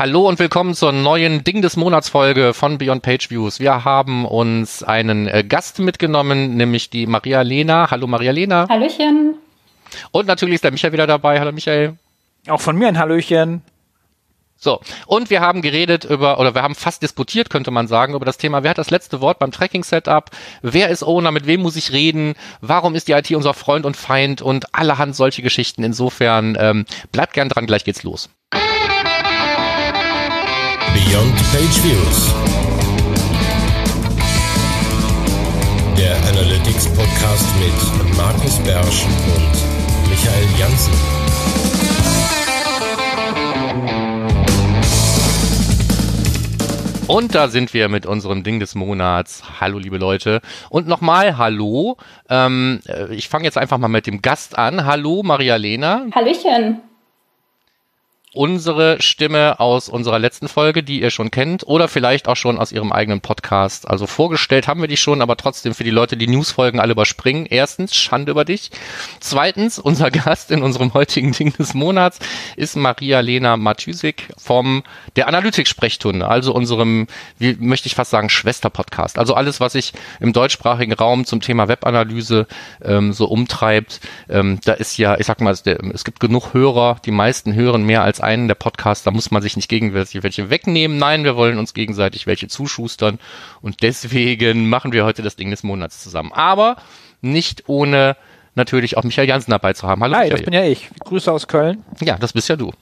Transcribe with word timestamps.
Hallo 0.00 0.26
und 0.26 0.38
willkommen 0.38 0.72
zur 0.72 0.92
neuen 0.92 1.44
Ding 1.44 1.60
des 1.60 1.76
Monats 1.76 2.08
Folge 2.08 2.54
von 2.54 2.78
Beyond 2.78 3.02
Page 3.02 3.28
Views. 3.28 3.60
Wir 3.60 3.84
haben 3.84 4.24
uns 4.24 4.82
einen 4.82 5.28
äh, 5.28 5.44
Gast 5.46 5.78
mitgenommen, 5.78 6.56
nämlich 6.56 6.88
die 6.88 7.06
Maria 7.06 7.42
Lena. 7.42 7.90
Hallo 7.90 8.06
Maria 8.06 8.32
Lena. 8.32 8.66
Hallöchen. 8.70 9.34
Und 10.10 10.26
natürlich 10.26 10.54
ist 10.54 10.64
der 10.64 10.70
Michael 10.70 10.94
wieder 10.94 11.06
dabei. 11.06 11.38
Hallo 11.38 11.52
Michael. 11.52 11.98
Auch 12.48 12.62
von 12.62 12.76
mir 12.76 12.88
ein 12.88 12.98
Hallöchen. 12.98 13.60
So, 14.56 14.80
und 15.06 15.28
wir 15.28 15.42
haben 15.42 15.60
geredet 15.60 16.06
über, 16.06 16.40
oder 16.40 16.54
wir 16.54 16.62
haben 16.62 16.76
fast 16.76 17.02
disputiert, 17.02 17.50
könnte 17.50 17.70
man 17.70 17.86
sagen, 17.86 18.14
über 18.14 18.24
das 18.24 18.38
Thema, 18.38 18.62
wer 18.62 18.70
hat 18.70 18.78
das 18.78 18.88
letzte 18.88 19.20
Wort 19.20 19.38
beim 19.38 19.52
Tracking-Setup, 19.52 20.30
wer 20.62 20.88
ist 20.88 21.02
Owner, 21.02 21.30
mit 21.30 21.46
wem 21.46 21.60
muss 21.60 21.76
ich 21.76 21.92
reden, 21.92 22.36
warum 22.62 22.94
ist 22.94 23.08
die 23.08 23.12
IT 23.12 23.30
unser 23.32 23.52
Freund 23.52 23.84
und 23.84 23.98
Feind 23.98 24.40
und 24.40 24.74
allerhand 24.74 25.14
solche 25.14 25.42
Geschichten. 25.42 25.84
Insofern 25.84 26.56
ähm, 26.58 26.86
bleibt 27.12 27.34
gern 27.34 27.50
dran, 27.50 27.66
gleich 27.66 27.84
geht's 27.84 28.02
los. 28.02 28.30
Beyond 30.92 31.36
Page 31.52 31.82
Views. 31.84 32.34
Der 35.96 36.16
Analytics 36.28 36.86
Podcast 36.88 37.46
mit 37.58 38.16
Markus 38.16 38.58
Bersch 38.60 39.04
und 39.04 40.10
Michael 40.10 40.46
Janssen. 40.58 40.92
Und 47.06 47.34
da 47.34 47.48
sind 47.48 47.72
wir 47.72 47.88
mit 47.88 48.06
unserem 48.06 48.42
Ding 48.42 48.58
des 48.58 48.74
Monats. 48.74 49.42
Hallo, 49.60 49.78
liebe 49.78 49.98
Leute. 49.98 50.40
Und 50.70 50.88
nochmal 50.88 51.38
Hallo. 51.38 51.98
Ähm, 52.28 52.80
äh, 52.88 53.14
ich 53.14 53.28
fange 53.28 53.44
jetzt 53.44 53.58
einfach 53.58 53.78
mal 53.78 53.88
mit 53.88 54.06
dem 54.08 54.22
Gast 54.22 54.58
an. 54.58 54.86
Hallo, 54.86 55.22
Maria 55.22 55.54
Lena. 55.56 56.06
Hallöchen 56.12 56.80
unsere 58.32 59.02
Stimme 59.02 59.58
aus 59.58 59.88
unserer 59.88 60.20
letzten 60.20 60.46
Folge, 60.46 60.84
die 60.84 61.00
ihr 61.00 61.10
schon 61.10 61.32
kennt, 61.32 61.66
oder 61.66 61.88
vielleicht 61.88 62.28
auch 62.28 62.36
schon 62.36 62.58
aus 62.58 62.70
ihrem 62.70 62.92
eigenen 62.92 63.20
Podcast. 63.20 63.88
Also 63.88 64.06
vorgestellt 64.06 64.68
haben 64.68 64.80
wir 64.80 64.88
die 64.88 64.96
schon, 64.96 65.20
aber 65.20 65.36
trotzdem 65.36 65.74
für 65.74 65.82
die 65.82 65.90
Leute, 65.90 66.16
die 66.16 66.28
Newsfolgen 66.28 66.78
alle 66.78 66.92
überspringen. 66.92 67.46
Erstens, 67.46 67.96
Schande 67.96 68.30
über 68.30 68.44
dich. 68.44 68.70
Zweitens, 69.18 69.80
unser 69.80 70.10
Gast 70.12 70.52
in 70.52 70.62
unserem 70.62 70.94
heutigen 70.94 71.32
Ding 71.32 71.52
des 71.54 71.74
Monats 71.74 72.20
ist 72.54 72.76
Maria 72.76 73.18
Lena 73.18 73.56
Matysik 73.56 74.28
vom 74.38 74.84
der 75.16 75.26
Analytics-Sprechstunde, 75.26 76.28
also 76.28 76.54
unserem, 76.54 77.08
wie 77.38 77.56
möchte 77.58 77.88
ich 77.88 77.96
fast 77.96 78.12
sagen, 78.12 78.30
Schwester-Podcast. 78.30 79.18
Also 79.18 79.34
alles, 79.34 79.58
was 79.58 79.72
sich 79.72 79.92
im 80.20 80.32
deutschsprachigen 80.32 80.92
Raum 80.92 81.24
zum 81.24 81.40
Thema 81.40 81.66
Webanalyse 81.66 82.46
ähm, 82.82 83.12
so 83.12 83.26
umtreibt. 83.26 84.00
Ähm, 84.28 84.60
da 84.64 84.74
ist 84.74 84.96
ja, 84.98 85.18
ich 85.18 85.26
sag 85.26 85.40
mal, 85.40 85.50
es 85.52 86.04
gibt 86.04 86.20
genug 86.20 86.54
Hörer, 86.54 86.98
die 87.04 87.10
meisten 87.10 87.54
hören 87.54 87.82
mehr 87.82 88.04
als 88.04 88.19
einen 88.20 88.48
der 88.48 88.54
Podcasts, 88.54 89.04
da 89.04 89.10
muss 89.10 89.30
man 89.30 89.42
sich 89.42 89.56
nicht 89.56 89.68
gegenseitig 89.68 90.22
welche 90.22 90.50
wegnehmen. 90.50 90.98
Nein, 90.98 91.24
wir 91.24 91.36
wollen 91.36 91.58
uns 91.58 91.74
gegenseitig 91.74 92.26
welche 92.26 92.48
zuschustern 92.48 93.18
und 93.60 93.82
deswegen 93.82 94.68
machen 94.68 94.92
wir 94.92 95.04
heute 95.04 95.22
das 95.22 95.36
Ding 95.36 95.50
des 95.50 95.62
Monats 95.62 96.02
zusammen. 96.02 96.32
Aber 96.32 96.76
nicht 97.20 97.64
ohne 97.68 98.16
natürlich 98.54 98.96
auch 98.96 99.04
Michael 99.04 99.28
Jansen 99.28 99.50
dabei 99.50 99.72
zu 99.72 99.86
haben. 99.86 100.02
Hallo 100.02 100.14
Hi, 100.14 100.24
Michael. 100.24 100.38
das 100.38 100.44
bin 100.44 100.54
ja 100.54 100.64
ich. 100.64 100.90
Grüße 101.00 101.30
aus 101.30 101.48
Köln. 101.48 101.84
Ja, 102.00 102.16
das 102.18 102.32
bist 102.32 102.48
ja 102.48 102.56
du. 102.56 102.72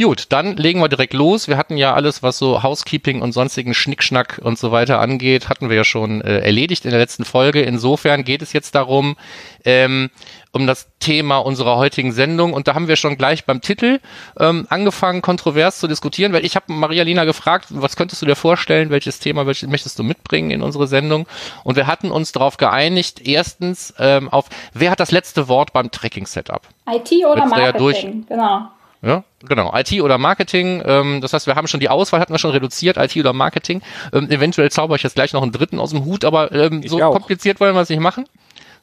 Gut, 0.00 0.26
dann 0.30 0.56
legen 0.56 0.80
wir 0.80 0.88
direkt 0.88 1.14
los. 1.14 1.48
Wir 1.48 1.56
hatten 1.56 1.76
ja 1.76 1.94
alles, 1.94 2.22
was 2.22 2.38
so 2.38 2.62
Housekeeping 2.62 3.20
und 3.22 3.32
sonstigen 3.32 3.74
Schnickschnack 3.74 4.40
und 4.42 4.58
so 4.58 4.70
weiter 4.70 5.00
angeht, 5.00 5.48
hatten 5.48 5.68
wir 5.68 5.76
ja 5.76 5.84
schon 5.84 6.20
äh, 6.20 6.38
erledigt 6.40 6.84
in 6.84 6.90
der 6.90 7.00
letzten 7.00 7.24
Folge. 7.24 7.62
Insofern 7.62 8.24
geht 8.24 8.42
es 8.42 8.52
jetzt 8.52 8.74
darum, 8.74 9.16
ähm, 9.64 10.10
um 10.52 10.66
das 10.66 10.88
Thema 10.98 11.38
unserer 11.38 11.76
heutigen 11.76 12.12
Sendung. 12.12 12.52
Und 12.52 12.68
da 12.68 12.74
haben 12.74 12.88
wir 12.88 12.96
schon 12.96 13.16
gleich 13.16 13.44
beim 13.44 13.60
Titel 13.60 14.00
ähm, 14.38 14.66
angefangen, 14.70 15.22
kontrovers 15.22 15.78
zu 15.78 15.88
diskutieren, 15.88 16.32
weil 16.32 16.44
ich 16.44 16.56
habe 16.56 16.72
Maria 16.72 17.02
Lina 17.02 17.24
gefragt, 17.24 17.66
was 17.70 17.96
könntest 17.96 18.22
du 18.22 18.26
dir 18.26 18.36
vorstellen, 18.36 18.90
welches 18.90 19.18
Thema 19.18 19.46
welches 19.46 19.68
möchtest 19.68 19.98
du 19.98 20.02
mitbringen 20.02 20.50
in 20.50 20.62
unsere 20.62 20.86
Sendung? 20.86 21.26
Und 21.64 21.76
wir 21.76 21.86
hatten 21.86 22.10
uns 22.10 22.32
darauf 22.32 22.56
geeinigt, 22.56 23.26
erstens 23.26 23.94
ähm, 23.98 24.28
auf, 24.28 24.46
wer 24.72 24.90
hat 24.90 25.00
das 25.00 25.10
letzte 25.10 25.48
Wort 25.48 25.72
beim 25.72 25.90
Tracking-Setup? 25.90 26.62
IT 26.90 27.12
oder 27.26 27.46
Marketing, 27.46 28.26
ja 28.28 28.36
genau. 28.36 28.68
Ja, 29.00 29.24
genau. 29.46 29.72
IT 29.74 30.00
oder 30.00 30.18
Marketing. 30.18 30.82
Ähm, 30.84 31.20
das 31.20 31.32
heißt, 31.32 31.46
wir 31.46 31.54
haben 31.54 31.66
schon 31.68 31.80
die 31.80 31.88
Auswahl, 31.88 32.20
hatten 32.20 32.32
wir 32.32 32.38
schon 32.38 32.50
reduziert, 32.50 32.96
IT 32.96 33.16
oder 33.16 33.32
Marketing. 33.32 33.82
Ähm, 34.12 34.30
eventuell 34.30 34.70
zauber 34.70 34.96
ich 34.96 35.02
jetzt 35.02 35.14
gleich 35.14 35.32
noch 35.32 35.42
einen 35.42 35.52
dritten 35.52 35.78
aus 35.78 35.90
dem 35.90 36.04
Hut, 36.04 36.24
aber 36.24 36.52
ähm, 36.52 36.82
so 36.86 37.02
auch. 37.02 37.12
kompliziert 37.12 37.60
wollen 37.60 37.74
wir 37.74 37.80
es 37.80 37.88
nicht 37.88 38.00
machen. 38.00 38.26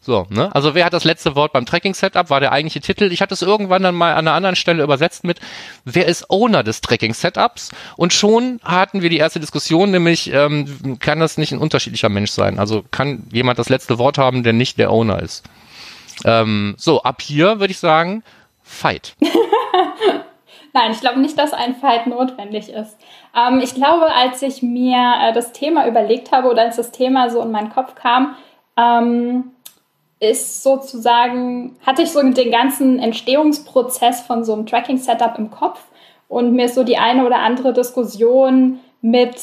So, 0.05 0.27
ne? 0.29 0.53
Also 0.53 0.75
wer 0.75 0.85
hat 0.85 0.93
das 0.93 1.03
letzte 1.03 1.35
Wort 1.35 1.51
beim 1.51 1.66
Tracking-Setup, 1.66 2.29
war 2.29 2.39
der 2.39 2.51
eigentliche 2.51 2.79
Titel. 2.79 3.11
Ich 3.11 3.23
hatte 3.23 3.33
es 3.33 3.41
irgendwann 3.41 3.81
dann 3.81 3.95
mal 3.95 4.11
an 4.11 4.19
einer 4.19 4.33
anderen 4.33 4.55
Stelle 4.55 4.83
übersetzt 4.83 5.23
mit, 5.23 5.39
wer 5.83 6.05
ist 6.05 6.29
Owner 6.29 6.61
des 6.61 6.81
Tracking-Setups? 6.81 7.72
Und 7.97 8.13
schon 8.13 8.59
hatten 8.63 9.01
wir 9.01 9.09
die 9.09 9.17
erste 9.17 9.39
Diskussion, 9.39 9.89
nämlich 9.89 10.31
ähm, 10.31 10.99
kann 10.99 11.19
das 11.19 11.39
nicht 11.39 11.53
ein 11.53 11.59
unterschiedlicher 11.59 12.09
Mensch 12.09 12.29
sein? 12.29 12.59
Also 12.59 12.85
kann 12.91 13.23
jemand 13.31 13.57
das 13.57 13.69
letzte 13.69 13.97
Wort 13.97 14.19
haben, 14.19 14.43
der 14.43 14.53
nicht 14.53 14.77
der 14.77 14.91
Owner 14.91 15.23
ist? 15.23 15.43
Ähm, 16.23 16.75
so, 16.77 17.01
ab 17.01 17.23
hier 17.23 17.59
würde 17.59 17.72
ich 17.72 17.79
sagen, 17.79 18.23
Fight. 18.61 19.16
Nein, 20.75 20.91
ich 20.91 20.99
glaube 20.99 21.21
nicht, 21.21 21.39
dass 21.39 21.53
ein 21.53 21.73
Fight 21.75 22.05
notwendig 22.05 22.67
ist. 22.67 22.97
Ähm, 23.33 23.61
ich 23.63 23.73
glaube, 23.73 24.13
als 24.13 24.41
ich 24.41 24.61
mir 24.61 25.15
äh, 25.21 25.31
das 25.31 25.53
Thema 25.53 25.87
überlegt 25.87 26.33
habe 26.33 26.49
oder 26.49 26.63
als 26.63 26.75
das 26.75 26.91
Thema 26.91 27.29
so 27.29 27.41
in 27.41 27.49
meinen 27.49 27.69
Kopf 27.69 27.95
kam, 27.95 28.35
ähm, 28.75 29.53
ist 30.19 30.63
sozusagen, 30.63 31.77
hatte 31.85 32.01
ich 32.01 32.11
so 32.11 32.21
den 32.21 32.51
ganzen 32.51 32.99
Entstehungsprozess 32.99 34.21
von 34.21 34.43
so 34.43 34.51
einem 34.51 34.65
Tracking-Setup 34.65 35.39
im 35.39 35.49
Kopf 35.49 35.81
und 36.27 36.51
mir 36.51 36.65
ist 36.65 36.75
so 36.75 36.83
die 36.83 36.97
eine 36.97 37.25
oder 37.25 37.37
andere 37.37 37.71
Diskussion 37.71 38.79
mit 38.99 39.37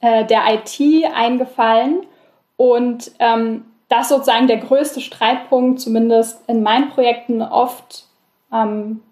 äh, 0.00 0.24
der 0.24 0.42
IT 0.54 0.80
eingefallen 1.14 2.06
und 2.56 3.10
ähm, 3.18 3.66
das 3.90 4.08
sozusagen 4.08 4.46
der 4.46 4.58
größte 4.58 5.02
Streitpunkt, 5.02 5.80
zumindest 5.80 6.48
in 6.48 6.62
meinen 6.62 6.88
Projekten 6.88 7.42
oft 7.42 8.04
ähm, 8.50 9.02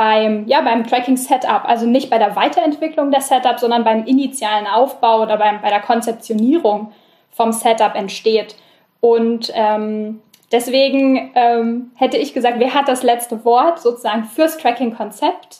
beim, 0.00 0.46
ja, 0.46 0.62
beim 0.62 0.86
Tracking-Setup, 0.86 1.68
also 1.68 1.84
nicht 1.84 2.08
bei 2.08 2.16
der 2.16 2.34
Weiterentwicklung 2.34 3.10
der 3.10 3.20
Setup, 3.20 3.60
sondern 3.60 3.84
beim 3.84 4.06
initialen 4.06 4.66
Aufbau 4.66 5.20
oder 5.20 5.36
beim, 5.36 5.60
bei 5.60 5.68
der 5.68 5.82
Konzeptionierung 5.82 6.90
vom 7.30 7.52
Setup 7.52 7.94
entsteht. 7.94 8.56
Und 9.00 9.52
ähm, 9.54 10.22
deswegen 10.52 11.32
ähm, 11.34 11.90
hätte 11.96 12.16
ich 12.16 12.32
gesagt, 12.32 12.60
wer 12.60 12.72
hat 12.72 12.88
das 12.88 13.02
letzte 13.02 13.44
Wort 13.44 13.78
sozusagen 13.78 14.24
fürs 14.24 14.56
Tracking-Konzept? 14.56 15.58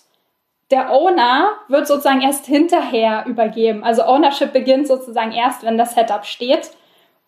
Der 0.71 0.91
Owner 0.91 1.51
wird 1.69 1.87
sozusagen 1.87 2.23
erst 2.23 2.47
hinterher 2.47 3.25
übergeben. 3.27 3.85
Also 3.85 4.05
Ownership 4.05 4.55
beginnt 4.55 4.87
sozusagen 4.87 5.33
erst, 5.33 5.67
wenn 5.67 5.77
das 5.77 5.95
Setup 5.95 6.25
steht 6.25 6.71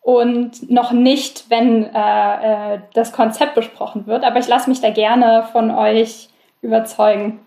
und 0.00 0.70
noch 0.70 0.92
nicht, 0.92 1.50
wenn 1.50 1.94
äh, 1.94 2.76
äh, 2.76 2.78
das 2.94 3.12
Konzept 3.12 3.54
besprochen 3.54 4.06
wird. 4.06 4.24
Aber 4.24 4.38
ich 4.38 4.48
lasse 4.48 4.70
mich 4.70 4.80
da 4.80 4.88
gerne 4.88 5.46
von 5.52 5.70
euch 5.70 6.30
überzeugen. 6.62 7.40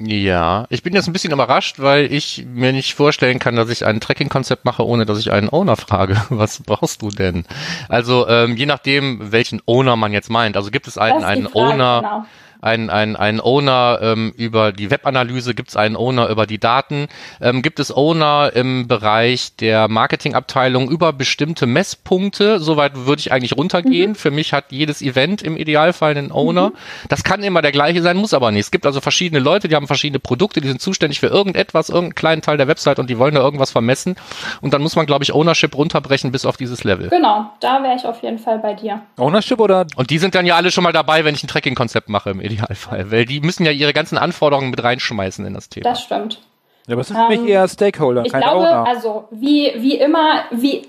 Ja, 0.00 0.66
ich 0.70 0.84
bin 0.84 0.94
jetzt 0.94 1.08
ein 1.08 1.12
bisschen 1.12 1.32
überrascht, 1.32 1.80
weil 1.80 2.12
ich 2.12 2.46
mir 2.46 2.72
nicht 2.72 2.94
vorstellen 2.94 3.40
kann, 3.40 3.56
dass 3.56 3.68
ich 3.68 3.84
ein 3.84 3.98
Tracking-Konzept 3.98 4.64
mache, 4.64 4.86
ohne 4.86 5.06
dass 5.06 5.18
ich 5.18 5.32
einen 5.32 5.48
Owner 5.52 5.76
frage. 5.76 6.22
Was 6.28 6.62
brauchst 6.62 7.02
du 7.02 7.10
denn? 7.10 7.44
Also 7.88 8.28
ähm, 8.28 8.56
je 8.56 8.66
nachdem, 8.66 9.32
welchen 9.32 9.60
Owner 9.66 9.96
man 9.96 10.12
jetzt 10.12 10.30
meint. 10.30 10.56
Also 10.56 10.70
gibt 10.70 10.86
es 10.86 10.98
einen, 10.98 11.24
einen 11.24 11.48
Frage, 11.48 11.74
Owner. 11.74 12.00
Genau 12.00 12.26
einen, 12.60 12.90
einen, 12.90 13.16
einen 13.16 13.40
Owner 13.40 13.98
ähm, 14.02 14.32
über 14.36 14.72
die 14.72 14.90
Webanalyse, 14.90 15.54
gibt 15.54 15.70
es 15.70 15.76
einen 15.76 15.96
Owner 15.96 16.28
über 16.28 16.46
die 16.46 16.58
Daten, 16.58 17.08
ähm, 17.40 17.62
gibt 17.62 17.80
es 17.80 17.94
Owner 17.94 18.52
im 18.54 18.88
Bereich 18.88 19.56
der 19.56 19.88
Marketingabteilung 19.88 20.90
über 20.90 21.12
bestimmte 21.12 21.66
Messpunkte. 21.66 22.60
Soweit 22.60 22.96
würde 23.06 23.20
ich 23.20 23.32
eigentlich 23.32 23.56
runtergehen. 23.56 24.10
Mhm. 24.12 24.14
Für 24.14 24.30
mich 24.30 24.52
hat 24.52 24.66
jedes 24.70 25.02
Event 25.02 25.42
im 25.42 25.56
Idealfall 25.56 26.16
einen 26.16 26.32
Owner. 26.32 26.70
Mhm. 26.70 26.74
Das 27.08 27.24
kann 27.24 27.42
immer 27.42 27.62
der 27.62 27.72
gleiche 27.72 28.02
sein, 28.02 28.16
muss 28.16 28.34
aber 28.34 28.50
nicht. 28.50 28.66
Es 28.66 28.70
gibt 28.70 28.86
also 28.86 29.00
verschiedene 29.00 29.40
Leute, 29.40 29.68
die 29.68 29.76
haben 29.76 29.86
verschiedene 29.86 30.18
Produkte, 30.18 30.60
die 30.60 30.68
sind 30.68 30.80
zuständig 30.80 31.20
für 31.20 31.28
irgendetwas, 31.28 31.88
irgendeinen 31.88 32.14
kleinen 32.14 32.42
Teil 32.42 32.56
der 32.56 32.68
Website 32.68 32.98
und 32.98 33.08
die 33.08 33.18
wollen 33.18 33.34
da 33.34 33.40
irgendwas 33.40 33.70
vermessen. 33.70 34.16
Und 34.60 34.74
dann 34.74 34.82
muss 34.82 34.96
man, 34.96 35.06
glaube 35.06 35.24
ich, 35.24 35.32
Ownership 35.32 35.76
runterbrechen 35.76 36.32
bis 36.32 36.44
auf 36.44 36.56
dieses 36.56 36.84
Level. 36.84 37.08
Genau, 37.08 37.50
da 37.60 37.82
wäre 37.82 37.96
ich 37.96 38.04
auf 38.04 38.22
jeden 38.22 38.38
Fall 38.38 38.58
bei 38.58 38.74
dir. 38.74 39.02
Ownership 39.16 39.60
oder? 39.60 39.86
Und 39.96 40.10
die 40.10 40.18
sind 40.18 40.34
dann 40.34 40.46
ja 40.46 40.56
alle 40.56 40.70
schon 40.70 40.84
mal 40.84 40.92
dabei, 40.92 41.24
wenn 41.24 41.34
ich 41.34 41.42
ein 41.42 41.48
Tracking-Konzept 41.48 42.08
mache 42.08 42.30
im 42.30 42.40
Idealfall, 42.50 43.10
weil 43.10 43.24
die 43.24 43.40
müssen 43.40 43.64
ja 43.64 43.72
ihre 43.72 43.92
ganzen 43.92 44.18
Anforderungen 44.18 44.70
mit 44.70 44.82
reinschmeißen 44.82 45.44
in 45.44 45.54
das 45.54 45.68
Thema. 45.68 45.84
Das 45.84 46.02
stimmt. 46.02 46.40
Ja, 46.86 46.94
aber 46.94 47.02
es 47.02 47.10
mich 47.10 47.40
ähm, 47.40 47.48
eher 47.48 47.68
Stakeholder, 47.68 48.24
ich 48.24 48.32
glaube, 48.32 48.66
Owner. 48.66 48.86
also 48.86 49.28
wie, 49.30 49.72
wie 49.76 49.96
immer, 49.96 50.44
wie 50.50 50.86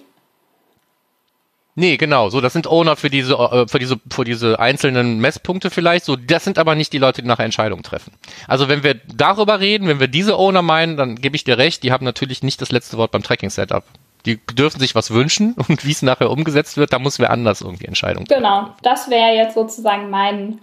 Nee, 1.80 1.96
genau. 1.96 2.30
So, 2.30 2.42
das 2.42 2.52
sind 2.52 2.68
Owner 2.68 2.98
für 2.98 3.10
diese, 3.10 3.36
äh, 3.36 3.66
für 3.66 3.80
diese, 3.80 4.02
für 4.12 4.26
diese 4.26 4.60
einzelnen 4.60 5.20
Messpunkte 5.20 5.70
vielleicht. 5.70 6.04
So, 6.04 6.18
das 6.18 6.44
sind 6.44 6.60
aber 6.60 6.76
nicht 6.76 6.92
die 6.92 6.98
Leute, 6.98 7.22
die 7.22 7.28
nachher 7.30 7.46
Entscheidungen 7.46 7.84
treffen. 7.84 8.12
Also 8.50 8.68
wenn 8.68 8.84
wir 8.84 8.96
darüber 8.96 9.62
reden, 9.62 9.88
wenn 9.88 10.02
wir 10.02 10.10
diese 10.10 10.38
Owner 10.38 10.62
meinen, 10.62 10.98
dann 10.98 11.16
gebe 11.16 11.38
ich 11.38 11.46
dir 11.46 11.58
recht. 11.58 11.84
Die 11.84 11.94
haben 11.94 12.04
natürlich 12.04 12.44
nicht 12.44 12.62
das 12.62 12.74
letzte 12.74 12.98
Wort 12.98 13.12
beim 13.12 13.24
Tracking-Setup. 13.24 13.86
Die 14.26 14.46
dürfen 14.48 14.82
sich 14.82 14.94
was 14.94 15.12
wünschen 15.12 15.54
und 15.70 15.86
wie 15.86 15.92
es 15.92 16.02
nachher 16.02 16.32
umgesetzt 16.32 16.76
wird, 16.76 16.92
da 16.92 17.00
muss 17.00 17.18
wer 17.18 17.30
anders 17.30 17.62
irgendwie 17.62 17.86
Entscheidungen 17.86 18.26
treffen. 18.26 18.44
Genau. 18.44 18.76
Das 18.84 19.10
wäre 19.10 19.34
jetzt 19.34 19.56
sozusagen 19.56 20.10
mein 20.10 20.60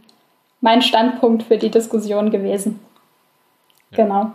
mein 0.60 0.82
Standpunkt 0.82 1.42
für 1.44 1.58
die 1.58 1.70
Diskussion 1.70 2.30
gewesen. 2.30 2.80
Ja. 3.90 4.04
Genau. 4.04 4.32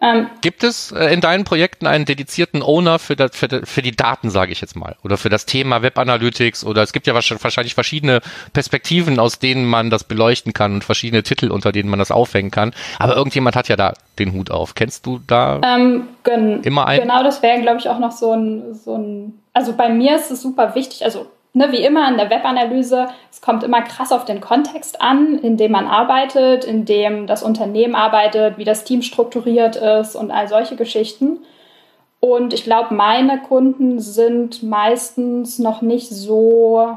Ähm, 0.00 0.28
Gibt 0.42 0.64
es 0.64 0.92
äh, 0.92 1.06
in 1.14 1.20
deinen 1.20 1.44
Projekten 1.44 1.86
einen 1.86 2.04
dedizierten 2.04 2.62
Owner 2.62 2.98
für, 2.98 3.16
das, 3.16 3.34
für, 3.34 3.64
für 3.64 3.80
die 3.80 3.92
Daten, 3.92 4.28
sage 4.28 4.52
ich 4.52 4.60
jetzt 4.60 4.76
mal, 4.76 4.96
oder 5.02 5.16
für 5.16 5.28
das 5.28 5.46
Thema 5.46 5.82
Web 5.82 5.98
Analytics? 5.98 6.64
Oder 6.64 6.82
es 6.82 6.92
gibt 6.92 7.06
ja 7.06 7.14
wahrscheinlich 7.14 7.74
verschiedene 7.74 8.20
Perspektiven, 8.52 9.18
aus 9.18 9.38
denen 9.38 9.64
man 9.64 9.90
das 9.90 10.04
beleuchten 10.04 10.52
kann 10.52 10.74
und 10.74 10.84
verschiedene 10.84 11.22
Titel, 11.22 11.50
unter 11.50 11.72
denen 11.72 11.88
man 11.88 11.98
das 11.98 12.10
aufhängen 12.10 12.50
kann. 12.50 12.74
Aber 12.98 13.16
irgendjemand 13.16 13.56
hat 13.56 13.68
ja 13.68 13.76
da 13.76 13.94
den 14.18 14.32
Hut 14.32 14.50
auf. 14.50 14.74
Kennst 14.74 15.06
du 15.06 15.20
da 15.26 15.60
ähm, 15.64 16.08
immer 16.64 16.86
einen? 16.86 17.02
Genau, 17.02 17.22
das 17.22 17.42
wäre, 17.42 17.62
glaube 17.62 17.78
ich, 17.78 17.88
auch 17.88 17.98
noch 17.98 18.12
so 18.12 18.32
ein, 18.32 18.74
so 18.74 18.96
ein. 18.96 19.40
Also 19.52 19.74
bei 19.74 19.88
mir 19.88 20.16
ist 20.16 20.30
es 20.30 20.42
super 20.42 20.74
wichtig. 20.74 21.04
Also 21.04 21.28
ne, 21.54 21.72
wie 21.72 21.82
immer 21.82 22.08
in 22.08 22.18
der 22.18 22.30
Webanalyse, 22.30 23.08
es 23.30 23.40
kommt 23.40 23.62
immer 23.62 23.82
krass 23.82 24.12
auf 24.12 24.24
den 24.24 24.40
Kontext 24.40 25.00
an, 25.00 25.38
in 25.38 25.56
dem 25.56 25.72
man 25.72 25.86
arbeitet, 25.86 26.64
in 26.64 26.84
dem 26.84 27.26
das 27.26 27.42
Unternehmen 27.42 27.94
arbeitet, 27.94 28.58
wie 28.58 28.64
das 28.64 28.84
Team 28.84 29.00
strukturiert 29.02 29.76
ist 29.76 30.16
und 30.16 30.30
all 30.30 30.48
solche 30.48 30.76
Geschichten. 30.76 31.38
Und 32.20 32.52
ich 32.52 32.64
glaube, 32.64 32.94
meine 32.94 33.40
Kunden 33.40 34.00
sind 34.00 34.62
meistens 34.62 35.58
noch 35.58 35.82
nicht 35.82 36.08
so, 36.08 36.96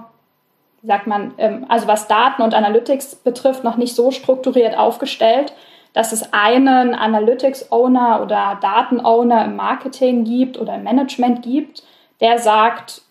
wie 0.82 0.88
sagt 0.88 1.08
man, 1.08 1.34
ähm, 1.38 1.66
also 1.70 1.88
was 1.88 2.08
Daten 2.08 2.42
und 2.42 2.54
Analytics 2.54 3.16
betrifft, 3.16 3.64
noch 3.64 3.78
nicht 3.78 3.96
so 3.96 4.12
strukturiert 4.12 4.78
aufgestellt, 4.78 5.54
dass 5.94 6.14
es 6.14 6.32
einen 6.34 6.96
Analytics-Owner 6.96 8.22
oder 8.24 8.58
Daten-Owner 8.62 9.46
im 9.46 9.56
Marketing 9.56 10.24
gibt 10.24 10.58
oder 10.58 10.76
im 10.76 10.84
Management 10.84 11.42
gibt, 11.42 11.84
der 12.22 12.40
sagt, 12.40 13.02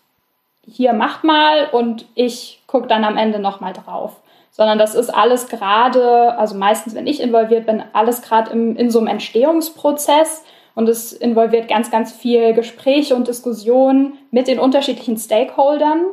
hier 0.69 0.93
macht 0.93 1.23
mal 1.23 1.67
und 1.71 2.05
ich 2.15 2.61
gucke 2.67 2.87
dann 2.87 3.03
am 3.03 3.17
Ende 3.17 3.39
nochmal 3.39 3.73
drauf. 3.73 4.17
Sondern 4.51 4.79
das 4.79 4.95
ist 4.95 5.09
alles 5.09 5.47
gerade, 5.47 6.37
also 6.37 6.55
meistens, 6.55 6.95
wenn 6.95 7.07
ich 7.07 7.21
involviert 7.21 7.65
bin, 7.65 7.83
alles 7.93 8.21
gerade 8.21 8.51
in 8.51 8.89
so 8.89 8.99
einem 8.99 9.07
Entstehungsprozess 9.07 10.43
und 10.73 10.89
es 10.89 11.13
involviert 11.13 11.67
ganz, 11.67 11.91
ganz 11.91 12.11
viel 12.11 12.53
Gespräche 12.53 13.15
und 13.15 13.27
Diskussionen 13.27 14.17
mit 14.31 14.47
den 14.47 14.59
unterschiedlichen 14.59 15.17
Stakeholdern. 15.17 16.05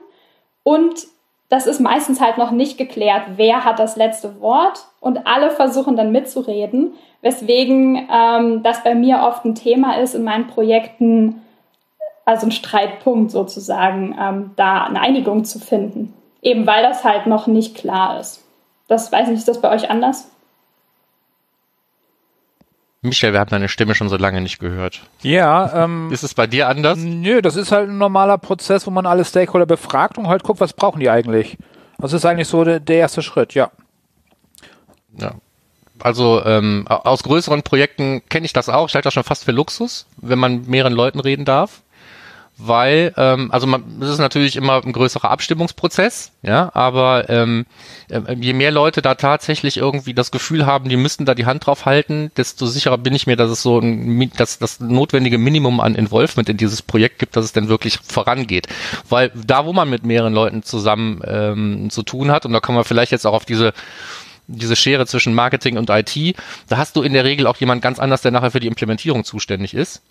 Und 0.62 1.06
das 1.48 1.66
ist 1.66 1.80
meistens 1.80 2.20
halt 2.20 2.38
noch 2.38 2.50
nicht 2.50 2.78
geklärt, 2.78 3.22
wer 3.36 3.64
hat 3.64 3.78
das 3.78 3.96
letzte 3.96 4.40
Wort 4.40 4.86
und 5.00 5.26
alle 5.26 5.50
versuchen 5.50 5.96
dann 5.96 6.12
mitzureden, 6.12 6.94
weswegen 7.22 8.08
ähm, 8.10 8.62
das 8.62 8.82
bei 8.82 8.94
mir 8.94 9.20
oft 9.20 9.44
ein 9.44 9.54
Thema 9.54 9.98
ist 9.98 10.14
in 10.14 10.24
meinen 10.24 10.46
Projekten, 10.46 11.42
also 12.24 12.46
ein 12.46 12.52
Streitpunkt 12.52 13.30
sozusagen, 13.30 14.16
ähm, 14.18 14.50
da 14.56 14.84
eine 14.84 15.00
Einigung 15.00 15.44
zu 15.44 15.58
finden. 15.58 16.14
Eben 16.42 16.66
weil 16.66 16.82
das 16.82 17.04
halt 17.04 17.26
noch 17.26 17.46
nicht 17.46 17.74
klar 17.74 18.20
ist. 18.20 18.42
Das 18.88 19.10
weiß 19.10 19.28
nicht, 19.28 19.38
ist 19.38 19.48
das 19.48 19.60
bei 19.60 19.70
euch 19.70 19.90
anders? 19.90 20.28
Michael, 23.00 23.34
wir 23.34 23.40
haben 23.40 23.50
deine 23.50 23.68
Stimme 23.68 23.94
schon 23.94 24.08
so 24.08 24.16
lange 24.16 24.40
nicht 24.40 24.58
gehört. 24.58 25.02
Ja, 25.22 25.84
ähm, 25.84 26.10
ist 26.10 26.22
es 26.22 26.32
bei 26.32 26.46
dir 26.46 26.68
anders? 26.68 26.98
Nö, 26.98 27.42
das 27.42 27.56
ist 27.56 27.70
halt 27.70 27.90
ein 27.90 27.98
normaler 27.98 28.38
Prozess, 28.38 28.86
wo 28.86 28.90
man 28.90 29.04
alle 29.04 29.26
Stakeholder 29.26 29.66
befragt 29.66 30.16
und 30.16 30.28
halt 30.28 30.42
guckt, 30.42 30.60
was 30.60 30.72
brauchen 30.72 31.00
die 31.00 31.10
eigentlich. 31.10 31.58
Das 31.98 32.14
ist 32.14 32.24
eigentlich 32.24 32.48
so 32.48 32.64
der, 32.64 32.80
der 32.80 32.96
erste 32.96 33.20
Schritt, 33.22 33.52
ja. 33.52 33.70
Ja. 35.18 35.32
Also 36.00 36.44
ähm, 36.44 36.86
aus 36.88 37.22
größeren 37.22 37.62
Projekten 37.62 38.22
kenne 38.28 38.46
ich 38.46 38.52
das 38.52 38.68
auch. 38.68 38.88
Ich 38.88 38.94
halte 38.94 39.06
das 39.06 39.14
schon 39.14 39.22
fast 39.22 39.44
für 39.44 39.52
Luxus, 39.52 40.06
wenn 40.16 40.38
man 40.38 40.60
mit 40.60 40.68
mehreren 40.68 40.92
Leuten 40.92 41.20
reden 41.20 41.44
darf 41.44 41.83
weil, 42.56 43.12
ähm, 43.16 43.50
also 43.50 43.66
man, 43.66 43.82
das 43.98 44.10
ist 44.10 44.18
natürlich 44.18 44.54
immer 44.54 44.80
ein 44.84 44.92
größerer 44.92 45.28
Abstimmungsprozess, 45.28 46.30
ja, 46.42 46.70
aber 46.72 47.28
ähm, 47.28 47.66
äh, 48.08 48.20
je 48.34 48.52
mehr 48.52 48.70
Leute 48.70 49.02
da 49.02 49.16
tatsächlich 49.16 49.76
irgendwie 49.76 50.14
das 50.14 50.30
Gefühl 50.30 50.64
haben, 50.64 50.88
die 50.88 50.96
müssten 50.96 51.24
da 51.24 51.34
die 51.34 51.46
Hand 51.46 51.66
drauf 51.66 51.84
halten, 51.84 52.30
desto 52.36 52.66
sicherer 52.66 52.96
bin 52.96 53.14
ich 53.14 53.26
mir, 53.26 53.36
dass 53.36 53.50
es 53.50 53.62
so 53.62 53.80
ein, 53.80 54.30
dass 54.36 54.58
das 54.58 54.78
notwendige 54.78 55.36
Minimum 55.36 55.80
an 55.80 55.96
Involvement 55.96 56.48
in 56.48 56.56
dieses 56.56 56.80
Projekt 56.80 57.18
gibt, 57.18 57.34
dass 57.34 57.44
es 57.44 57.52
denn 57.52 57.68
wirklich 57.68 57.98
vorangeht. 57.98 58.68
Weil 59.08 59.32
da, 59.34 59.66
wo 59.66 59.72
man 59.72 59.90
mit 59.90 60.04
mehreren 60.04 60.32
Leuten 60.32 60.62
zusammen 60.62 61.22
ähm, 61.26 61.90
zu 61.90 62.04
tun 62.04 62.30
hat, 62.30 62.46
und 62.46 62.52
da 62.52 62.60
kommen 62.60 62.78
wir 62.78 62.84
vielleicht 62.84 63.10
jetzt 63.10 63.26
auch 63.26 63.34
auf 63.34 63.44
diese 63.44 63.72
diese 64.46 64.76
Schere 64.76 65.06
zwischen 65.06 65.32
Marketing 65.32 65.78
und 65.78 65.88
IT, 65.88 66.36
da 66.68 66.76
hast 66.76 66.96
du 66.96 67.02
in 67.02 67.14
der 67.14 67.24
Regel 67.24 67.46
auch 67.46 67.56
jemand 67.56 67.80
ganz 67.80 67.98
anders, 67.98 68.20
der 68.20 68.30
nachher 68.30 68.50
für 68.50 68.60
die 68.60 68.66
Implementierung 68.66 69.24
zuständig 69.24 69.72
ist. 69.72 70.02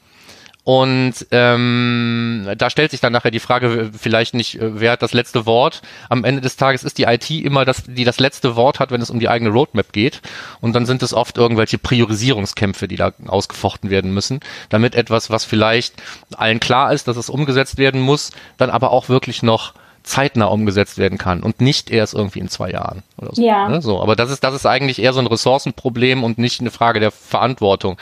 Und 0.66 1.14
ähm, 1.32 2.48
da 2.58 2.70
stellt 2.70 2.92
sich 2.92 3.02
dann 3.02 3.12
nachher 3.12 3.32
die 3.32 3.42
Frage, 3.42 3.92
vielleicht 3.98 4.34
nicht, 4.34 4.62
äh, 4.62 4.80
wer 4.80 4.94
hat 4.94 5.02
das 5.02 5.14
letzte 5.14 5.46
Wort? 5.46 5.82
Am 6.08 6.24
Ende 6.24 6.40
des 6.40 6.56
Tages 6.56 6.86
ist 6.86 6.98
die 6.98 7.04
IT 7.04 7.30
immer 7.30 7.66
das, 7.66 7.84
die 7.84 8.06
das 8.06 8.20
letzte 8.20 8.56
Wort 8.56 8.80
hat, 8.80 8.92
wenn 8.92 9.02
es 9.02 9.10
um 9.10 9.20
die 9.20 9.28
eigene 9.28 9.50
Roadmap 9.50 9.92
geht. 9.92 10.22
Und 10.62 10.74
dann 10.74 10.86
sind 10.86 11.04
es 11.04 11.14
oft 11.14 11.38
irgendwelche 11.38 11.78
Priorisierungskämpfe, 11.78 12.88
die 12.88 12.96
da 12.96 13.12
ausgefochten 13.28 13.90
werden 13.90 14.14
müssen, 14.14 14.40
damit 14.70 14.96
etwas, 14.96 15.30
was 15.30 15.44
vielleicht 15.44 16.02
allen 16.34 16.62
klar 16.62 16.94
ist, 16.94 17.10
dass 17.10 17.18
es 17.18 17.30
umgesetzt 17.30 17.78
werden 17.78 18.00
muss, 18.00 18.32
dann 18.56 18.70
aber 18.70 18.92
auch 18.92 19.10
wirklich 19.10 19.44
noch 19.44 19.74
zeitnah 20.04 20.46
umgesetzt 20.46 20.98
werden 20.98 21.18
kann 21.18 21.42
und 21.42 21.62
nicht 21.62 21.90
erst 21.90 22.14
irgendwie 22.14 22.40
in 22.40 22.50
zwei 22.50 22.70
Jahren 22.72 23.04
oder 23.18 23.34
so. 23.34 23.42
Ja. 23.42 23.70
Ne? 23.70 23.82
so 23.82 24.02
aber 24.02 24.16
das 24.16 24.30
ist, 24.30 24.44
das 24.44 24.54
ist 24.54 24.66
eigentlich 24.66 25.00
eher 25.00 25.14
so 25.14 25.20
ein 25.20 25.28
Ressourcenproblem 25.28 26.24
und 26.24 26.38
nicht 26.38 26.60
eine 26.60 26.72
Frage 26.72 27.00
der 27.00 27.12
Verantwortung. 27.12 27.98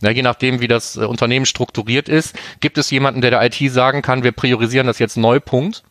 Ja, 0.00 0.10
je 0.10 0.22
nachdem, 0.22 0.60
wie 0.60 0.68
das 0.68 0.96
äh, 0.96 1.04
Unternehmen 1.04 1.46
strukturiert 1.46 2.08
ist, 2.08 2.34
gibt 2.60 2.76
es 2.76 2.90
jemanden, 2.90 3.20
der 3.20 3.30
der 3.30 3.42
IT 3.42 3.72
sagen 3.72 4.02
kann, 4.02 4.24
wir 4.24 4.32
priorisieren 4.32 4.86
das 4.86 4.98
jetzt 4.98 5.16
neu, 5.16 5.40
Punkt, 5.40 5.84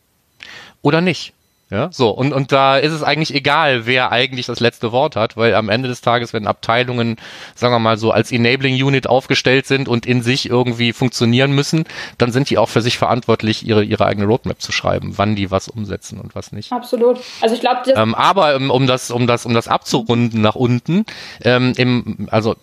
oder 0.82 1.00
nicht. 1.00 1.32
Ja, 1.74 1.88
so. 1.90 2.10
Und, 2.10 2.32
und 2.32 2.52
da 2.52 2.78
ist 2.78 2.92
es 2.92 3.02
eigentlich 3.02 3.34
egal, 3.34 3.84
wer 3.84 4.12
eigentlich 4.12 4.46
das 4.46 4.60
letzte 4.60 4.92
Wort 4.92 5.16
hat, 5.16 5.36
weil 5.36 5.56
am 5.56 5.68
Ende 5.68 5.88
des 5.88 6.02
Tages, 6.02 6.32
wenn 6.32 6.46
Abteilungen, 6.46 7.16
sagen 7.56 7.74
wir 7.74 7.80
mal 7.80 7.98
so, 7.98 8.12
als 8.12 8.30
Enabling 8.30 8.80
Unit 8.80 9.08
aufgestellt 9.08 9.66
sind 9.66 9.88
und 9.88 10.06
in 10.06 10.22
sich 10.22 10.48
irgendwie 10.48 10.92
funktionieren 10.92 11.50
müssen, 11.50 11.84
dann 12.16 12.30
sind 12.30 12.48
die 12.48 12.58
auch 12.58 12.68
für 12.68 12.80
sich 12.80 12.96
verantwortlich, 12.96 13.66
ihre, 13.66 13.82
ihre 13.82 14.06
eigene 14.06 14.26
Roadmap 14.26 14.62
zu 14.62 14.70
schreiben, 14.70 15.14
wann 15.16 15.34
die 15.34 15.50
was 15.50 15.66
umsetzen 15.66 16.20
und 16.20 16.36
was 16.36 16.52
nicht. 16.52 16.70
Absolut. 16.70 17.18
Also 17.40 17.56
ich 17.56 17.60
glaube, 17.60 17.90
ähm, 17.90 18.14
aber 18.14 18.54
um, 18.54 18.70
um 18.70 18.86
das, 18.86 19.10
um 19.10 19.26
das, 19.26 19.44
um 19.44 19.52
das 19.52 19.66
abzurunden 19.66 20.40
nach 20.40 20.54
unten, 20.54 21.04
ähm, 21.42 21.72
im, 21.76 22.28
also 22.30 22.54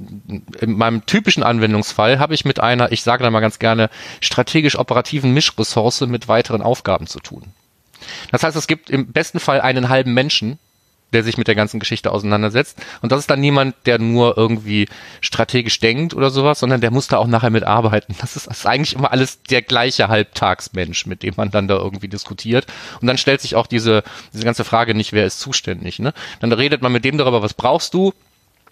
in 0.61 0.77
meinem 0.77 1.05
typischen 1.05 1.43
Anwendungsfall 1.43 2.17
habe 2.17 2.33
ich 2.33 2.45
mit 2.45 2.61
einer, 2.61 2.93
ich 2.93 3.03
sage 3.03 3.25
da 3.25 3.29
mal 3.29 3.41
ganz 3.41 3.59
gerne, 3.59 3.89
strategisch 4.21 4.79
operativen 4.79 5.33
Mischressource 5.33 5.99
mit 6.07 6.29
weiteren 6.29 6.61
Aufgaben 6.61 7.07
zu 7.07 7.19
tun. 7.19 7.43
Das 8.31 8.43
heißt, 8.43 8.55
es 8.55 8.67
gibt 8.67 8.89
im 8.89 9.11
besten 9.11 9.39
Fall 9.39 9.61
einen 9.61 9.89
halben 9.89 10.13
Menschen, 10.13 10.59
der 11.13 11.23
sich 11.23 11.37
mit 11.37 11.47
der 11.47 11.55
ganzen 11.55 11.79
Geschichte 11.79 12.11
auseinandersetzt. 12.11 12.77
Und 13.01 13.11
das 13.11 13.19
ist 13.19 13.29
dann 13.29 13.41
niemand, 13.41 13.75
der 13.85 13.99
nur 13.99 14.37
irgendwie 14.37 14.87
strategisch 15.19 15.79
denkt 15.79 16.13
oder 16.13 16.29
sowas, 16.29 16.59
sondern 16.59 16.81
der 16.81 16.91
muss 16.91 17.07
da 17.07 17.17
auch 17.17 17.27
nachher 17.27 17.49
mitarbeiten. 17.49 18.15
Das 18.19 18.35
ist, 18.35 18.47
das 18.47 18.59
ist 18.59 18.65
eigentlich 18.65 18.95
immer 18.95 19.11
alles 19.11 19.43
der 19.43 19.61
gleiche 19.61 20.07
Halbtagsmensch, 20.07 21.05
mit 21.05 21.23
dem 21.23 21.33
man 21.37 21.51
dann 21.51 21.67
da 21.67 21.75
irgendwie 21.75 22.07
diskutiert. 22.07 22.65
Und 23.01 23.07
dann 23.07 23.17
stellt 23.17 23.41
sich 23.41 23.55
auch 23.55 23.67
diese, 23.67 24.03
diese 24.33 24.45
ganze 24.45 24.63
Frage 24.63 24.95
nicht, 24.95 25.13
wer 25.13 25.25
ist 25.25 25.39
zuständig. 25.39 25.99
Ne? 25.99 26.13
Dann 26.39 26.51
redet 26.53 26.81
man 26.81 26.91
mit 26.91 27.03
dem 27.03 27.17
darüber, 27.17 27.41
was 27.41 27.53
brauchst 27.53 27.93
du? 27.93 28.13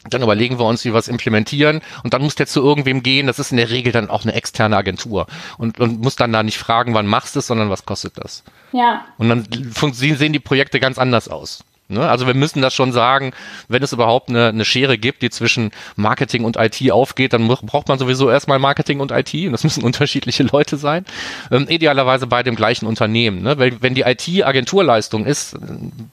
Dann 0.09 0.21
überlegen 0.23 0.59
wir 0.59 0.65
uns, 0.65 0.85
wie 0.85 0.93
wir 0.93 0.99
es 0.99 1.07
implementieren 1.09 1.81
und 2.03 2.13
dann 2.13 2.21
muss 2.21 2.35
der 2.35 2.47
zu 2.47 2.61
irgendwem 2.61 3.03
gehen. 3.03 3.27
Das 3.27 3.39
ist 3.39 3.51
in 3.51 3.57
der 3.57 3.69
Regel 3.69 3.91
dann 3.91 4.09
auch 4.09 4.23
eine 4.23 4.33
externe 4.33 4.77
Agentur 4.77 5.27
und, 5.57 5.79
und 5.79 6.01
muss 6.01 6.15
dann 6.15 6.31
da 6.31 6.41
nicht 6.41 6.57
fragen, 6.57 6.93
wann 6.93 7.05
machst 7.05 7.35
du 7.35 7.39
es, 7.39 7.47
sondern 7.47 7.69
was 7.69 7.85
kostet 7.85 8.17
das. 8.17 8.43
Ja. 8.71 9.05
Und 9.17 9.29
dann 9.29 9.45
sehen 9.93 10.33
die 10.33 10.39
Projekte 10.39 10.79
ganz 10.79 10.97
anders 10.97 11.27
aus. 11.27 11.63
Ne? 11.89 12.07
Also 12.07 12.27
wir 12.27 12.35
müssen 12.35 12.61
das 12.61 12.73
schon 12.73 12.91
sagen, 12.91 13.33
wenn 13.67 13.81
es 13.81 13.91
überhaupt 13.93 14.29
eine, 14.29 14.47
eine 14.47 14.63
Schere 14.63 14.97
gibt, 14.97 15.23
die 15.23 15.31
zwischen 15.31 15.71
Marketing 15.95 16.43
und 16.43 16.55
IT 16.55 16.91
aufgeht, 16.91 17.33
dann 17.33 17.47
braucht 17.47 17.87
man 17.87 17.97
sowieso 17.97 18.29
erstmal 18.29 18.59
Marketing 18.59 18.99
und 18.99 19.11
IT 19.11 19.33
und 19.33 19.51
das 19.51 19.63
müssen 19.63 19.83
unterschiedliche 19.89 20.43
Leute 20.43 20.77
sein. 20.77 21.05
Ähm, 21.51 21.67
idealerweise 21.67 22.27
bei 22.27 22.43
dem 22.43 22.55
gleichen 22.55 22.85
Unternehmen. 22.85 23.41
Ne? 23.41 23.57
Weil 23.57 23.81
wenn 23.81 23.95
die 23.95 24.01
IT 24.01 24.45
Agenturleistung 24.45 25.25
ist, 25.25 25.57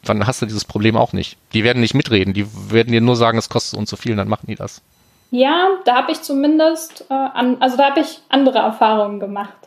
dann 0.04 0.26
hast 0.26 0.40
du 0.40 0.47
dieses 0.47 0.64
Problem 0.64 0.97
auch 0.97 1.12
nicht. 1.12 1.37
Die 1.52 1.62
werden 1.62 1.80
nicht 1.80 1.95
mitreden, 1.95 2.33
die 2.33 2.47
werden 2.71 2.92
dir 2.92 3.00
nur 3.02 3.16
sagen, 3.16 3.37
es 3.37 3.49
kostet 3.49 3.78
uns 3.78 3.90
zu 3.90 3.97
viel, 3.97 4.16
dann 4.16 4.28
machen 4.28 4.47
die 4.49 4.56
das. 4.56 4.80
Ja, 5.30 5.68
da 5.85 5.97
habe 5.97 6.12
ich 6.12 6.23
zumindest, 6.23 7.04
äh, 7.11 7.14
an, 7.14 7.56
also 7.61 7.76
da 7.76 7.90
habe 7.90 8.00
ich 8.00 8.21
andere 8.28 8.59
Erfahrungen 8.59 9.21
gemacht. 9.21 9.66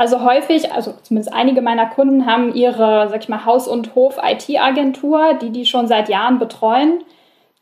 Also 0.00 0.22
häufig, 0.24 0.72
also 0.72 0.94
zumindest 1.02 1.30
einige 1.30 1.60
meiner 1.60 1.84
Kunden 1.84 2.24
haben 2.24 2.54
ihre, 2.54 3.10
sag 3.10 3.20
ich 3.20 3.28
mal, 3.28 3.44
Haus- 3.44 3.68
und 3.68 3.94
Hof-IT-Agentur, 3.94 5.34
die 5.34 5.50
die 5.50 5.66
schon 5.66 5.88
seit 5.88 6.08
Jahren 6.08 6.38
betreuen. 6.38 7.04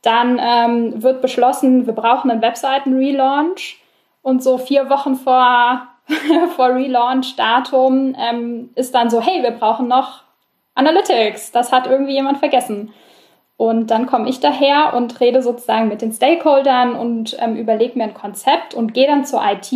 Dann 0.03 0.41
ähm, 0.41 1.03
wird 1.03 1.21
beschlossen, 1.21 1.87
wir 1.87 1.95
brauchen 1.95 2.31
einen 2.31 2.41
Webseiten-Relaunch. 2.41 3.81
Und 4.23 4.41
so 4.45 4.57
vier 4.57 4.89
Wochen 4.89 5.17
vor, 5.17 5.89
vor 6.55 6.69
Relaunch-Datum 6.69 8.15
ähm, 8.17 8.71
ist 8.77 8.95
dann 8.95 9.11
so, 9.11 9.21
hey, 9.21 9.43
wir 9.43 9.51
brauchen 9.51 9.89
noch 9.89 10.23
Analytics. 10.77 11.51
Das 11.51 11.73
hat 11.73 11.89
irgendwie 11.89 12.15
jemand 12.15 12.39
vergessen. 12.39 12.93
Und 13.57 13.91
dann 13.91 14.07
komme 14.07 14.29
ich 14.29 14.39
daher 14.39 14.95
und 14.95 15.19
rede 15.19 15.43
sozusagen 15.43 15.89
mit 15.89 16.03
den 16.03 16.13
Stakeholdern 16.13 16.95
und 16.95 17.37
ähm, 17.41 17.57
überlege 17.57 17.99
mir 17.99 18.05
ein 18.05 18.15
Konzept 18.15 18.75
und 18.75 18.95
gehe 18.95 19.09
dann 19.09 19.25
zur 19.25 19.43
IT 19.43 19.73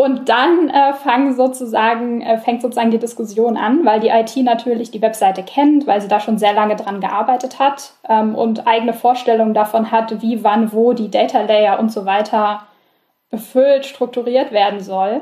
Und 0.00 0.30
dann 0.30 0.70
äh, 0.70 0.94
fangen 0.94 1.34
sozusagen, 1.34 2.22
äh, 2.22 2.38
fängt 2.38 2.62
sozusagen 2.62 2.90
die 2.90 2.98
Diskussion 2.98 3.58
an, 3.58 3.84
weil 3.84 4.00
die 4.00 4.08
IT 4.08 4.34
natürlich 4.38 4.90
die 4.90 5.02
Webseite 5.02 5.42
kennt, 5.42 5.86
weil 5.86 6.00
sie 6.00 6.08
da 6.08 6.20
schon 6.20 6.38
sehr 6.38 6.54
lange 6.54 6.74
dran 6.74 7.02
gearbeitet 7.02 7.58
hat 7.58 7.92
ähm, 8.08 8.34
und 8.34 8.66
eigene 8.66 8.94
Vorstellungen 8.94 9.52
davon 9.52 9.90
hat, 9.90 10.22
wie, 10.22 10.42
wann, 10.42 10.72
wo 10.72 10.94
die 10.94 11.10
Data 11.10 11.42
Layer 11.42 11.78
und 11.78 11.92
so 11.92 12.06
weiter 12.06 12.66
befüllt, 13.28 13.84
strukturiert 13.84 14.52
werden 14.52 14.80
soll. 14.80 15.20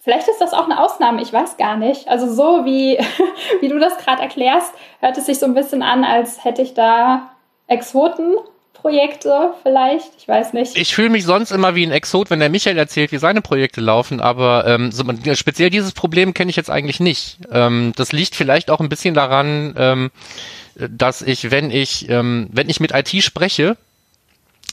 Vielleicht 0.00 0.28
ist 0.28 0.40
das 0.40 0.54
auch 0.54 0.66
eine 0.66 0.80
Ausnahme, 0.80 1.20
ich 1.20 1.32
weiß 1.32 1.56
gar 1.56 1.76
nicht. 1.76 2.06
Also 2.06 2.32
so 2.32 2.64
wie, 2.64 3.00
wie 3.60 3.68
du 3.68 3.80
das 3.80 3.98
gerade 3.98 4.22
erklärst, 4.22 4.72
hört 5.00 5.18
es 5.18 5.26
sich 5.26 5.40
so 5.40 5.46
ein 5.46 5.54
bisschen 5.54 5.82
an, 5.82 6.04
als 6.04 6.44
hätte 6.44 6.62
ich 6.62 6.74
da 6.74 7.30
Exoten 7.66 8.36
Projekte 8.74 9.54
vielleicht, 9.62 10.10
ich 10.18 10.28
weiß 10.28 10.52
nicht. 10.52 10.76
Ich 10.76 10.94
fühle 10.94 11.08
mich 11.08 11.24
sonst 11.24 11.50
immer 11.50 11.74
wie 11.74 11.86
ein 11.86 11.92
Exot, 11.92 12.30
wenn 12.30 12.40
der 12.40 12.50
Michael 12.50 12.76
erzählt, 12.76 13.12
wie 13.12 13.18
seine 13.18 13.40
Projekte 13.40 13.80
laufen, 13.80 14.20
aber 14.20 14.66
ähm, 14.66 14.92
so, 14.92 15.04
speziell 15.34 15.70
dieses 15.70 15.92
Problem 15.92 16.34
kenne 16.34 16.50
ich 16.50 16.56
jetzt 16.56 16.70
eigentlich 16.70 17.00
nicht. 17.00 17.38
Ähm, 17.50 17.92
das 17.96 18.12
liegt 18.12 18.34
vielleicht 18.34 18.70
auch 18.70 18.80
ein 18.80 18.90
bisschen 18.90 19.14
daran, 19.14 19.74
ähm, 19.78 20.10
dass 20.76 21.22
ich, 21.22 21.50
wenn 21.50 21.70
ich, 21.70 22.08
ähm, 22.10 22.48
wenn 22.52 22.68
ich 22.68 22.80
mit 22.80 22.92
IT 22.92 23.22
spreche, 23.22 23.76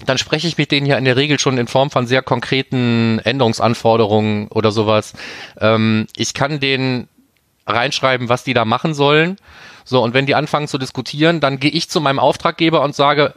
dann 0.05 0.17
spreche 0.17 0.47
ich 0.47 0.57
mit 0.57 0.71
denen 0.71 0.87
ja 0.87 0.97
in 0.97 1.05
der 1.05 1.15
Regel 1.15 1.39
schon 1.39 1.57
in 1.57 1.67
Form 1.67 1.91
von 1.91 2.07
sehr 2.07 2.21
konkreten 2.21 3.19
Änderungsanforderungen 3.19 4.47
oder 4.47 4.71
sowas. 4.71 5.13
Ähm, 5.59 6.07
ich 6.15 6.33
kann 6.33 6.59
denen 6.59 7.07
reinschreiben, 7.67 8.29
was 8.29 8.43
die 8.43 8.53
da 8.53 8.65
machen 8.65 8.93
sollen. 8.93 9.37
So, 9.83 10.03
und 10.03 10.13
wenn 10.13 10.25
die 10.25 10.35
anfangen 10.35 10.67
zu 10.67 10.77
diskutieren, 10.77 11.39
dann 11.39 11.59
gehe 11.59 11.71
ich 11.71 11.89
zu 11.89 12.01
meinem 12.01 12.19
Auftraggeber 12.19 12.81
und 12.81 12.95
sage, 12.95 13.33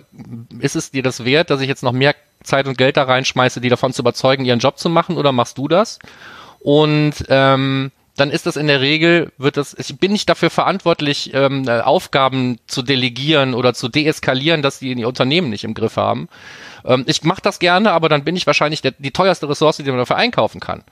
ist 0.59 0.77
es 0.77 0.91
dir 0.91 1.03
das 1.03 1.25
wert, 1.25 1.51
dass 1.51 1.61
ich 1.61 1.69
jetzt 1.69 1.83
noch 1.83 1.93
mehr 1.93 2.15
Zeit 2.43 2.67
und 2.67 2.79
Geld 2.79 2.97
da 2.97 3.05
reinschmeiße, 3.05 3.61
die 3.61 3.69
davon 3.69 3.93
zu 3.93 4.03
überzeugen, 4.03 4.45
ihren 4.45 4.59
Job 4.59 4.79
zu 4.79 4.91
machen, 4.91 5.17
oder 5.17 5.33
machst 5.33 5.59
du 5.59 5.69
das? 5.69 5.99
Und 6.61 7.15
ähm, 7.29 7.91
dann 8.17 8.31
ist 8.31 8.47
das 8.47 8.57
in 8.57 8.69
der 8.69 8.81
Regel, 8.81 9.33
wird 9.39 9.57
das, 9.57 9.75
ich 9.79 9.99
bin 9.99 10.13
nicht 10.13 10.29
dafür 10.29 10.51
verantwortlich, 10.51 11.33
ähm, 11.35 11.67
äh, 11.67 11.81
Aufgaben 11.81 12.59
zu 12.67 12.83
delegieren 12.83 13.55
oder 13.55 13.75
zu 13.75 13.89
deeskalieren, 13.89 14.63
dass 14.63 14.79
die 14.79 14.93
in 14.93 14.99
die 14.99 15.05
Unternehmen 15.05 15.51
nicht 15.51 15.65
im 15.65 15.75
Griff 15.75 15.97
haben. 15.97 16.29
Ähm, 16.85 17.05
ich 17.07 17.25
mache 17.25 17.43
das 17.43 17.59
gerne, 17.59 17.93
aber 17.93 18.09
dann 18.09 18.25
bin 18.25 18.37
ich 18.37 18.47
wahrscheinlich 18.47 18.83
der, 18.83 18.93
die 18.99 19.11
teuerste 19.11 19.49
Ressource, 19.49 19.79
die 19.79 19.85
man 19.85 19.99
dafür 19.99 20.17
einkaufen 20.17 20.61
kann 20.61 20.85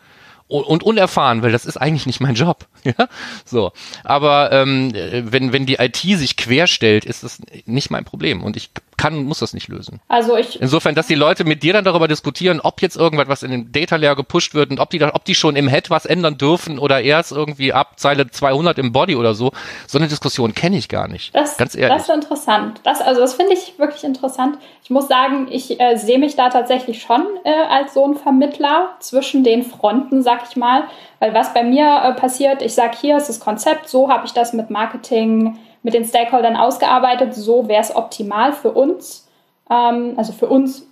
und 0.61 0.83
unerfahren, 0.83 1.43
weil 1.43 1.53
das 1.53 1.65
ist 1.65 1.77
eigentlich 1.77 2.07
nicht 2.07 2.21
mein 2.21 2.35
Job. 2.35 2.67
Ja? 2.85 3.09
So. 3.45 3.71
Aber 4.03 4.51
ähm, 4.51 4.93
wenn, 4.93 5.53
wenn 5.53 5.67
die 5.67 5.75
IT 5.77 5.99
sich 5.99 6.37
querstellt, 6.37 7.05
ist 7.05 7.23
das 7.23 7.41
nicht 7.65 7.93
mein 7.93 8.05
Problem. 8.05 8.43
Und 8.43 8.57
ich 8.57 8.71
kann 9.03 9.19
und 9.19 9.25
muss 9.25 9.41
das 9.41 9.53
nicht 9.53 9.67
lösen. 9.67 10.01
Also 10.07 10.37
ich. 10.37 10.61
Insofern, 10.61 10.95
dass 10.95 11.09
die 11.09 11.17
Leute 11.17 11.43
mit 11.43 11.65
dir 11.65 11.73
dann 11.73 11.85
darüber 11.85 12.07
diskutieren, 12.07 12.61
ob 12.61 12.81
jetzt 12.83 12.97
irgendwas 12.97 13.27
was 13.27 13.43
in 13.43 13.51
den 13.51 13.73
Data 13.73 13.97
Layer 13.97 14.15
gepusht 14.15 14.55
wird 14.55 14.71
und 14.71 14.79
ob 14.79 14.91
die, 14.91 14.99
da, 14.99 15.11
ob 15.15 15.25
die 15.25 15.35
schon 15.35 15.57
im 15.57 15.67
Head 15.67 15.91
was 15.91 16.07
ändern 16.07 16.39
dürfen 16.39 16.79
oder 16.79 17.01
erst 17.01 17.33
irgendwie 17.33 17.73
ab 17.73 17.99
Zeile 17.99 18.31
200 18.31 18.79
im 18.79 18.93
Body 18.93 19.17
oder 19.17 19.35
so. 19.35 19.51
So 19.89 19.99
eine 19.99 20.07
Diskussion 20.07 20.55
kenne 20.55 20.77
ich 20.77 20.89
gar 20.89 21.09
nicht. 21.09 21.35
Das, 21.35 21.57
ganz 21.57 21.75
ehrlich. 21.75 21.97
Das 21.97 22.09
ist 22.09 22.15
interessant. 22.15 22.81
Das, 22.85 23.01
also 23.01 23.21
das 23.21 23.35
finde 23.35 23.55
ich 23.55 23.77
wirklich 23.77 24.05
interessant. 24.05 24.59
Ich 24.85 24.91
muss 24.91 25.09
sagen, 25.09 25.49
ich 25.51 25.81
äh, 25.81 25.97
sehe 25.97 26.21
mich 26.21 26.37
da 26.37 26.49
tatsächlich 26.49 27.03
schon 27.03 27.27
äh, 27.43 27.51
als 27.51 27.95
so 27.95 28.07
ein 28.07 28.15
Vermittler 28.15 28.91
zwischen 29.01 29.43
den 29.43 29.65
Fronten, 29.65 30.23
sag 30.23 30.45
ich 30.49 30.55
mal. 30.55 30.85
Weil 31.19 31.35
was 31.35 31.53
bei 31.53 31.65
mir 31.65 32.03
äh, 32.05 32.13
passiert, 32.15 32.63
ich 32.63 32.75
sage, 32.75 32.97
hier 33.01 33.17
ist 33.17 33.29
das 33.29 33.41
Konzept, 33.41 33.89
so 33.89 34.09
habe 34.09 34.27
ich 34.27 34.33
das 34.33 34.53
mit 34.53 34.71
Marketing 34.71 35.59
mit 35.83 35.95
den 35.95 36.05
Stakeholdern 36.05 36.57
ausgearbeitet, 36.57 37.35
so 37.35 37.69
wäre 37.69 37.81
es 37.81 37.95
optimal 37.95 38.53
für 38.53 38.73
uns. 38.73 39.29
Ähm, 39.71 40.15
also 40.17 40.33
für 40.33 40.47
uns, 40.47 40.87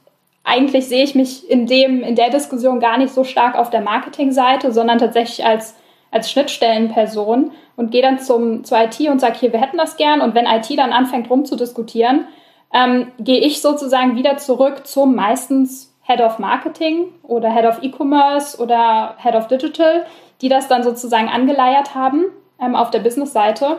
eigentlich 0.45 0.89
sehe 0.89 1.05
ich 1.05 1.15
mich 1.15 1.49
in, 1.49 1.67
dem, 1.67 2.03
in 2.03 2.17
der 2.17 2.31
Diskussion 2.31 2.81
gar 2.81 2.99
nicht 2.99 3.13
so 3.13 3.25
stark 3.25 3.57
auf 3.57 3.71
der 3.71 3.83
Marketingseite, 3.83 4.73
sondern 4.73 4.99
tatsächlich 4.99 5.45
als, 5.47 5.77
als 6.11 6.31
Schnittstellenperson 6.31 7.53
und 7.77 7.91
gehe 7.91 8.03
dann 8.03 8.19
zum, 8.19 8.65
zur 8.65 8.79
IT 8.79 9.01
und 9.09 9.21
sage, 9.21 9.39
hier, 9.39 9.53
wir 9.53 9.61
hätten 9.61 9.79
das 9.79 9.97
gern. 9.97 10.21
Und 10.21 10.35
wenn 10.35 10.47
IT 10.47 10.77
dann 10.77 10.93
anfängt 10.93 11.31
rumzudiskutieren, 11.31 12.27
ähm, 12.73 13.13
gehe 13.19 13.41
ich 13.41 13.61
sozusagen 13.61 14.17
wieder 14.17 14.37
zurück 14.39 14.87
zum 14.87 15.15
meistens 15.15 15.95
Head 16.03 16.21
of 16.21 16.39
Marketing 16.39 17.13
oder 17.23 17.53
Head 17.53 17.67
of 17.67 17.83
E-Commerce 17.83 18.61
oder 18.61 19.17
Head 19.19 19.35
of 19.35 19.47
Digital, 19.47 20.07
die 20.41 20.49
das 20.49 20.67
dann 20.67 20.83
sozusagen 20.83 21.29
angeleiert 21.29 21.95
haben 21.95 22.25
ähm, 22.61 22.75
auf 22.75 22.91
der 22.91 23.01
Business-Seite 23.01 23.79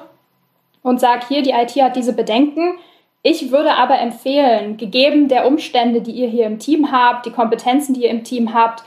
und 0.83 0.99
sage 0.99 1.25
hier, 1.27 1.41
die 1.41 1.51
IT 1.51 1.71
hat 1.81 1.95
diese 1.95 2.13
Bedenken. 2.13 2.75
Ich 3.23 3.51
würde 3.51 3.75
aber 3.75 3.99
empfehlen, 3.99 4.77
gegeben 4.77 5.27
der 5.27 5.45
Umstände, 5.45 6.01
die 6.01 6.11
ihr 6.11 6.27
hier 6.27 6.47
im 6.47 6.59
Team 6.59 6.91
habt, 6.91 7.25
die 7.25 7.31
Kompetenzen, 7.31 7.93
die 7.93 8.03
ihr 8.03 8.09
im 8.09 8.23
Team 8.23 8.53
habt, 8.53 8.83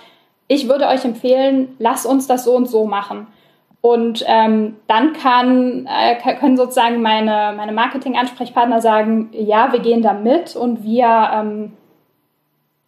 ich 0.48 0.68
würde 0.68 0.88
euch 0.88 1.04
empfehlen, 1.04 1.74
lass 1.78 2.04
uns 2.04 2.26
das 2.26 2.44
so 2.44 2.54
und 2.54 2.66
so 2.66 2.84
machen. 2.84 3.26
Und 3.80 4.24
ähm, 4.26 4.76
dann 4.86 5.12
kann, 5.12 5.86
äh, 5.86 6.36
können 6.36 6.56
sozusagen 6.56 7.02
meine, 7.02 7.52
meine 7.56 7.72
Marketing-Ansprechpartner 7.72 8.80
sagen, 8.80 9.28
ja, 9.32 9.72
wir 9.72 9.80
gehen 9.80 10.02
da 10.02 10.14
mit 10.14 10.56
und 10.56 10.84
wir 10.84 11.30
ähm, 11.34 11.72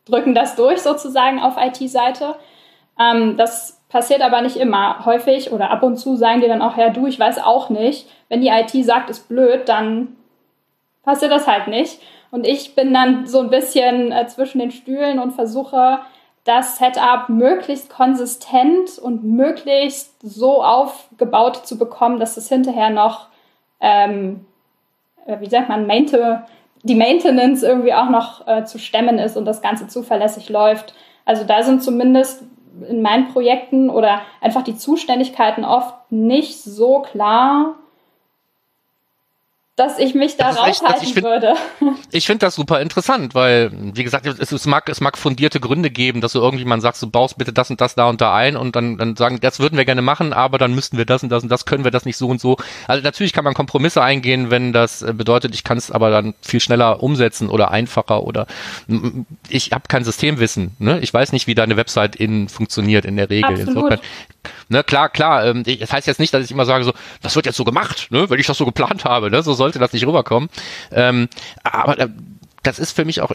drücken 0.06 0.34
das 0.34 0.56
durch 0.56 0.80
sozusagen 0.80 1.38
auf 1.38 1.56
IT-Seite. 1.58 2.36
Ähm, 2.98 3.36
das 3.36 3.75
Passiert 3.88 4.20
aber 4.20 4.42
nicht 4.42 4.56
immer. 4.56 5.04
Häufig 5.04 5.52
oder 5.52 5.70
ab 5.70 5.82
und 5.82 5.96
zu 5.96 6.16
sagen 6.16 6.40
die 6.40 6.48
dann 6.48 6.62
auch, 6.62 6.76
ja 6.76 6.90
du, 6.90 7.06
ich 7.06 7.18
weiß 7.18 7.38
auch 7.38 7.70
nicht. 7.70 8.08
Wenn 8.28 8.40
die 8.40 8.48
IT 8.48 8.72
sagt, 8.84 9.10
ist 9.10 9.28
blöd, 9.28 9.68
dann 9.68 10.16
passiert 11.04 11.30
das 11.30 11.46
halt 11.46 11.68
nicht. 11.68 12.00
Und 12.30 12.46
ich 12.46 12.74
bin 12.74 12.92
dann 12.92 13.26
so 13.26 13.40
ein 13.40 13.50
bisschen 13.50 14.12
äh, 14.12 14.26
zwischen 14.26 14.58
den 14.58 14.72
Stühlen 14.72 15.18
und 15.18 15.32
versuche, 15.32 16.00
das 16.44 16.78
Setup 16.78 17.28
möglichst 17.28 17.90
konsistent 17.90 18.98
und 18.98 19.24
möglichst 19.24 20.14
so 20.22 20.62
aufgebaut 20.62 21.66
zu 21.66 21.76
bekommen, 21.76 22.20
dass 22.20 22.36
es 22.36 22.48
hinterher 22.48 22.90
noch, 22.90 23.28
ähm, 23.80 24.46
äh, 25.26 25.40
wie 25.40 25.48
sagt 25.48 25.68
man, 25.68 25.86
Mainte, 25.86 26.44
die 26.84 26.94
Maintenance 26.94 27.64
irgendwie 27.64 27.94
auch 27.94 28.08
noch 28.08 28.46
äh, 28.46 28.64
zu 28.64 28.78
stemmen 28.78 29.18
ist 29.18 29.36
und 29.36 29.44
das 29.44 29.60
Ganze 29.60 29.88
zuverlässig 29.88 30.48
läuft. 30.48 30.94
Also 31.24 31.44
da 31.44 31.64
sind 31.64 31.82
zumindest 31.82 32.44
in 32.88 33.02
meinen 33.02 33.28
Projekten 33.28 33.90
oder 33.90 34.22
einfach 34.40 34.62
die 34.62 34.76
Zuständigkeiten 34.76 35.64
oft 35.64 35.94
nicht 36.10 36.62
so 36.62 37.00
klar, 37.00 37.76
dass 39.76 39.98
ich 39.98 40.14
mich 40.14 40.38
da 40.38 40.48
raushalten 40.50 40.86
also 40.86 41.12
find, 41.12 41.22
würde. 41.22 41.54
Ich 42.10 42.24
finde 42.24 42.46
das 42.46 42.54
super 42.54 42.80
interessant, 42.80 43.34
weil, 43.34 43.70
wie 43.72 44.04
gesagt, 44.04 44.24
es, 44.26 44.50
es, 44.50 44.66
mag, 44.66 44.88
es 44.88 45.02
mag 45.02 45.18
fundierte 45.18 45.60
Gründe 45.60 45.90
geben, 45.90 46.22
dass 46.22 46.32
du 46.32 46.40
irgendjemand 46.40 46.82
sagst, 46.82 47.02
du 47.02 47.10
baust 47.10 47.36
bitte 47.36 47.52
das 47.52 47.70
und 47.70 47.78
das 47.82 47.94
da 47.94 48.08
und 48.08 48.22
da 48.22 48.34
ein 48.34 48.56
und 48.56 48.74
dann, 48.74 48.96
dann 48.96 49.16
sagen, 49.16 49.38
das 49.40 49.60
würden 49.60 49.76
wir 49.76 49.84
gerne 49.84 50.00
machen, 50.00 50.32
aber 50.32 50.56
dann 50.56 50.74
müssten 50.74 50.96
wir 50.96 51.04
das 51.04 51.22
und 51.22 51.28
das 51.28 51.42
und 51.42 51.50
das, 51.50 51.66
können 51.66 51.84
wir 51.84 51.90
das 51.90 52.06
nicht 52.06 52.16
so 52.16 52.28
und 52.28 52.40
so. 52.40 52.56
Also 52.88 53.02
natürlich 53.02 53.34
kann 53.34 53.44
man 53.44 53.52
Kompromisse 53.52 54.02
eingehen, 54.02 54.50
wenn 54.50 54.72
das 54.72 55.02
äh, 55.02 55.12
bedeutet, 55.12 55.54
ich 55.54 55.62
kann 55.62 55.76
es 55.76 55.90
aber 55.90 56.10
dann 56.10 56.34
viel 56.40 56.60
schneller 56.60 57.02
umsetzen 57.02 57.50
oder 57.50 57.70
einfacher 57.70 58.22
oder 58.22 58.46
ich 59.50 59.72
habe 59.72 59.84
kein 59.88 60.04
Systemwissen. 60.04 60.74
Ne? 60.78 61.00
Ich 61.00 61.12
weiß 61.12 61.32
nicht, 61.32 61.46
wie 61.46 61.54
deine 61.54 61.76
Website 61.76 62.16
in 62.16 62.48
funktioniert 62.48 63.04
in 63.04 63.16
der 63.16 63.28
Regel. 63.28 63.50
Absolut. 63.50 63.68
Insofern 63.68 64.00
Ne, 64.68 64.82
klar, 64.82 65.08
klar. 65.08 65.44
Ähm, 65.46 65.62
das 65.64 65.92
heißt 65.92 66.06
jetzt 66.06 66.18
nicht, 66.18 66.34
dass 66.34 66.44
ich 66.44 66.50
immer 66.50 66.64
sage, 66.64 66.84
so, 66.84 66.92
das 67.22 67.36
wird 67.36 67.46
jetzt 67.46 67.56
so 67.56 67.64
gemacht, 67.64 68.08
ne, 68.10 68.28
weil 68.28 68.40
ich 68.40 68.46
das 68.46 68.58
so 68.58 68.64
geplant 68.64 69.04
habe. 69.04 69.30
Ne? 69.30 69.42
So 69.42 69.54
sollte 69.66 69.78
das 69.78 69.92
nicht 69.92 70.06
rüberkommen. 70.06 70.48
Ähm, 70.92 71.28
aber 71.64 71.98
äh, 71.98 72.08
das 72.62 72.78
ist 72.78 72.92
für 72.92 73.04
mich 73.04 73.20
auch, 73.20 73.30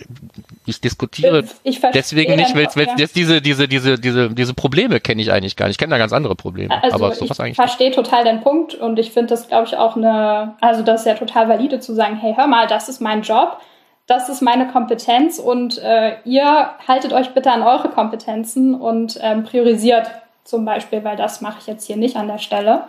ich 0.65 0.81
diskutiere 0.81 1.45
ich 1.63 1.79
deswegen 1.93 2.35
nicht, 2.35 2.55
weil 2.55 2.67
ja. 2.85 2.95
jetzt 2.97 3.15
diese, 3.15 3.41
diese, 3.41 3.67
diese, 3.67 3.97
diese, 3.97 4.29
diese 4.29 4.53
Probleme 4.53 4.99
kenne 4.99 5.21
ich 5.21 5.31
eigentlich 5.31 5.55
gar 5.55 5.67
nicht. 5.67 5.75
Ich 5.75 5.77
kenne 5.77 5.91
da 5.91 5.97
ganz 5.97 6.11
andere 6.11 6.35
Probleme. 6.35 6.83
Also 6.83 6.95
aber 6.95 7.15
sowas 7.15 7.39
ich 7.39 7.55
verstehe 7.55 7.91
total 7.91 8.25
den 8.25 8.41
Punkt 8.41 8.73
und 8.73 8.99
ich 8.99 9.11
finde 9.11 9.27
das, 9.27 9.47
glaube 9.47 9.67
ich, 9.67 9.77
auch 9.77 9.95
eine, 9.95 10.55
also 10.59 10.83
das 10.83 11.01
ist 11.01 11.07
ja 11.07 11.13
total 11.13 11.47
valide 11.47 11.79
zu 11.79 11.93
sagen, 11.93 12.17
hey, 12.17 12.33
hör 12.35 12.47
mal, 12.47 12.67
das 12.67 12.89
ist 12.89 12.99
mein 12.99 13.21
Job, 13.21 13.57
das 14.05 14.27
ist 14.27 14.41
meine 14.41 14.67
Kompetenz 14.67 15.39
und 15.39 15.77
äh, 15.77 16.17
ihr 16.25 16.71
haltet 16.87 17.13
euch 17.13 17.29
bitte 17.29 17.51
an 17.51 17.63
eure 17.63 17.89
Kompetenzen 17.89 18.75
und 18.75 19.17
ähm, 19.21 19.43
priorisiert 19.43 20.11
zum 20.43 20.65
Beispiel, 20.65 21.03
weil 21.03 21.15
das 21.15 21.39
mache 21.39 21.59
ich 21.61 21.67
jetzt 21.67 21.87
hier 21.87 21.97
nicht 21.97 22.17
an 22.17 22.27
der 22.27 22.39
Stelle. 22.39 22.83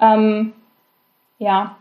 Ähm, 0.00 0.52
ja, 1.38 1.76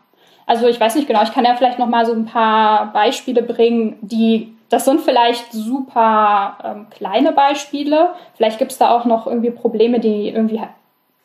also 0.45 0.67
ich 0.67 0.79
weiß 0.79 0.95
nicht 0.95 1.07
genau, 1.07 1.23
ich 1.23 1.31
kann 1.31 1.45
ja 1.45 1.55
vielleicht 1.55 1.79
noch 1.79 1.87
mal 1.87 2.05
so 2.05 2.13
ein 2.13 2.25
paar 2.25 2.91
Beispiele 2.93 3.41
bringen, 3.41 3.97
die, 4.01 4.55
das 4.69 4.85
sind 4.85 5.01
vielleicht 5.01 5.51
super 5.51 6.57
ähm, 6.63 6.87
kleine 6.89 7.31
Beispiele. 7.31 8.13
Vielleicht 8.35 8.59
gibt 8.59 8.71
es 8.71 8.77
da 8.77 8.91
auch 8.91 9.05
noch 9.05 9.25
irgendwie 9.27 9.51
Probleme, 9.51 9.99
die 9.99 10.29
irgendwie 10.29 10.61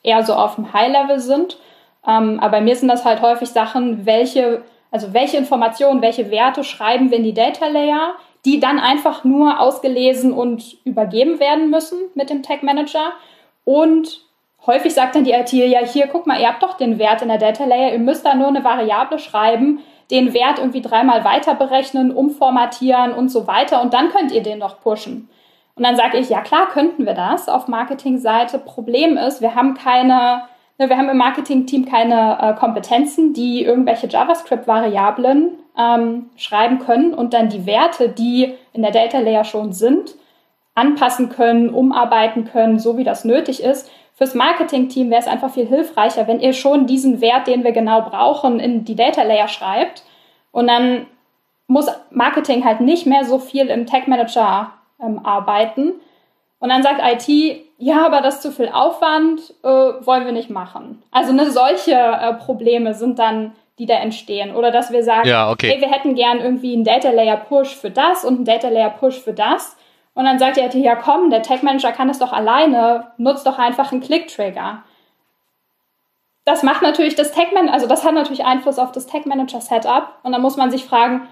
eher 0.03 0.25
so 0.25 0.35
auf 0.35 0.55
dem 0.55 0.73
High-Level 0.73 1.19
sind. 1.19 1.59
Ähm, 2.07 2.39
aber 2.41 2.53
bei 2.53 2.61
mir 2.61 2.77
sind 2.77 2.89
das 2.89 3.05
halt 3.05 3.21
häufig 3.21 3.51
Sachen, 3.51 4.07
welche, 4.07 4.63
also 4.91 5.13
welche 5.13 5.37
Informationen, 5.37 6.01
welche 6.01 6.31
Werte 6.31 6.65
schreiben 6.65 7.11
wir 7.11 7.19
in 7.19 7.25
die 7.25 7.35
Data 7.35 7.67
Layer, 7.67 8.15
die 8.47 8.59
dann 8.59 8.79
einfach 8.79 9.25
nur 9.25 9.61
ausgelesen 9.61 10.33
und 10.33 10.79
übergeben 10.85 11.41
werden 11.41 11.69
müssen 11.69 11.99
mit 12.15 12.31
dem 12.31 12.43
Tag 12.43 12.63
Manager. 12.63 13.13
Und 13.65 14.23
häufig 14.67 14.95
sagt 14.95 15.15
dann 15.15 15.25
die 15.25 15.33
IT, 15.33 15.53
ja, 15.53 15.81
hier, 15.81 16.07
guck 16.07 16.27
mal, 16.27 16.41
ihr 16.41 16.49
habt 16.49 16.63
doch 16.63 16.77
den 16.77 16.99
Wert 16.99 17.23
in 17.23 17.29
der 17.29 17.39
Data 17.39 17.65
Layer, 17.65 17.93
ihr 17.93 17.99
müsst 17.99 18.25
da 18.25 18.35
nur 18.35 18.49
eine 18.49 18.65
Variable 18.65 19.19
schreiben, 19.19 19.81
den 20.11 20.35
Wert 20.35 20.59
irgendwie 20.59 20.83
dreimal 20.83 21.25
weiter 21.25 21.55
berechnen, 21.55 22.11
umformatieren 22.11 23.13
und 23.13 23.29
so 23.29 23.47
weiter 23.47 23.81
und 23.83 23.95
dann 23.95 24.11
könnt 24.11 24.33
ihr 24.33 24.43
den 24.43 24.59
noch 24.59 24.81
pushen. 24.81 25.29
Und 25.77 25.85
dann 25.85 25.97
sage 25.97 26.19
ich, 26.19 26.29
ja 26.29 26.43
klar, 26.43 26.69
könnten 26.69 27.07
wir 27.07 27.15
das 27.15 27.49
auf 27.49 27.69
Marketingseite. 27.69 28.59
Problem 28.59 29.17
ist, 29.17 29.41
wir 29.41 29.55
haben 29.55 29.75
keine, 29.75 30.43
ne, 30.79 30.89
wir 30.91 30.97
haben 30.99 31.09
im 31.09 31.17
Marketing-Team 31.17 31.87
keine 31.87 32.39
äh, 32.39 32.55
Kompetenzen, 32.55 33.33
die 33.33 33.65
irgendwelche 33.65 34.07
JavaScript-Variablen 34.07 35.59
ähm, 35.79 36.31
schreiben 36.37 36.81
können 36.81 37.15
und 37.15 37.33
dann 37.33 37.49
die 37.49 37.65
Werte, 37.65 38.11
die 38.11 38.55
in 38.73 38.83
der 38.83 38.91
Data 38.91 39.21
Layer 39.21 39.45
schon 39.45 39.73
sind, 39.73 40.17
anpassen 40.75 41.31
können, 41.31 41.71
umarbeiten 41.71 42.45
können, 42.45 42.79
so 42.79 42.99
wie 42.99 43.05
das 43.05 43.25
nötig 43.25 43.63
ist. 43.63 43.91
Fürs 44.21 44.35
Marketing-Team 44.35 45.09
wäre 45.09 45.23
es 45.23 45.27
einfach 45.27 45.51
viel 45.51 45.67
hilfreicher, 45.67 46.29
wenn 46.29 46.41
ihr 46.41 46.53
schon 46.53 46.87
diesen 46.87 47.23
Wert, 47.23 47.47
den 47.47 47.65
wir 47.65 47.73
genau 47.73 48.03
brauchen, 48.03 48.61
in 48.61 48.85
die 48.85 48.95
Data 48.95 49.23
Layer 49.23 49.49
schreibt. 49.49 50.03
Und 50.53 50.67
dann 50.67 51.07
muss 51.67 51.87
Marketing 52.11 52.63
halt 52.67 52.83
nicht 52.83 53.07
mehr 53.07 53.25
so 53.25 53.39
viel 53.39 53.69
im 53.69 53.87
Tech 53.87 54.09
Manager 54.09 54.73
ähm, 55.03 55.25
arbeiten. 55.25 55.93
Und 56.59 56.69
dann 56.69 56.83
sagt 56.83 57.01
IT, 57.03 57.65
ja, 57.79 58.05
aber 58.05 58.21
das 58.21 58.35
ist 58.35 58.43
zu 58.43 58.53
viel 58.53 58.69
Aufwand, 58.69 59.55
äh, 59.63 59.69
wollen 59.69 60.27
wir 60.27 60.33
nicht 60.33 60.51
machen. 60.51 61.03
Also 61.11 61.33
ne, 61.33 61.51
solche 61.51 61.93
äh, 61.93 62.35
Probleme 62.35 62.93
sind 62.93 63.19
dann, 63.19 63.53
die 63.79 63.87
da 63.87 63.95
entstehen. 63.95 64.55
Oder 64.55 64.71
dass 64.71 64.93
wir 64.93 65.03
sagen, 65.03 65.27
ja, 65.27 65.51
okay. 65.51 65.71
hey, 65.71 65.81
wir 65.81 65.91
hätten 65.91 66.15
gern 66.15 66.41
irgendwie 66.41 66.75
einen 66.75 66.85
Data 66.85 67.09
Layer 67.09 67.39
Push 67.39 67.75
für 67.75 67.91
das 67.91 68.27
und 68.27 68.35
einen 68.35 68.45
Data 68.45 68.69
Layer 68.69 68.91
Push 68.91 69.19
für 69.19 69.33
das. 69.33 69.79
Und 70.21 70.27
dann 70.27 70.39
sagt 70.39 70.59
die 70.59 70.61
IT, 70.61 70.75
ja 70.75 70.97
komm, 70.97 71.31
der 71.31 71.41
Tech 71.41 71.63
Manager 71.63 71.93
kann 71.93 72.11
es 72.11 72.19
doch 72.19 72.31
alleine, 72.31 73.07
nutzt 73.17 73.47
doch 73.47 73.59
einfach 73.59 73.91
einen 73.91 74.03
Click-Trigger. 74.03 74.83
Das 76.45 76.63
macht 76.63 76.83
natürlich 76.83 77.15
das 77.15 77.33
Tech 77.33 77.53
Manager, 77.55 77.73
also 77.73 77.87
das 77.87 78.05
hat 78.05 78.13
natürlich 78.13 78.45
Einfluss 78.45 78.79
auf 78.79 78.93
das 78.93 79.07
Tech 79.07 79.25
Manager 79.25 79.63
Setup. 79.63 80.09
Und 80.23 80.33
dann 80.33 80.43
muss 80.43 80.59
man 80.59 80.71
sich 80.71 80.85
fragen, 80.85 81.27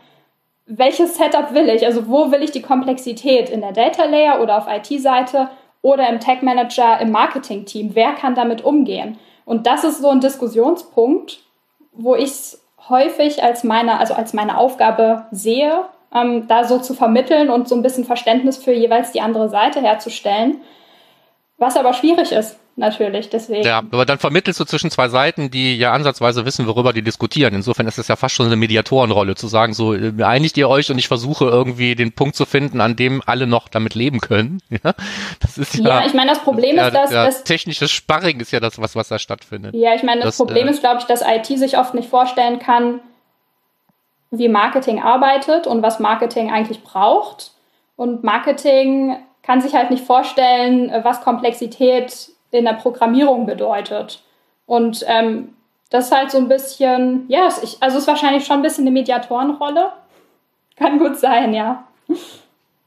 welches 0.65 1.19
Setup 1.19 1.53
will 1.53 1.69
ich? 1.69 1.85
Also 1.85 2.09
wo 2.09 2.33
will 2.33 2.43
ich 2.43 2.51
die 2.51 2.63
Komplexität? 2.63 3.51
In 3.51 3.61
der 3.61 3.73
Data 3.73 4.07
Layer 4.07 4.41
oder 4.41 4.57
auf 4.57 4.67
IT-Seite 4.67 5.51
oder 5.83 6.09
im 6.09 6.19
Tech 6.19 6.41
Manager 6.41 6.99
im 6.99 7.11
Marketing-Team? 7.11 7.91
Wer 7.93 8.15
kann 8.15 8.35
damit 8.35 8.65
umgehen? 8.65 9.19
Und 9.45 9.67
das 9.67 9.85
ist 9.85 10.01
so 10.01 10.09
ein 10.09 10.21
Diskussionspunkt, 10.21 11.41
wo 11.93 12.15
ich 12.15 12.31
es 12.31 12.65
häufig 12.89 13.43
als 13.43 13.65
meine, 13.65 13.99
also 13.99 14.15
als 14.15 14.33
meine 14.33 14.57
Aufgabe 14.57 15.27
sehe, 15.31 15.85
ähm, 16.15 16.49
da 16.49 16.65
so 16.65 16.79
zu 16.79 16.95
vermitteln 16.95 17.51
und 17.51 17.69
so 17.69 17.75
ein 17.75 17.83
bisschen 17.83 18.05
Verständnis 18.05 18.57
für 18.57 18.73
jeweils 18.73 19.13
die 19.13 19.21
andere 19.21 19.49
Seite 19.49 19.81
herzustellen. 19.81 20.61
Was 21.59 21.77
aber 21.77 21.93
schwierig 21.93 22.31
ist, 22.31 22.57
natürlich. 22.77 23.31
Deswegen. 23.31 23.67
Ja, 23.67 23.79
aber 23.79 24.07
dann 24.07 24.19
vermittelst 24.19 24.61
du 24.61 24.65
zwischen 24.65 24.93
zwei 24.93 25.09
Seiten, 25.09 25.51
die 25.51 25.77
ja 25.77 25.93
ansatzweise 25.93 26.47
wissen, 26.47 26.69
worüber 26.69 26.93
die 26.93 27.03
diskutieren. 27.03 27.53
Insofern 27.53 27.89
ist 27.89 27.99
es 27.99 28.07
ja 28.07 28.15
fast 28.15 28.37
schon 28.37 28.47
eine 28.47 28.55
Mediatorenrolle, 28.55 29.35
zu 29.35 29.49
sagen, 29.49 29.75
so 29.75 29.93
äh, 29.93 30.13
einigt 30.23 30.57
ihr 30.57 30.69
euch 30.69 30.89
und 30.93 30.99
ich 30.99 31.09
versuche 31.09 31.47
irgendwie 31.47 31.97
den 31.97 32.13
Punkt 32.13 32.37
zu 32.37 32.47
finden, 32.47 32.81
an 32.81 32.95
dem 32.95 33.23
alle 33.27 33.49
noch 33.49 33.67
damit 33.69 33.95
leben 33.95 34.21
können. 34.21 34.63
Ja, 34.85 34.95
das 35.41 35.59
ist 35.59 35.75
ja. 35.75 36.01
Ja, 36.01 36.07
ich 36.07 36.15
meine, 36.15 36.31
das 36.31 36.41
Problem 36.41 36.77
ja, 36.77 36.87
ist, 36.87 36.95
dass 36.95 37.11
ja, 37.11 37.25
das 37.25 37.43
technisches 37.43 37.91
Sparring 37.91 38.39
ist 38.39 38.53
ja 38.53 38.61
das, 38.61 38.79
was 38.81 38.95
was 38.95 39.09
da 39.09 39.19
stattfindet. 39.19 39.75
Ja, 39.75 39.95
ich 39.95 40.05
meine, 40.05 40.21
das, 40.21 40.37
das 40.37 40.47
Problem 40.47 40.69
äh, 40.69 40.71
ist, 40.71 40.81
glaube 40.81 40.99
ich, 41.01 41.05
dass 41.07 41.23
IT 41.23 41.47
sich 41.47 41.79
oft 41.79 41.95
nicht 41.95 42.09
vorstellen 42.09 42.61
kann, 42.61 43.01
wie 44.31 44.49
Marketing 44.49 45.03
arbeitet 45.03 45.67
und 45.67 45.83
was 45.83 46.01
Marketing 46.01 46.51
eigentlich 46.51 46.83
braucht. 46.83 47.53
Und 47.97 48.25
Marketing 48.25 49.17
kann 49.43 49.61
sich 49.61 49.75
halt 49.75 49.91
nicht 49.91 50.05
vorstellen, 50.05 50.93
was 51.03 51.23
Komplexität 51.23 52.31
in 52.51 52.65
der 52.65 52.75
Programmierung 52.75 53.47
bedeutet. 53.47 54.23
Und 54.67 55.05
ähm, 55.07 55.55
das 55.91 56.07
ist 56.07 56.13
halt 56.15 56.31
so 56.31 56.39
ein 56.39 56.49
bisschen, 56.49 57.25
ja, 57.29 57.49
ich, 57.63 57.79
also 57.81 57.97
es 57.97 58.03
ist 58.03 58.09
wahrscheinlich 58.09 58.45
schon 58.45 58.57
ein 58.57 58.63
bisschen 58.63 58.85
eine 58.85 58.91
Mediatorenrolle. 58.93 59.93
Kann 60.77 60.99
gut 60.99 61.17
sein, 61.17 61.55
ja. 61.55 61.85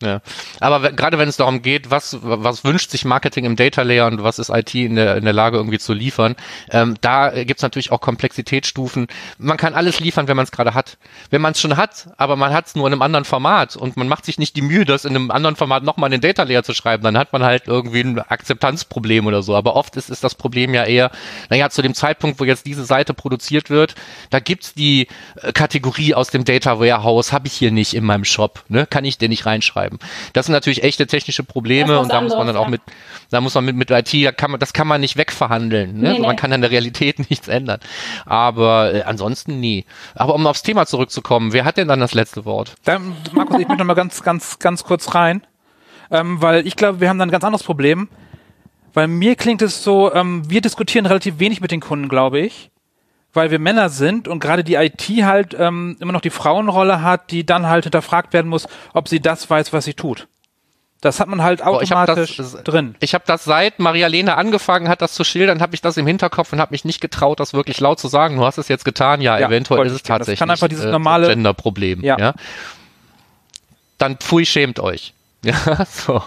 Ja. 0.02 0.22
Aber 0.60 0.92
gerade 0.92 1.18
wenn 1.18 1.30
es 1.30 1.38
darum 1.38 1.62
geht, 1.62 1.92
was, 1.92 2.18
was 2.22 2.64
wünscht 2.64 2.90
sich 2.90 3.06
Marketing 3.06 3.46
im 3.46 3.56
Data 3.56 3.84
Layer 3.84 4.08
und 4.08 4.24
was 4.24 4.40
ist 4.40 4.50
IT 4.50 4.74
in 4.74 4.96
der, 4.96 5.16
in 5.18 5.24
der 5.24 5.34
Lage 5.34 5.58
irgendwie 5.58 5.78
zu 5.78 5.94
liefern, 5.94 6.36
ähm, 6.72 6.96
da 7.02 7.44
gibt's 7.44 7.62
natürlich 7.62 7.92
auch 7.92 8.02
Komplexitätsstufen. 8.02 9.08
Man 9.38 9.58
kann 9.58 9.76
alles 9.76 10.00
liefern, 10.00 10.28
wenn 10.28 10.36
man 10.36 10.46
es 10.46 10.52
gerade 10.52 10.74
hat. 10.74 10.98
Wenn 11.30 11.42
man 11.42 11.54
es 11.54 11.62
schon 11.62 11.78
hat, 11.78 12.10
aber 12.18 12.36
man 12.36 12.52
hat 12.52 12.68
es 12.68 12.76
nur 12.76 12.88
in 12.88 12.94
einem 12.94 13.02
anderen 13.04 13.26
Format 13.26 13.76
und 13.76 13.96
man 13.96 14.08
macht 14.08 14.26
sich 14.26 14.40
nicht 14.40 14.56
die 14.56 14.62
Mühe, 14.62 14.86
das 14.86 15.06
in 15.06 15.16
einem 15.16 15.32
anderen 15.32 15.56
Format 15.56 15.84
nochmal 15.84 16.12
in 16.12 16.20
den 16.20 16.28
Data 16.28 16.44
Layer 16.44 16.64
zu 16.64 16.74
schreiben, 16.74 17.04
dann 17.04 17.18
hat 17.18 17.32
man 17.32 17.44
halt 17.44 17.68
irgendwie 17.68 18.02
ein 18.02 18.20
Akzeptanzproblem 18.20 19.28
oder 19.28 19.44
so. 19.44 19.56
Aber 19.56 19.76
oft 19.76 19.96
ist, 19.98 20.10
ist 20.10 20.24
das 20.24 20.36
Problem 20.36 20.74
ja 20.74 20.84
eher, 20.84 21.12
naja, 21.50 21.70
zu 21.70 21.82
dem 21.82 21.94
Zeitpunkt, 21.94 22.40
wo 22.40 22.44
jetzt 22.44 22.66
diese 22.66 22.86
Seite 22.86 23.14
produziert 23.14 23.70
wird, 23.70 23.94
da 24.32 24.40
gibt's 24.40 24.74
die 24.74 25.08
äh, 25.42 25.52
Kategorie 25.54 26.16
aus 26.16 26.30
dem 26.30 26.44
Data 26.44 26.80
Warehouse, 26.80 27.32
habe 27.32 27.48
ich 27.48 27.54
hier 27.54 27.72
nicht 27.72 27.94
in 27.94 28.04
meinem 28.04 28.26
Shop, 28.26 28.64
ne? 28.68 28.88
Kann 28.88 29.06
ich 29.06 29.18
den 29.18 29.30
nicht 29.30 29.46
reinschreiben 29.46 29.91
betreiben. 29.92 30.00
Das 30.34 30.46
sind 30.46 30.54
natürlich 30.54 30.84
echte 30.84 31.08
technische 31.08 31.44
Probleme 31.44 32.00
und 32.00 32.10
da 32.10 32.18
anderes, 32.18 32.34
muss 32.34 32.38
man 32.38 32.48
dann 32.48 32.58
auch 32.58 32.66
ja. 32.66 32.70
mit, 32.70 32.82
da 33.30 33.42
muss 33.42 33.54
man 33.54 33.66
mit, 33.66 33.76
mit 33.76 33.92
IT, 33.92 34.14
da 34.26 34.32
kann 34.32 34.52
man, 34.52 34.60
das 34.60 34.74
kann 34.74 34.88
man 34.88 35.02
nicht 35.02 35.18
wegverhandeln. 35.18 35.94
Ne? 35.94 36.14
Nee, 36.14 36.20
nee. 36.20 36.26
Man 36.26 36.36
kann 36.36 36.52
an 36.54 36.62
der 36.62 36.72
Realität 36.72 37.20
nichts 37.30 37.48
ändern. 37.48 37.80
Aber 38.26 38.94
äh, 38.94 39.04
ansonsten 39.04 39.60
nie. 39.60 39.86
Aber 40.16 40.36
um 40.36 40.46
aufs 40.48 40.64
Thema 40.64 40.86
zurückzukommen, 40.86 41.54
wer 41.54 41.66
hat 41.66 41.78
denn 41.78 41.88
dann 41.88 42.00
das 42.00 42.14
letzte 42.14 42.46
Wort? 42.46 42.76
Dann, 42.86 43.16
Markus, 43.34 43.60
ich 43.60 43.68
möchte 43.68 43.84
noch 43.84 43.88
mal 43.88 43.94
ganz, 43.94 44.24
ganz, 44.24 44.60
ganz 44.60 44.84
kurz 44.84 45.14
rein, 45.14 45.46
ähm, 46.10 46.42
weil 46.42 46.66
ich 46.66 46.76
glaube, 46.76 47.00
wir 47.00 47.10
haben 47.10 47.20
dann 47.20 47.30
ein 47.30 47.32
ganz 47.32 47.44
anderes 47.44 47.64
Problem. 47.64 48.10
Weil 48.94 49.08
mir 49.08 49.38
klingt 49.38 49.62
es 49.62 49.86
so, 49.86 50.14
ähm, 50.14 50.50
wir 50.50 50.60
diskutieren 50.60 51.06
relativ 51.06 51.40
wenig 51.40 51.62
mit 51.62 51.72
den 51.72 51.80
Kunden, 51.80 52.10
glaube 52.10 52.42
ich 52.42 52.71
weil 53.34 53.52
wir 53.52 53.60
Männer 53.60 53.90
sind 53.90 54.28
und 54.28 54.40
gerade 54.40 54.64
die 54.64 54.76
IT 54.76 55.02
halt 55.24 55.56
ähm, 55.58 55.98
immer 56.00 56.12
noch 56.12 56.22
die 56.22 56.30
Frauenrolle 56.30 57.02
hat, 57.02 57.32
die 57.32 57.46
dann 57.46 57.68
halt 57.68 57.86
hinterfragt 57.86 58.34
werden 58.34 58.48
muss, 58.48 58.68
ob 58.94 59.08
sie 59.08 59.20
das 59.20 59.50
weiß, 59.50 59.74
was 59.74 59.86
sie 59.86 59.94
tut. 59.94 60.28
Das 61.02 61.20
hat 61.20 61.28
man 61.28 61.42
halt 61.42 61.64
automatisch 61.64 62.38
Boah, 62.38 62.44
ich 62.46 62.52
das, 62.52 62.64
drin. 62.64 62.96
Ich 63.00 63.16
habe 63.16 63.24
das 63.26 63.44
seit 63.44 63.80
Maria 63.80 64.06
Lena 64.06 64.36
angefangen 64.36 64.88
hat, 64.88 65.02
das 65.02 65.14
zu 65.14 65.24
schildern, 65.24 65.60
habe 65.60 65.74
ich 65.74 65.82
das 65.82 65.98
im 65.98 66.06
Hinterkopf 66.06 66.54
und 66.54 66.60
habe 66.60 66.72
mich 66.72 66.86
nicht 66.86 67.02
getraut, 67.02 67.40
das 67.40 67.56
wirklich 67.56 67.80
laut 67.80 68.00
zu 68.00 68.08
sagen. 68.08 68.38
Du 68.38 68.46
hast 68.46 68.60
es 68.60 68.68
jetzt 68.68 68.86
getan, 68.86 69.20
ja, 69.20 69.40
ja 69.40 69.48
eventuell 69.48 69.88
ist 69.88 69.94
es 69.94 70.04
tatsächlich 70.04 70.38
das 70.38 70.40
kann 70.40 70.52
einfach 70.52 70.68
dieses 70.68 70.86
normale 70.86 71.26
äh, 71.26 71.30
Genderproblem. 71.30 72.04
Ja. 72.04 72.20
ja. 72.20 72.34
Dann 73.98 74.18
pfui, 74.18 74.46
schämt 74.46 74.80
euch. 74.80 75.16
Ja, 75.46 75.86
so. 75.86 76.22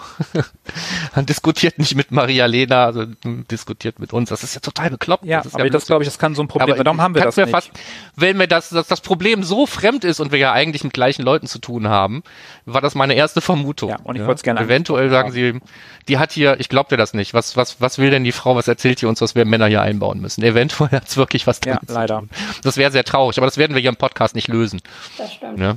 Man 1.14 1.24
diskutiert 1.24 1.78
nicht 1.78 1.94
mit 1.94 2.10
Maria 2.10 2.46
Lena, 2.46 2.86
also 2.86 3.06
diskutiert 3.24 4.00
mit 4.00 4.12
uns. 4.12 4.28
Das 4.28 4.42
ist 4.42 4.54
ja 4.56 4.60
total 4.60 4.90
bekloppt. 4.90 5.24
Ja, 5.24 5.40
das 5.40 5.54
aber 5.54 5.64
ja 5.64 5.70
das 5.70 5.86
glaube 5.86 6.02
ich, 6.02 6.08
das 6.08 6.18
kann 6.18 6.34
so 6.34 6.42
ein 6.42 6.48
Problem 6.48 6.74
sein. 6.74 6.84
Darum 6.84 7.00
haben 7.00 7.14
wir 7.14 7.22
das 7.22 7.36
nicht. 7.36 7.50
Fast, 7.50 7.70
wenn 8.16 8.36
mir 8.36 8.48
das, 8.48 8.70
dass 8.70 8.88
das 8.88 9.00
Problem 9.00 9.44
so 9.44 9.66
fremd 9.66 10.02
ist 10.02 10.18
und 10.18 10.32
wir 10.32 10.40
ja 10.40 10.52
eigentlich 10.52 10.82
mit 10.82 10.94
gleichen 10.94 11.22
Leuten 11.22 11.46
zu 11.46 11.60
tun 11.60 11.88
haben, 11.88 12.24
war 12.66 12.80
das 12.80 12.96
meine 12.96 13.14
erste 13.14 13.40
Vermutung. 13.40 13.90
Ja, 13.90 13.98
und 14.02 14.16
ich 14.16 14.22
ja. 14.22 14.26
wollte 14.26 14.38
es 14.38 14.42
gerne. 14.42 14.60
Eventuell 14.60 15.08
sagen 15.10 15.30
sie, 15.30 15.60
die 16.08 16.18
hat 16.18 16.32
hier, 16.32 16.58
ich 16.58 16.68
glaube 16.68 16.88
dir 16.88 16.96
das 16.96 17.14
nicht. 17.14 17.34
Was, 17.34 17.56
was, 17.56 17.80
was 17.80 17.98
will 17.98 18.10
denn 18.10 18.24
die 18.24 18.32
Frau? 18.32 18.56
Was 18.56 18.66
erzählt 18.66 19.00
die 19.00 19.06
uns, 19.06 19.20
was 19.20 19.36
wir 19.36 19.44
Männer 19.44 19.68
hier 19.68 19.82
einbauen 19.82 20.20
müssen? 20.20 20.42
Eventuell 20.42 20.90
hat 20.90 21.06
es 21.06 21.16
wirklich 21.16 21.46
was 21.46 21.60
damit 21.60 21.88
ja, 21.88 21.94
leider. 21.94 22.24
Das 22.64 22.76
wäre 22.76 22.90
sehr 22.90 23.04
traurig, 23.04 23.38
aber 23.38 23.46
das 23.46 23.58
werden 23.58 23.74
wir 23.74 23.80
hier 23.80 23.90
im 23.90 23.96
Podcast 23.96 24.34
nicht 24.34 24.48
lösen. 24.48 24.80
Das 25.18 25.32
stimmt. 25.34 25.60
Ja? 25.60 25.76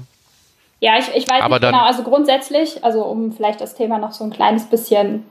Ja, 0.79 0.97
ich, 0.97 1.09
ich 1.15 1.27
weiß 1.27 1.41
Aber 1.41 1.55
nicht 1.55 1.69
genau. 1.69 1.83
Also 1.83 2.03
grundsätzlich, 2.03 2.83
also 2.83 3.03
um 3.03 3.31
vielleicht 3.31 3.61
das 3.61 3.75
Thema 3.75 3.97
noch 3.97 4.11
so 4.11 4.23
ein 4.23 4.29
kleines 4.29 4.65
bisschen 4.65 5.25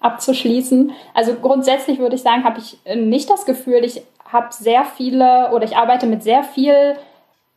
abzuschließen. 0.00 0.92
Also 1.14 1.34
grundsätzlich 1.34 1.98
würde 1.98 2.16
ich 2.16 2.22
sagen, 2.22 2.44
habe 2.44 2.60
ich 2.60 2.78
nicht 2.94 3.30
das 3.30 3.46
Gefühl, 3.46 3.84
ich 3.84 4.02
habe 4.30 4.48
sehr 4.50 4.84
viele 4.84 5.50
oder 5.52 5.64
ich 5.64 5.76
arbeite 5.76 6.06
mit 6.06 6.22
sehr 6.22 6.42
viel 6.42 6.96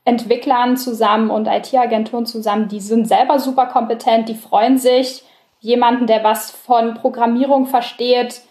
Entwicklern 0.06 0.78
zusammen 0.78 1.30
und 1.30 1.48
IT-Agenturen 1.48 2.26
zusammen, 2.26 2.70
die 2.70 2.80
sind 2.80 3.10
selber 3.10 3.40
super 3.40 3.66
kompetent, 3.66 4.30
die 4.30 4.36
freuen 4.36 4.78
sich, 4.78 5.24
jemanden, 5.60 6.08
der 6.08 6.24
was 6.24 6.52
von 6.52 6.94
Programmierung 6.94 7.66
versteht, 7.66 8.42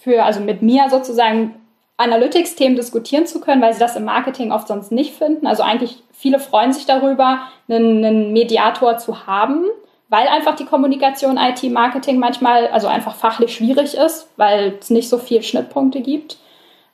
für, 0.00 0.24
also 0.24 0.40
mit 0.40 0.62
mir 0.62 0.88
sozusagen 0.90 1.54
Analytics-Themen 2.02 2.76
diskutieren 2.76 3.26
zu 3.26 3.40
können, 3.40 3.62
weil 3.62 3.72
sie 3.72 3.80
das 3.80 3.96
im 3.96 4.04
Marketing 4.04 4.52
oft 4.52 4.68
sonst 4.68 4.92
nicht 4.92 5.14
finden. 5.14 5.46
Also 5.46 5.62
eigentlich 5.62 6.02
viele 6.12 6.38
freuen 6.38 6.72
sich 6.72 6.86
darüber, 6.86 7.40
einen, 7.68 8.04
einen 8.04 8.32
Mediator 8.32 8.98
zu 8.98 9.26
haben, 9.26 9.64
weil 10.08 10.28
einfach 10.28 10.56
die 10.56 10.66
Kommunikation 10.66 11.38
IT-Marketing 11.38 12.18
manchmal, 12.18 12.68
also 12.68 12.86
einfach 12.86 13.14
fachlich 13.14 13.54
schwierig 13.54 13.94
ist, 13.94 14.28
weil 14.36 14.74
es 14.78 14.90
nicht 14.90 15.08
so 15.08 15.18
viele 15.18 15.42
Schnittpunkte 15.42 16.00
gibt. 16.00 16.38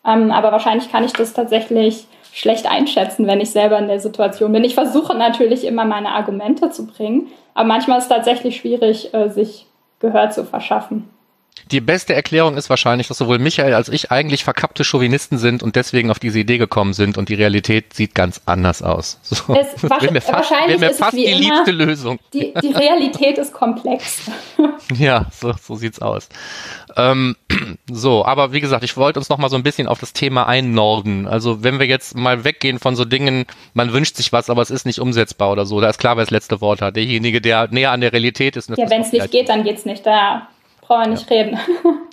Ähm, 0.04 0.30
aber 0.30 0.52
wahrscheinlich 0.52 0.90
kann 0.90 1.04
ich 1.04 1.12
das 1.12 1.32
tatsächlich 1.34 2.06
schlecht 2.32 2.70
einschätzen, 2.70 3.26
wenn 3.26 3.40
ich 3.40 3.50
selber 3.50 3.78
in 3.78 3.88
der 3.88 4.00
Situation 4.00 4.52
bin. 4.52 4.62
Ich 4.62 4.74
versuche 4.74 5.14
natürlich 5.16 5.64
immer 5.64 5.84
meine 5.84 6.10
Argumente 6.10 6.70
zu 6.70 6.86
bringen, 6.86 7.28
aber 7.54 7.66
manchmal 7.66 7.98
ist 7.98 8.04
es 8.04 8.10
tatsächlich 8.10 8.56
schwierig, 8.56 9.12
äh, 9.12 9.28
sich 9.28 9.66
Gehör 9.98 10.30
zu 10.30 10.44
verschaffen. 10.44 11.10
Die 11.70 11.80
beste 11.80 12.14
Erklärung 12.14 12.56
ist 12.56 12.70
wahrscheinlich, 12.70 13.08
dass 13.08 13.18
sowohl 13.18 13.38
Michael 13.38 13.74
als 13.74 13.88
ich 13.88 14.10
eigentlich 14.10 14.44
verkappte 14.44 14.84
Chauvinisten 14.84 15.38
sind 15.38 15.62
und 15.62 15.76
deswegen 15.76 16.10
auf 16.10 16.18
diese 16.18 16.38
Idee 16.38 16.58
gekommen 16.58 16.92
sind 16.92 17.18
und 17.18 17.28
die 17.28 17.34
Realität 17.34 17.94
sieht 17.94 18.14
ganz 18.14 18.40
anders 18.46 18.82
aus. 18.82 19.18
So. 19.38 19.54
Es, 19.54 19.82
wäre 19.82 20.10
mir 20.10 20.20
fast, 20.20 20.50
wär 20.50 20.78
mir 20.78 20.92
fast 20.92 21.16
die 21.16 21.26
liebste 21.26 21.70
Lösung. 21.70 22.18
Die, 22.32 22.52
die 22.60 22.72
Realität 22.74 23.38
ist 23.38 23.52
komplex. 23.52 24.22
Ja, 24.96 25.26
so, 25.30 25.52
so 25.62 25.76
sieht's 25.76 26.00
aus. 26.00 26.28
Ähm, 26.96 27.36
so, 27.90 28.24
aber 28.24 28.52
wie 28.52 28.60
gesagt, 28.60 28.84
ich 28.84 28.96
wollte 28.96 29.18
uns 29.20 29.28
noch 29.28 29.38
mal 29.38 29.48
so 29.48 29.56
ein 29.56 29.62
bisschen 29.62 29.86
auf 29.86 30.00
das 30.00 30.12
Thema 30.12 30.46
einnorden. 30.46 31.28
Also 31.28 31.62
wenn 31.62 31.78
wir 31.78 31.86
jetzt 31.86 32.16
mal 32.16 32.44
weggehen 32.44 32.78
von 32.78 32.96
so 32.96 33.04
Dingen, 33.04 33.46
man 33.74 33.92
wünscht 33.92 34.16
sich 34.16 34.32
was, 34.32 34.50
aber 34.50 34.62
es 34.62 34.70
ist 34.70 34.86
nicht 34.86 34.98
umsetzbar 34.98 35.52
oder 35.52 35.66
so, 35.66 35.80
da 35.80 35.88
ist 35.88 35.98
klar, 35.98 36.16
wer 36.16 36.24
das 36.24 36.30
letzte 36.30 36.60
Wort 36.60 36.82
hat. 36.82 36.96
Derjenige, 36.96 37.40
der 37.40 37.68
näher 37.68 37.92
an 37.92 38.00
der 38.00 38.12
Realität 38.12 38.56
ist. 38.56 38.70
Ja, 38.70 38.90
wenn 38.90 39.02
es 39.02 39.12
nicht 39.12 39.30
geht, 39.30 39.48
dann 39.48 39.64
geht's 39.64 39.84
nicht. 39.84 40.04
Da 40.04 40.48
brauchen 40.88 41.02
wir 41.02 41.10
nicht 41.10 41.30
ja. 41.30 41.36
reden. 41.36 41.58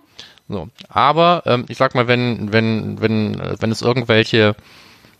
So, 0.47 0.67
aber 0.89 1.41
ähm, 1.47 1.65
ich 1.69 1.77
sag 1.77 1.95
mal, 1.95 2.07
wenn 2.07 2.53
wenn 2.53 3.01
wenn 3.01 3.41
wenn 3.59 3.71
es 3.71 3.81
irgendwelche 3.81 4.55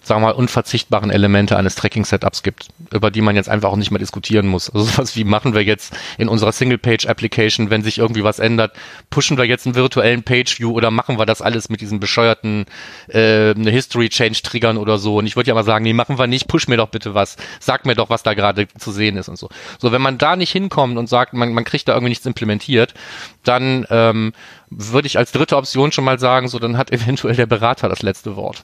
sagen 0.06 0.22
wir 0.22 0.28
mal, 0.28 0.34
unverzichtbaren 0.34 1.10
Elemente 1.10 1.58
eines 1.58 1.76
Tracking-Setups 1.76 2.44
gibt, 2.44 2.68
über 2.94 3.10
die 3.10 3.22
man 3.22 3.36
jetzt 3.36 3.50
einfach 3.50 3.70
auch 3.70 3.76
nicht 3.76 3.92
mehr 3.92 4.00
diskutieren 4.00 4.48
muss. 4.48 4.70
Also 4.70 4.86
sowas 4.86 5.16
wie 5.16 5.24
machen 5.24 5.54
wir 5.54 5.64
jetzt 5.64 5.94
in 6.18 6.30
unserer 6.30 6.52
Single-Page-Application, 6.52 7.70
wenn 7.72 7.82
sich 7.82 7.98
irgendwie 7.98 8.24
was 8.24 8.40
ändert, 8.40 8.74
pushen 9.10 9.38
wir 9.38 9.46
jetzt 9.46 9.66
einen 9.66 9.76
virtuellen 9.76 10.24
Page-View 10.24 10.72
oder 10.72 10.92
machen 10.92 11.18
wir 11.18 11.26
das 11.26 11.42
alles 11.42 11.70
mit 11.70 11.82
diesen 11.82 12.00
bescheuerten 12.00 12.66
äh, 13.08 13.56
History-Change-Triggern 13.56 14.78
oder 14.78 15.00
so. 15.00 15.18
Und 15.18 15.26
ich 15.26 15.36
würde 15.36 15.48
ja 15.48 15.56
mal 15.56 15.64
sagen, 15.64 15.84
nee, 15.84 15.94
machen 15.94 16.20
wir 16.20 16.28
nicht, 16.28 16.48
push 16.48 16.68
mir 16.68 16.78
doch 16.78 16.90
bitte 16.90 17.16
was, 17.16 17.38
sag 17.60 17.86
mir 17.86 17.96
doch, 17.96 18.10
was 18.10 18.22
da 18.22 18.36
gerade 18.36 18.68
zu 18.78 18.92
sehen 18.92 19.18
ist 19.18 19.28
und 19.28 19.38
so. 19.38 19.50
So, 19.80 19.92
wenn 19.92 20.02
man 20.02 20.20
da 20.20 20.36
nicht 20.36 20.52
hinkommt 20.52 20.98
und 20.98 21.10
sagt, 21.10 21.34
man, 21.34 21.54
man 21.54 21.64
kriegt 21.64 21.88
da 21.88 21.94
irgendwie 21.94 22.10
nichts 22.10 22.26
implementiert, 22.26 22.94
dann 23.44 23.86
ähm, 23.90 24.34
würde 24.70 25.08
ich 25.08 25.18
als 25.18 25.32
dritte 25.32 25.58
Option 25.58 25.92
schon 25.92 26.04
mal 26.04 26.20
sagen, 26.20 26.48
so 26.48 26.60
dann 26.60 26.78
hat 26.78 26.92
eventuell 26.92 27.36
der 27.36 27.46
Berater 27.46 27.90
das 27.90 28.02
letzte 28.02 28.36
Wort. 28.36 28.64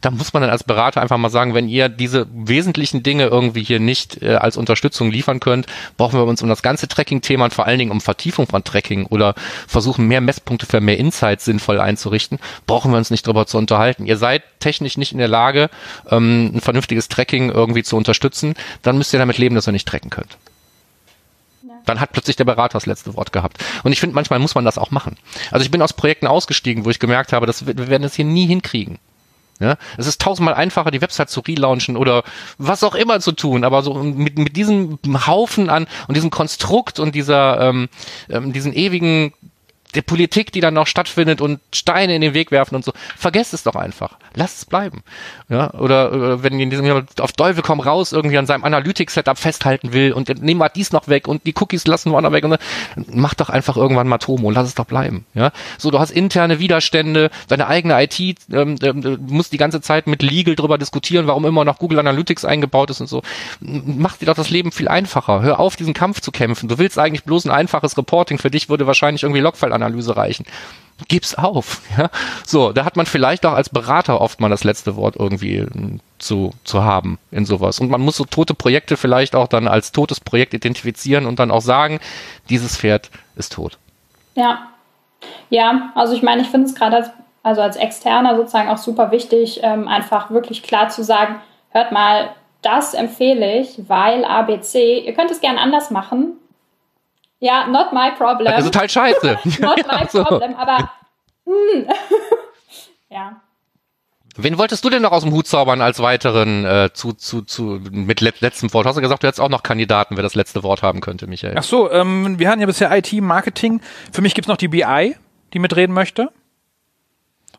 Da 0.00 0.10
muss 0.10 0.32
man 0.32 0.42
dann 0.42 0.50
als 0.50 0.64
Berater 0.64 1.02
einfach 1.02 1.16
mal 1.16 1.30
sagen, 1.30 1.54
wenn 1.54 1.68
ihr 1.68 1.88
diese 1.88 2.26
wesentlichen 2.32 3.02
Dinge 3.02 3.26
irgendwie 3.26 3.64
hier 3.64 3.80
nicht 3.80 4.22
äh, 4.22 4.34
als 4.36 4.56
Unterstützung 4.56 5.10
liefern 5.10 5.40
könnt, 5.40 5.66
brauchen 5.96 6.18
wir 6.18 6.24
uns 6.24 6.42
um 6.42 6.48
das 6.48 6.62
ganze 6.62 6.86
Tracking-Thema 6.86 7.46
und 7.46 7.54
vor 7.54 7.66
allen 7.66 7.78
Dingen 7.78 7.90
um 7.90 8.00
Vertiefung 8.00 8.46
von 8.46 8.62
Tracking 8.62 9.06
oder 9.06 9.34
versuchen 9.66 10.06
mehr 10.06 10.20
Messpunkte 10.20 10.66
für 10.66 10.80
mehr 10.80 10.98
Insights 10.98 11.44
sinnvoll 11.44 11.80
einzurichten, 11.80 12.38
brauchen 12.66 12.92
wir 12.92 12.98
uns 12.98 13.10
nicht 13.10 13.26
darüber 13.26 13.46
zu 13.46 13.58
unterhalten. 13.58 14.06
Ihr 14.06 14.18
seid 14.18 14.42
technisch 14.60 14.96
nicht 14.96 15.12
in 15.12 15.18
der 15.18 15.28
Lage, 15.28 15.70
ähm, 16.10 16.52
ein 16.54 16.60
vernünftiges 16.60 17.08
Tracking 17.08 17.50
irgendwie 17.50 17.82
zu 17.82 17.96
unterstützen, 17.96 18.54
dann 18.82 18.98
müsst 18.98 19.12
ihr 19.12 19.18
damit 19.18 19.38
leben, 19.38 19.54
dass 19.54 19.66
ihr 19.66 19.72
nicht 19.72 19.88
tracken 19.88 20.10
könnt 20.10 20.38
dann 21.86 22.00
hat 22.00 22.12
plötzlich 22.12 22.36
der 22.36 22.44
Berater 22.44 22.74
das 22.74 22.86
letzte 22.86 23.14
Wort 23.14 23.32
gehabt. 23.32 23.64
Und 23.82 23.92
ich 23.92 24.00
finde, 24.00 24.14
manchmal 24.14 24.38
muss 24.38 24.54
man 24.54 24.64
das 24.64 24.78
auch 24.78 24.90
machen. 24.90 25.16
Also 25.50 25.64
ich 25.64 25.70
bin 25.70 25.82
aus 25.82 25.92
Projekten 25.92 26.26
ausgestiegen, 26.26 26.84
wo 26.84 26.90
ich 26.90 26.98
gemerkt 26.98 27.32
habe, 27.32 27.46
dass 27.46 27.66
wir, 27.66 27.76
wir 27.76 27.88
werden 27.88 28.02
das 28.02 28.14
hier 28.14 28.24
nie 28.24 28.46
hinkriegen. 28.46 28.98
Ja, 29.58 29.78
es 29.96 30.06
ist 30.06 30.20
tausendmal 30.20 30.52
einfacher, 30.52 30.90
die 30.90 31.00
Website 31.00 31.30
zu 31.30 31.40
relaunchen 31.40 31.96
oder 31.96 32.24
was 32.58 32.84
auch 32.84 32.94
immer 32.94 33.20
zu 33.20 33.32
tun, 33.32 33.64
aber 33.64 33.82
so 33.82 33.94
mit, 33.94 34.36
mit 34.36 34.54
diesem 34.54 34.98
Haufen 35.26 35.70
an 35.70 35.86
und 36.08 36.14
diesem 36.14 36.28
Konstrukt 36.28 37.00
und 37.00 37.14
dieser 37.14 37.58
ähm, 37.60 37.88
ähm, 38.28 38.52
diesen 38.52 38.74
ewigen 38.74 39.32
der 39.94 40.02
Politik, 40.02 40.52
die 40.52 40.60
dann 40.60 40.74
noch 40.74 40.86
stattfindet 40.86 41.40
und 41.40 41.60
Steine 41.72 42.14
in 42.14 42.20
den 42.20 42.34
Weg 42.34 42.50
werfen 42.50 42.74
und 42.74 42.84
so. 42.84 42.92
Vergesst 43.16 43.54
es 43.54 43.62
doch 43.62 43.76
einfach. 43.76 44.16
Lasst 44.34 44.58
es 44.58 44.64
bleiben. 44.64 45.02
Ja, 45.48 45.72
oder, 45.74 46.12
oder 46.12 46.42
wenn 46.42 46.58
in 46.58 46.70
diesem 46.70 47.06
auf 47.20 47.32
Teufel 47.32 47.62
komm 47.62 47.80
raus 47.80 48.12
irgendwie 48.12 48.38
an 48.38 48.46
seinem 48.46 48.64
Analytics-Setup 48.64 49.38
festhalten 49.38 49.92
will 49.92 50.12
und 50.12 50.42
nehmen 50.42 50.60
wir 50.60 50.68
dies 50.68 50.92
noch 50.92 51.08
weg 51.08 51.28
und 51.28 51.46
die 51.46 51.54
Cookies 51.58 51.86
lassen 51.86 52.10
wir 52.10 52.20
noch 52.20 52.32
weg 52.32 52.44
und 52.44 52.50
dann, 52.50 52.60
mach 53.12 53.34
doch 53.34 53.48
einfach 53.48 53.76
irgendwann 53.76 54.08
mal 54.08 54.18
Tomo, 54.18 54.50
lass 54.50 54.68
es 54.68 54.74
doch 54.74 54.86
bleiben. 54.86 55.24
Ja, 55.34 55.52
so 55.78 55.90
du 55.90 55.98
hast 55.98 56.10
interne 56.10 56.58
Widerstände, 56.58 57.30
deine 57.48 57.66
eigene 57.66 58.02
IT 58.02 58.18
ähm, 58.52 58.76
ähm, 58.82 59.18
muss 59.28 59.50
die 59.50 59.56
ganze 59.56 59.80
Zeit 59.80 60.06
mit 60.06 60.22
Legal 60.22 60.56
drüber 60.56 60.78
diskutieren, 60.78 61.26
warum 61.26 61.44
immer 61.44 61.64
noch 61.64 61.78
Google 61.78 61.98
Analytics 61.98 62.44
eingebaut 62.44 62.90
ist 62.90 63.00
und 63.00 63.08
so. 63.08 63.22
Mach 63.60 64.16
dir 64.16 64.26
doch 64.26 64.34
das 64.34 64.50
Leben 64.50 64.72
viel 64.72 64.88
einfacher. 64.88 65.42
Hör 65.42 65.60
auf, 65.60 65.76
diesen 65.76 65.94
Kampf 65.94 66.20
zu 66.20 66.32
kämpfen. 66.32 66.68
Du 66.68 66.78
willst 66.78 66.98
eigentlich 66.98 67.24
bloß 67.24 67.46
ein 67.46 67.50
einfaches 67.50 67.96
Reporting. 67.96 68.38
Für 68.38 68.50
dich 68.50 68.68
würde 68.68 68.86
wahrscheinlich 68.86 69.22
irgendwie 69.22 69.40
Logfile 69.40 69.74
Analyse 69.76 70.16
reichen. 70.16 70.46
Gib's 71.08 71.34
auf. 71.34 71.82
Ja? 71.98 72.10
So, 72.44 72.72
da 72.72 72.84
hat 72.84 72.96
man 72.96 73.06
vielleicht 73.06 73.46
auch 73.46 73.52
als 73.52 73.68
Berater 73.68 74.20
oft 74.20 74.40
mal 74.40 74.48
das 74.48 74.64
letzte 74.64 74.96
Wort 74.96 75.16
irgendwie 75.16 75.60
hm, 75.60 76.00
zu, 76.18 76.52
zu 76.64 76.84
haben 76.84 77.18
in 77.30 77.44
sowas. 77.46 77.80
Und 77.80 77.90
man 77.90 78.00
muss 78.00 78.16
so 78.16 78.24
tote 78.24 78.54
Projekte 78.54 78.96
vielleicht 78.96 79.34
auch 79.34 79.48
dann 79.48 79.68
als 79.68 79.92
totes 79.92 80.20
Projekt 80.20 80.54
identifizieren 80.54 81.26
und 81.26 81.38
dann 81.38 81.50
auch 81.50 81.60
sagen, 81.60 82.00
dieses 82.48 82.76
Pferd 82.76 83.10
ist 83.36 83.52
tot. 83.52 83.78
Ja. 84.34 84.68
Ja, 85.50 85.92
also 85.94 86.14
ich 86.14 86.22
meine, 86.22 86.42
ich 86.42 86.48
finde 86.48 86.66
es 86.66 86.74
gerade 86.74 86.96
als, 86.96 87.10
also 87.42 87.62
als 87.62 87.76
Externer 87.76 88.36
sozusagen 88.36 88.68
auch 88.68 88.78
super 88.78 89.10
wichtig, 89.10 89.60
ähm, 89.62 89.88
einfach 89.88 90.30
wirklich 90.30 90.62
klar 90.62 90.88
zu 90.88 91.02
sagen, 91.02 91.36
hört 91.70 91.92
mal, 91.92 92.30
das 92.62 92.94
empfehle 92.94 93.60
ich, 93.60 93.88
weil 93.88 94.24
ABC, 94.24 95.00
ihr 95.00 95.14
könnt 95.14 95.30
es 95.30 95.40
gern 95.40 95.58
anders 95.58 95.90
machen, 95.90 96.36
ja, 97.46 97.66
not 97.66 97.92
my 97.92 98.10
problem. 98.16 98.52
Das 98.52 98.64
ist 98.64 98.72
total 98.72 98.88
scheiße. 98.88 99.38
not 99.60 99.78
ja, 99.86 100.00
my 100.00 100.06
so. 100.10 100.24
problem, 100.24 100.54
aber 100.56 100.90
hm. 101.46 101.86
ja. 103.08 103.40
Wen 104.38 104.58
wolltest 104.58 104.84
du 104.84 104.90
denn 104.90 105.00
noch 105.00 105.12
aus 105.12 105.22
dem 105.22 105.32
Hut 105.32 105.46
zaubern 105.46 105.80
als 105.80 106.00
weiteren 106.00 106.66
äh, 106.66 106.90
zu, 106.92 107.14
zu, 107.14 107.40
zu 107.40 107.80
mit 107.90 108.20
let 108.20 108.42
letztem 108.42 108.70
Wort? 108.74 108.84
Hast 108.84 108.96
du 108.96 109.00
gesagt, 109.00 109.22
du 109.22 109.28
hättest 109.28 109.40
auch 109.40 109.48
noch 109.48 109.62
Kandidaten, 109.62 110.16
wer 110.16 110.22
das 110.22 110.34
letzte 110.34 110.62
Wort 110.62 110.82
haben 110.82 111.00
könnte, 111.00 111.26
Michael? 111.26 111.54
Ach 111.56 111.62
so, 111.62 111.90
ähm, 111.90 112.38
wir 112.38 112.50
hatten 112.50 112.60
ja 112.60 112.66
bisher 112.66 112.94
IT, 112.94 113.12
Marketing. 113.14 113.80
Für 114.12 114.20
mich 114.20 114.34
gibt's 114.34 114.48
noch 114.48 114.58
die 114.58 114.68
BI, 114.68 115.16
die 115.54 115.58
mitreden 115.58 115.94
möchte. 115.94 116.30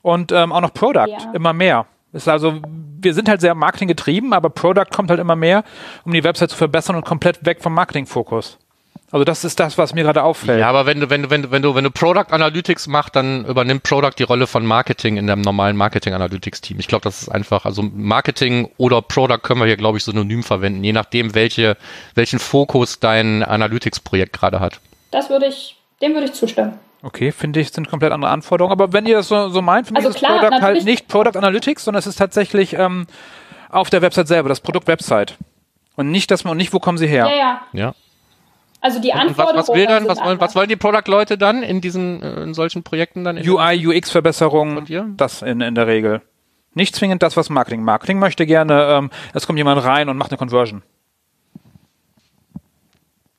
Und 0.03 0.31
ähm, 0.31 0.51
auch 0.51 0.61
noch 0.61 0.73
Product, 0.73 1.07
ja. 1.07 1.31
immer 1.33 1.53
mehr. 1.53 1.87
Ist 2.13 2.27
also, 2.27 2.61
wir 3.01 3.13
sind 3.15 3.27
halt 3.27 3.41
sehr 3.41 3.55
Marketing 3.55 3.87
getrieben, 3.87 4.33
aber 4.33 4.51
Product 4.51 4.91
kommt 4.93 5.09
halt 5.09 5.19
immer 5.19 5.35
mehr, 5.35 5.63
um 6.05 6.13
die 6.13 6.23
Website 6.23 6.51
zu 6.51 6.57
verbessern 6.57 6.95
und 6.95 7.05
komplett 7.05 7.43
weg 7.43 7.63
vom 7.63 7.73
Marketing-Fokus. 7.73 8.59
Also 9.09 9.23
das 9.23 9.45
ist 9.45 9.57
das, 9.59 9.77
was 9.77 9.93
mir 9.93 10.03
gerade 10.03 10.21
auffällt. 10.21 10.59
Ja, 10.59 10.67
aber 10.67 10.85
wenn 10.85 10.99
du, 10.99 11.09
wenn 11.09 11.23
du, 11.23 11.29
wenn 11.29 11.43
du, 11.43 11.51
wenn 11.51 11.61
du, 11.61 11.75
wenn 11.75 11.83
du 11.85 11.91
Product 11.91 12.25
Analytics 12.29 12.87
machst, 12.87 13.15
dann 13.15 13.45
übernimmt 13.45 13.83
Product 13.83 14.11
die 14.19 14.23
Rolle 14.23 14.47
von 14.47 14.65
Marketing 14.65 15.15
in 15.15 15.27
deinem 15.27 15.41
normalen 15.41 15.77
Marketing 15.77 16.13
Analytics 16.13 16.59
Team. 16.59 16.79
Ich 16.79 16.89
glaube, 16.89 17.03
das 17.03 17.21
ist 17.21 17.29
einfach, 17.29 17.63
also 17.63 17.83
Marketing 17.83 18.69
oder 18.75 19.01
Product 19.01 19.39
können 19.43 19.61
wir 19.61 19.65
hier, 19.65 19.77
glaube 19.77 19.97
ich, 19.97 20.03
synonym 20.03 20.43
verwenden, 20.43 20.83
je 20.83 20.91
nachdem, 20.91 21.35
welche, 21.35 21.77
welchen 22.15 22.39
Fokus 22.39 22.99
dein 22.99 23.43
Analytics 23.43 24.01
Projekt 24.01 24.33
gerade 24.33 24.59
hat. 24.59 24.81
Das 25.11 25.29
würde 25.29 25.45
ich, 25.47 25.77
dem 26.01 26.13
würde 26.13 26.25
ich 26.25 26.33
zustimmen. 26.33 26.73
Okay, 27.01 27.31
finde 27.31 27.61
ich, 27.61 27.71
sind 27.71 27.87
komplett 27.87 28.11
andere 28.11 28.31
Anforderungen. 28.31 28.73
Aber 28.73 28.91
wenn 28.91 29.05
ihr 29.05 29.15
das 29.15 29.29
so, 29.29 29.47
so 29.47 29.61
meint, 29.61 29.87
für 29.87 29.93
mich 29.93 29.99
also 29.99 30.09
ist 30.09 30.17
klar, 30.17 30.39
Product 30.39 30.61
halt 30.61 30.83
nicht 30.83 31.07
Product 31.07 31.37
Analytics, 31.37 31.85
sondern 31.85 31.99
es 31.99 32.07
ist 32.07 32.17
tatsächlich 32.17 32.73
ähm, 32.73 33.07
auf 33.69 33.89
der 33.89 34.01
Website 34.01 34.27
selber, 34.27 34.49
das 34.49 34.59
Produkt 34.59 34.87
Website. 34.87 35.37
Und 35.95 36.11
nicht, 36.11 36.29
dass 36.29 36.43
man, 36.43 36.51
und 36.51 36.57
nicht, 36.57 36.73
wo 36.73 36.79
kommen 36.79 36.97
sie 36.97 37.07
her? 37.07 37.29
Ja, 37.29 37.37
ja. 37.37 37.61
Ja. 37.71 37.93
Also 38.87 39.01
die 39.01 39.11
Anforderungen. 39.11 39.57
Was, 39.57 39.67
was, 39.67 39.75
will 39.75 39.85
dann, 39.85 40.07
was, 40.07 40.23
wollen, 40.23 40.39
was 40.39 40.55
wollen 40.55 40.69
die 40.69 40.77
Product-Leute 40.77 41.37
dann 41.37 41.61
in 41.61 41.81
diesen, 41.81 42.23
äh, 42.23 42.43
in 42.43 42.53
solchen 42.53 42.83
Projekten 42.83 43.25
dann? 43.25 43.35
UI, 43.37 43.85
UX-Verbesserungen, 43.85 45.15
das 45.17 45.41
in, 45.41 45.59
in 45.59 45.75
der 45.75 45.87
Regel. 45.87 46.21
Nicht 46.73 46.95
zwingend 46.95 47.21
das, 47.21 47.35
was 47.35 47.49
Marketing. 47.49 47.83
Marketing 47.83 48.17
möchte 48.17 48.45
gerne, 48.45 48.81
ähm, 48.89 49.09
es 49.33 49.45
kommt 49.45 49.57
jemand 49.57 49.83
rein 49.83 50.07
und 50.07 50.15
macht 50.15 50.31
eine 50.31 50.37
Conversion. 50.37 50.83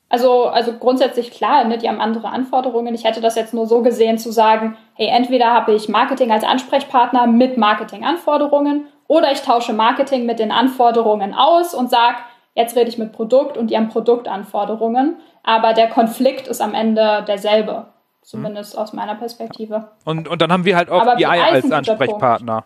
Also, 0.07 0.45
also 0.45 0.73
grundsätzlich 0.73 1.31
klar, 1.31 1.63
ne, 1.63 1.79
die 1.79 1.89
haben 1.89 1.99
andere 1.99 2.29
Anforderungen. 2.29 2.93
Ich 2.93 3.03
hätte 3.03 3.19
das 3.19 3.33
jetzt 3.33 3.55
nur 3.55 3.65
so 3.65 3.81
gesehen 3.81 4.19
zu 4.19 4.31
sagen, 4.31 4.77
hey, 4.93 5.07
entweder 5.07 5.51
habe 5.51 5.73
ich 5.73 5.89
Marketing 5.89 6.31
als 6.31 6.43
Ansprechpartner 6.43 7.25
mit 7.25 7.57
Marketing-Anforderungen 7.57 8.85
oder 9.07 9.31
ich 9.31 9.41
tausche 9.41 9.73
Marketing 9.73 10.27
mit 10.27 10.37
den 10.37 10.51
Anforderungen 10.51 11.33
aus 11.33 11.73
und 11.73 11.89
sage, 11.89 12.17
jetzt 12.53 12.75
rede 12.75 12.89
ich 12.89 12.99
mit 12.99 13.13
Produkt 13.13 13.57
und 13.57 13.71
die 13.71 13.77
haben 13.77 13.89
Produktanforderungen 13.89 15.15
aber 15.43 15.73
der 15.73 15.89
Konflikt 15.89 16.47
ist 16.47 16.61
am 16.61 16.73
Ende 16.73 17.23
derselbe, 17.27 17.87
zumindest 18.21 18.73
hm. 18.73 18.79
aus 18.79 18.93
meiner 18.93 19.15
Perspektive. 19.15 19.91
Und, 20.05 20.27
und 20.27 20.41
dann 20.41 20.51
haben 20.51 20.65
wir 20.65 20.75
halt 20.75 20.89
auch 20.89 21.01
aber 21.01 21.15
BI 21.15 21.25
als 21.25 21.71
Ansprechpartner. 21.71 22.65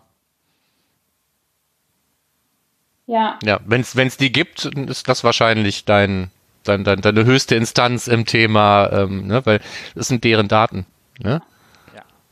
Ja. 3.06 3.38
Ja, 3.44 3.60
wenn 3.64 3.82
es 3.82 4.16
die 4.16 4.32
gibt, 4.32 4.64
ist 4.64 5.08
das 5.08 5.24
wahrscheinlich 5.24 5.84
dein, 5.84 6.30
dein, 6.64 6.84
dein, 6.84 7.00
deine 7.00 7.24
höchste 7.24 7.54
Instanz 7.54 8.06
im 8.06 8.24
Thema, 8.24 8.90
ähm, 8.92 9.26
ne, 9.26 9.44
weil 9.44 9.60
das 9.94 10.08
sind 10.08 10.24
deren 10.24 10.48
Daten. 10.48 10.86
Ne? 11.18 11.42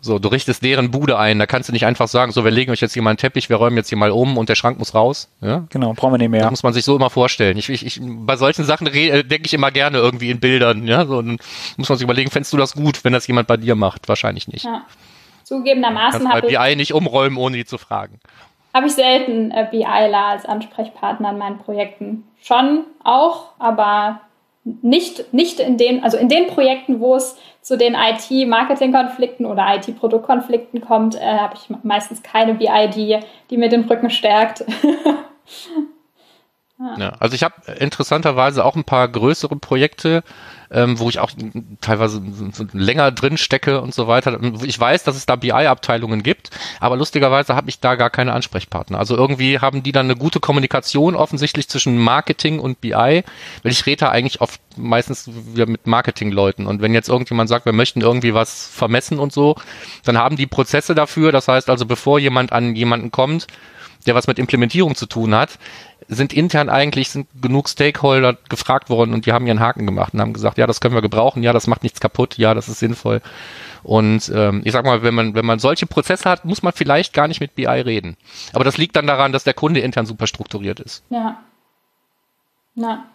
So, 0.05 0.19
du 0.19 0.29
richtest 0.29 0.65
deren 0.65 0.91
Bude 0.91 1.17
ein. 1.17 1.38
Da 1.38 1.47
kannst 1.47 1.69
du 1.69 1.73
nicht 1.73 1.87
einfach 1.87 2.09
sagen, 2.09 2.33
so, 2.33 2.43
wir 2.43 2.51
legen 2.51 2.73
euch 2.73 2.81
jetzt 2.81 2.93
hier 2.93 3.03
mal 3.03 3.11
einen 3.11 3.19
Teppich, 3.19 3.49
wir 3.49 3.57
räumen 3.57 3.77
jetzt 3.77 3.88
hier 3.88 3.97
mal 3.97 4.11
um 4.11 4.37
und 4.37 4.49
der 4.49 4.57
Schrank 4.57 4.77
muss 4.81 4.97
raus. 4.97 5.31
Ja? 5.41 5.65
Genau, 5.71 5.93
brauchen 5.93 6.15
wir 6.15 6.19
nicht 6.19 6.29
mehr. 6.29 6.43
Das 6.43 6.51
muss 6.51 6.65
man 6.65 6.73
sich 6.73 6.85
so 6.85 6.97
immer 6.97 7.09
vorstellen. 7.09 7.57
Ich, 7.57 7.69
ich, 7.69 7.87
ich, 7.87 8.01
bei 8.03 8.35
solchen 8.35 8.65
Sachen 8.65 8.88
äh, 8.88 9.23
denke 9.23 9.47
ich 9.47 9.55
immer 9.55 9.71
gerne 9.71 9.99
irgendwie 9.99 10.31
in 10.31 10.41
Bildern. 10.41 10.88
Ja, 10.88 11.07
so, 11.07 11.23
dann 11.23 11.38
muss 11.77 11.88
man 11.88 11.99
sich 11.99 12.05
überlegen, 12.05 12.33
fändest 12.33 12.53
du 12.53 12.57
das 12.57 12.75
gut, 12.75 13.05
wenn 13.05 13.12
das 13.12 13.29
jemand 13.29 13.47
bei 13.47 13.57
dir 13.57 13.77
macht? 13.77 14.09
Wahrscheinlich 14.09 14.49
nicht. 14.49 14.65
Ja. 14.65 14.85
Zugegebenermaßen 15.45 16.29
habe 16.29 16.49
ich 16.49 16.59
BI 16.59 16.75
nicht 16.75 16.95
umräumen, 16.95 17.38
ohne 17.38 17.57
die 17.57 17.65
zu 17.65 17.79
fragen. 17.79 18.19
Habe 18.75 18.87
ich 18.87 18.95
selten 18.95 19.53
äh, 19.53 19.69
BIler 19.71 20.27
als 20.27 20.47
Ansprechpartner 20.47 21.31
in 21.31 21.38
meinen 21.38 21.59
Projekten. 21.59 22.25
Schon 22.43 22.87
auch, 23.05 23.51
aber 23.61 24.21
nicht, 24.64 25.33
nicht 25.33 25.61
in 25.61 25.77
den, 25.77 26.05
also 26.05 26.16
in 26.16 26.29
den 26.29 26.46
Projekten, 26.46 27.01
wo 27.01 27.16
es 27.16 27.37
zu 27.62 27.77
den 27.77 27.94
IT-Marketing-Konflikten 27.94 29.46
oder 29.46 29.75
IT-Produktkonflikten 29.77 30.81
kommt, 30.81 31.16
äh, 31.16 31.20
habe 31.20 31.55
ich 31.55 31.68
meistens 31.83 32.22
keine 32.22 32.55
BI, 32.55 32.90
die, 32.94 33.18
die 33.51 33.57
mir 33.57 33.68
den 33.68 33.85
Rücken 33.85 34.11
stärkt. 34.11 34.64
Ja, 36.99 37.11
also 37.21 37.35
ich 37.35 37.42
habe 37.42 37.55
interessanterweise 37.79 38.64
auch 38.64 38.77
ein 38.77 38.85
paar 38.85 39.07
größere 39.09 39.57
Projekte, 39.57 40.23
ähm, 40.71 40.99
wo 40.99 41.09
ich 41.09 41.18
auch 41.18 41.31
teilweise 41.81 42.23
länger 42.73 43.11
drin 43.12 43.37
stecke 43.37 43.81
und 43.81 43.95
so 43.95 44.09
weiter. 44.09 44.38
Ich 44.64 44.79
weiß, 44.79 45.05
dass 45.05 45.16
es 45.16 45.27
da 45.27 45.37
BI-Abteilungen 45.37 46.23
gibt, 46.23 46.51
aber 46.81 46.97
lustigerweise 46.97 47.55
habe 47.55 47.68
ich 47.68 47.81
da 47.81 47.95
gar 47.95 48.11
keine 48.11 48.33
Ansprechpartner. 48.33 48.99
Also 48.99 49.16
irgendwie 49.16 49.59
haben 49.59 49.83
die 49.83 49.92
dann 49.92 50.07
eine 50.07 50.16
gute 50.16 50.40
Kommunikation 50.40 51.14
offensichtlich 51.14 51.68
zwischen 51.68 51.99
Marketing 51.99 52.59
und 52.59 52.81
BI, 52.81 52.92
weil 52.92 53.25
ich 53.64 53.87
rede 53.87 54.01
da 54.01 54.09
eigentlich 54.11 54.40
oft 54.40 54.61
meistens 54.77 55.31
wieder 55.55 55.66
mit 55.66 55.87
Marketingleuten 55.87 56.66
und 56.66 56.81
wenn 56.81 56.95
jetzt 56.95 57.09
irgendjemand 57.09 57.49
sagt, 57.49 57.66
wir 57.66 57.73
möchten 57.73 58.01
irgendwie 58.01 58.35
was 58.35 58.66
vermessen 58.66 59.18
und 59.18 59.33
so, 59.33 59.57
dann 60.05 60.16
haben 60.16 60.37
die 60.37 60.47
Prozesse 60.47 60.95
dafür. 60.95 61.33
Das 61.33 61.49
heißt 61.49 61.68
also, 61.68 61.87
bevor 61.87 62.18
jemand 62.18 62.53
an 62.53 62.75
jemanden 62.75 63.11
kommt, 63.11 63.47
der 64.07 64.14
was 64.14 64.27
mit 64.27 64.38
Implementierung 64.38 64.95
zu 64.95 65.07
tun 65.07 65.35
hat, 65.35 65.59
sind 66.09 66.33
intern 66.33 66.69
eigentlich 66.69 67.11
sind 67.11 67.29
genug 67.41 67.69
Stakeholder 67.69 68.37
gefragt 68.49 68.91
worden 68.91 69.15
und 69.15 69.27
die 69.27 69.33
haben 69.33 69.47
ihren 69.47 69.61
Haken 69.61 69.87
gemacht 69.87 70.15
und 70.15 70.21
haben 70.21 70.33
gesagt, 70.33 70.59
ja, 70.59 70.67
das 70.67 70.81
können 70.81 70.95
wir 70.95 71.03
gebrauchen, 71.03 71.43
ja, 71.43 71.53
das 71.53 71.67
macht 71.67 71.83
nichts 71.83 72.01
kaputt, 72.01 72.38
ja, 72.38 72.55
das 72.55 72.69
ist 72.69 72.79
sinnvoll. 72.79 73.21
Und 73.83 74.31
ähm, 74.35 74.62
ich 74.65 74.73
sag 74.73 74.85
mal, 74.85 75.03
wenn 75.03 75.15
man 75.15 75.35
wenn 75.35 75.47
man 75.47 75.59
solche 75.59 75.87
Prozesse 75.87 76.29
hat, 76.29 76.45
muss 76.45 76.62
man 76.62 76.73
vielleicht 76.73 77.12
gar 77.12 77.29
nicht 77.29 77.41
mit 77.41 77.55
BI 77.55 77.67
reden. 77.67 78.17
Aber 78.53 78.65
das 78.65 78.79
liegt 78.79 78.97
dann 78.97 79.07
daran, 79.07 79.33
dass 79.33 79.45
der 79.45 79.55
Kunde 79.55 79.81
intern 79.81 80.07
super 80.07 80.27
strukturiert 80.27 80.81
ist. 80.81 81.03
Ja. 81.11 81.43
Na. 82.75 83.07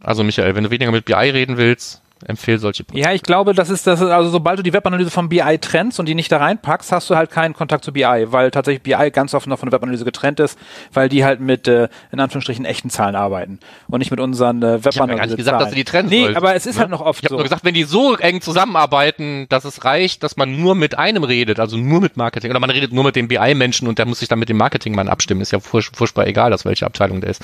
Also 0.00 0.24
Michael, 0.24 0.54
wenn 0.54 0.64
du 0.64 0.70
weniger 0.70 0.92
mit 0.92 1.04
BI 1.04 1.14
reden 1.14 1.56
willst, 1.56 2.02
empfehle 2.26 2.58
solche 2.58 2.84
Prozesse. 2.84 3.08
Ja, 3.08 3.14
ich 3.14 3.22
glaube, 3.22 3.54
das 3.54 3.70
ist, 3.70 3.86
das 3.86 4.00
ist, 4.00 4.08
also 4.08 4.30
sobald 4.30 4.58
du 4.58 4.62
die 4.62 4.72
Webanalyse 4.72 5.10
von 5.10 5.28
BI 5.28 5.58
trennst 5.60 5.98
und 6.00 6.06
die 6.06 6.14
nicht 6.14 6.30
da 6.30 6.38
reinpackst, 6.38 6.92
hast 6.92 7.08
du 7.10 7.16
halt 7.16 7.30
keinen 7.30 7.54
Kontakt 7.54 7.84
zu 7.84 7.92
BI, 7.92 8.26
weil 8.26 8.50
tatsächlich 8.50 8.82
BI 8.82 9.10
ganz 9.10 9.34
oft 9.34 9.46
noch 9.46 9.58
von 9.58 9.70
der 9.70 9.78
Webanalyse 9.78 10.04
getrennt 10.04 10.40
ist, 10.40 10.58
weil 10.92 11.08
die 11.08 11.24
halt 11.24 11.40
mit, 11.40 11.66
äh, 11.68 11.88
in 12.12 12.20
Anführungsstrichen, 12.20 12.64
echten 12.64 12.90
Zahlen 12.90 13.16
arbeiten 13.16 13.58
und 13.88 13.98
nicht 14.00 14.10
mit 14.10 14.20
unseren 14.20 14.58
äh, 14.58 14.84
Webanalyse. 14.84 14.90
Ich 14.90 15.00
habe 15.00 15.14
gar 15.14 15.26
nicht 15.26 15.36
gesagt, 15.36 15.60
dass 15.60 15.70
du 15.70 15.74
die 15.74 15.84
trennen 15.84 16.08
Nee, 16.08 16.24
sollst, 16.24 16.36
aber 16.36 16.54
es 16.54 16.66
ist 16.66 16.74
ne? 16.76 16.80
halt 16.80 16.90
noch 16.90 17.00
oft 17.00 17.20
ich 17.20 17.24
hab 17.24 17.30
so. 17.30 17.34
Ich 17.34 17.38
habe 17.38 17.38
nur 17.38 17.44
gesagt, 17.44 17.64
wenn 17.64 17.74
die 17.74 17.84
so 17.84 18.16
eng 18.16 18.40
zusammenarbeiten, 18.40 19.46
dass 19.48 19.64
es 19.64 19.84
reicht, 19.84 20.22
dass 20.22 20.36
man 20.36 20.60
nur 20.60 20.74
mit 20.74 20.98
einem 20.98 21.24
redet, 21.24 21.60
also 21.60 21.76
nur 21.76 22.00
mit 22.00 22.16
Marketing, 22.16 22.50
oder 22.50 22.60
man 22.60 22.70
redet 22.70 22.92
nur 22.92 23.04
mit 23.04 23.16
dem 23.16 23.28
BI-Menschen 23.28 23.88
und 23.88 23.98
der 23.98 24.06
muss 24.06 24.20
sich 24.20 24.28
dann 24.28 24.38
mit 24.38 24.48
dem 24.48 24.56
Marketingmann 24.56 25.08
abstimmen, 25.08 25.40
ist 25.40 25.52
ja 25.52 25.60
furchtbar 25.60 26.26
egal, 26.26 26.52
aus 26.52 26.64
welcher 26.64 26.86
Abteilung 26.86 27.20
der 27.20 27.30
ist. 27.30 27.42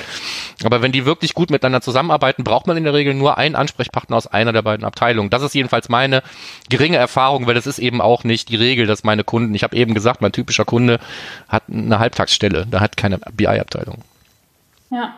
Aber 0.65 0.83
wenn 0.83 0.93
die 0.93 1.07
wirklich 1.07 1.35
gut 1.35 1.51
miteinander 1.51 1.81
zusammenarbeiten, 1.81 2.45
braucht 2.45 2.67
man 2.67 2.77
in 2.77 2.85
der 2.85 2.95
Regel 2.95 3.15
nur 3.15 3.39
einen 3.39 3.55
Ansprechpartner 3.55 4.17
aus 4.17 4.27
einer 4.27 4.53
der 4.53 4.66
beiden 4.67 4.85
Abteilungen. 4.85 5.31
Das 5.31 5.43
ist 5.43 5.55
jedenfalls 5.55 5.89
meine 5.89 6.23
geringe 6.69 6.99
Erfahrung, 6.99 7.47
weil 7.47 7.55
das 7.55 7.67
ist 7.67 7.79
eben 7.79 8.03
auch 8.03 8.25
nicht 8.25 8.51
die 8.51 8.57
Regel, 8.57 8.87
dass 8.87 9.05
meine 9.05 9.25
Kunden, 9.25 9.55
ich 9.55 9.63
habe 9.63 9.75
eben 9.75 9.95
gesagt, 9.95 10.21
mein 10.21 10.33
typischer 10.33 10.67
Kunde 10.67 11.01
hat 11.49 11.65
eine 11.73 11.99
Halbtagsstelle, 11.99 12.67
da 12.71 12.81
hat 12.81 12.97
keine 12.97 13.19
BI-Abteilung. 13.19 14.03
Ja. 14.91 15.15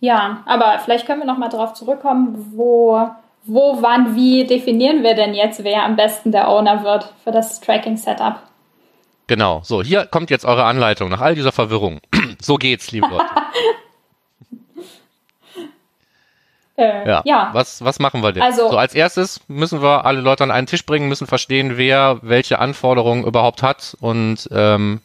Ja, 0.00 0.42
aber 0.46 0.78
vielleicht 0.84 1.06
können 1.06 1.20
wir 1.20 1.26
nochmal 1.26 1.48
darauf 1.48 1.74
zurückkommen, 1.74 2.52
wo, 2.54 3.08
wo, 3.44 3.82
wann, 3.82 4.14
wie 4.14 4.46
definieren 4.46 5.02
wir 5.02 5.14
denn 5.14 5.34
jetzt, 5.34 5.64
wer 5.64 5.84
am 5.84 5.96
besten 5.96 6.30
der 6.30 6.48
Owner 6.48 6.84
wird 6.84 7.12
für 7.24 7.32
das 7.32 7.60
Tracking-Setup? 7.60 8.42
Genau, 9.26 9.60
so, 9.62 9.82
hier 9.82 10.06
kommt 10.06 10.30
jetzt 10.30 10.44
eure 10.44 10.64
Anleitung 10.64 11.10
nach 11.10 11.20
all 11.20 11.34
dieser 11.34 11.52
Verwirrung. 11.52 12.00
so 12.40 12.56
geht's, 12.56 12.92
liebe 12.92 13.08
Leute. 13.08 13.26
Äh, 16.78 17.08
ja. 17.08 17.22
ja. 17.24 17.50
Was, 17.52 17.84
was 17.84 17.98
machen 17.98 18.22
wir 18.22 18.32
denn? 18.32 18.42
Also, 18.42 18.70
so 18.70 18.78
als 18.78 18.94
erstes 18.94 19.40
müssen 19.48 19.82
wir 19.82 20.04
alle 20.04 20.20
Leute 20.20 20.44
an 20.44 20.52
einen 20.52 20.68
Tisch 20.68 20.86
bringen, 20.86 21.08
müssen 21.08 21.26
verstehen, 21.26 21.76
wer 21.76 22.20
welche 22.22 22.60
Anforderungen 22.60 23.24
überhaupt 23.24 23.64
hat 23.64 23.96
und 24.00 24.48
ähm, 24.52 25.00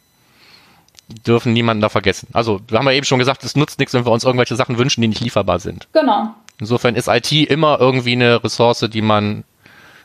dürfen 1.26 1.52
niemanden 1.52 1.80
da 1.80 1.88
vergessen. 1.88 2.28
Also, 2.32 2.60
da 2.66 2.78
haben 2.78 2.86
wir 2.86 2.92
eben 2.92 3.04
schon 3.04 3.18
gesagt, 3.18 3.42
es 3.42 3.56
nutzt 3.56 3.80
nichts, 3.80 3.92
wenn 3.92 4.06
wir 4.06 4.12
uns 4.12 4.22
irgendwelche 4.22 4.54
Sachen 4.54 4.78
wünschen, 4.78 5.02
die 5.02 5.08
nicht 5.08 5.20
lieferbar 5.20 5.58
sind. 5.58 5.88
Genau. 5.92 6.28
Insofern 6.60 6.94
ist 6.94 7.08
IT 7.08 7.32
immer 7.32 7.80
irgendwie 7.80 8.12
eine 8.12 8.42
Ressource, 8.44 8.86
die 8.88 9.02
man 9.02 9.42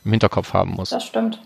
im 0.03 0.12
Hinterkopf 0.12 0.53
haben 0.53 0.71
muss. 0.71 0.89
Das 0.89 1.05
stimmt. 1.05 1.39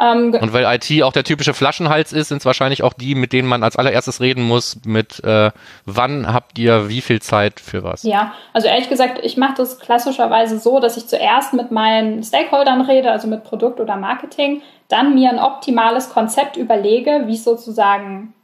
Ähm, 0.00 0.34
und 0.40 0.52
weil 0.52 0.64
IT 0.74 1.02
auch 1.02 1.12
der 1.12 1.24
typische 1.24 1.54
Flaschenhals 1.54 2.12
ist, 2.12 2.28
sind 2.28 2.38
es 2.38 2.44
wahrscheinlich 2.44 2.82
auch 2.82 2.92
die, 2.92 3.14
mit 3.14 3.32
denen 3.32 3.48
man 3.48 3.62
als 3.62 3.76
allererstes 3.76 4.20
reden 4.20 4.42
muss, 4.42 4.80
mit 4.84 5.22
äh, 5.22 5.50
wann 5.84 6.32
habt 6.32 6.58
ihr 6.58 6.88
wie 6.88 7.00
viel 7.00 7.22
Zeit 7.22 7.60
für 7.60 7.84
was? 7.84 8.02
Ja, 8.02 8.32
also 8.52 8.66
ehrlich 8.66 8.88
gesagt, 8.88 9.20
ich 9.22 9.36
mache 9.36 9.54
das 9.58 9.78
klassischerweise 9.78 10.58
so, 10.58 10.80
dass 10.80 10.96
ich 10.96 11.06
zuerst 11.06 11.54
mit 11.54 11.70
meinen 11.70 12.22
Stakeholdern 12.22 12.80
rede, 12.80 13.10
also 13.10 13.28
mit 13.28 13.44
Produkt 13.44 13.78
oder 13.78 13.96
Marketing, 13.96 14.62
dann 14.88 15.14
mir 15.14 15.30
ein 15.30 15.38
optimales 15.38 16.10
Konzept 16.10 16.56
überlege, 16.56 17.24
wie 17.26 17.34
es 17.34 17.44
sozusagen 17.44 18.34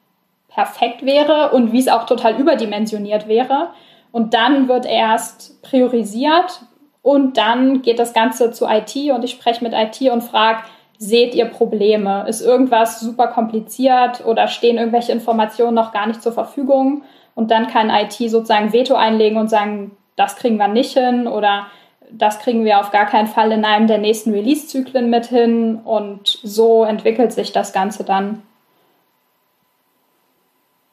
perfekt 0.48 1.04
wäre 1.04 1.50
und 1.50 1.72
wie 1.72 1.80
es 1.80 1.88
auch 1.88 2.06
total 2.06 2.38
überdimensioniert 2.38 3.28
wäre. 3.28 3.70
Und 4.12 4.34
dann 4.34 4.68
wird 4.68 4.86
erst 4.86 5.62
priorisiert 5.62 6.62
und 7.02 7.36
dann 7.36 7.82
geht 7.82 7.98
das 7.98 8.12
Ganze 8.12 8.50
zu 8.50 8.66
IT 8.66 8.94
und 9.12 9.24
ich 9.24 9.30
spreche 9.32 9.64
mit 9.64 9.72
IT 9.72 10.00
und 10.10 10.22
frage, 10.22 10.62
seht 11.00 11.34
ihr 11.34 11.46
Probleme? 11.46 12.26
Ist 12.28 12.42
irgendwas 12.42 13.00
super 13.00 13.28
kompliziert 13.28 14.24
oder 14.24 14.48
stehen 14.48 14.76
irgendwelche 14.76 15.12
Informationen 15.12 15.74
noch 15.74 15.92
gar 15.92 16.06
nicht 16.06 16.22
zur 16.22 16.32
Verfügung? 16.32 17.02
Und 17.34 17.50
dann 17.50 17.68
kann 17.68 17.88
IT 17.88 18.12
sozusagen 18.12 18.74
Veto 18.74 18.94
einlegen 18.94 19.38
und 19.38 19.48
sagen, 19.48 19.96
das 20.16 20.36
kriegen 20.36 20.58
wir 20.58 20.68
nicht 20.68 20.92
hin 20.92 21.26
oder 21.26 21.66
das 22.12 22.38
kriegen 22.38 22.64
wir 22.64 22.80
auf 22.80 22.90
gar 22.90 23.06
keinen 23.06 23.28
Fall 23.28 23.50
in 23.50 23.64
einem 23.64 23.86
der 23.86 23.96
nächsten 23.96 24.32
Release-Zyklen 24.32 25.08
mit 25.08 25.26
hin. 25.26 25.80
Und 25.82 26.38
so 26.42 26.84
entwickelt 26.84 27.32
sich 27.32 27.52
das 27.52 27.72
Ganze 27.72 28.04
dann. 28.04 28.42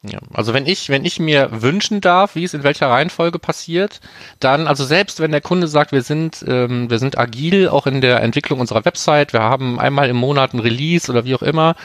Ja, 0.09 0.19
also 0.33 0.53
wenn 0.53 0.65
ich, 0.65 0.89
wenn 0.89 1.03
ich 1.03 1.19
mir 1.19 1.49
wünschen 1.61 1.99
darf, 2.01 2.35
wie 2.35 2.43
es 2.43 2.53
in 2.53 2.63
welcher 2.63 2.89
Reihenfolge 2.89 3.39
passiert, 3.39 3.99
dann, 4.39 4.67
also 4.67 4.85
selbst 4.85 5.19
wenn 5.19 5.31
der 5.31 5.41
Kunde 5.41 5.67
sagt, 5.67 5.91
wir 5.91 6.01
sind, 6.01 6.45
ähm, 6.47 6.89
wir 6.89 6.99
sind 6.99 7.17
agil, 7.17 7.67
auch 7.67 7.87
in 7.87 7.99
der 7.99 8.21
Entwicklung 8.21 8.59
unserer 8.59 8.85
Website, 8.85 9.33
wir 9.33 9.41
haben 9.41 9.79
einmal 9.79 10.09
im 10.09 10.15
Monat 10.15 10.53
ein 10.53 10.59
Release 10.59 11.11
oder 11.11 11.25
wie 11.25 11.35
auch 11.35 11.41
immer, 11.41 11.75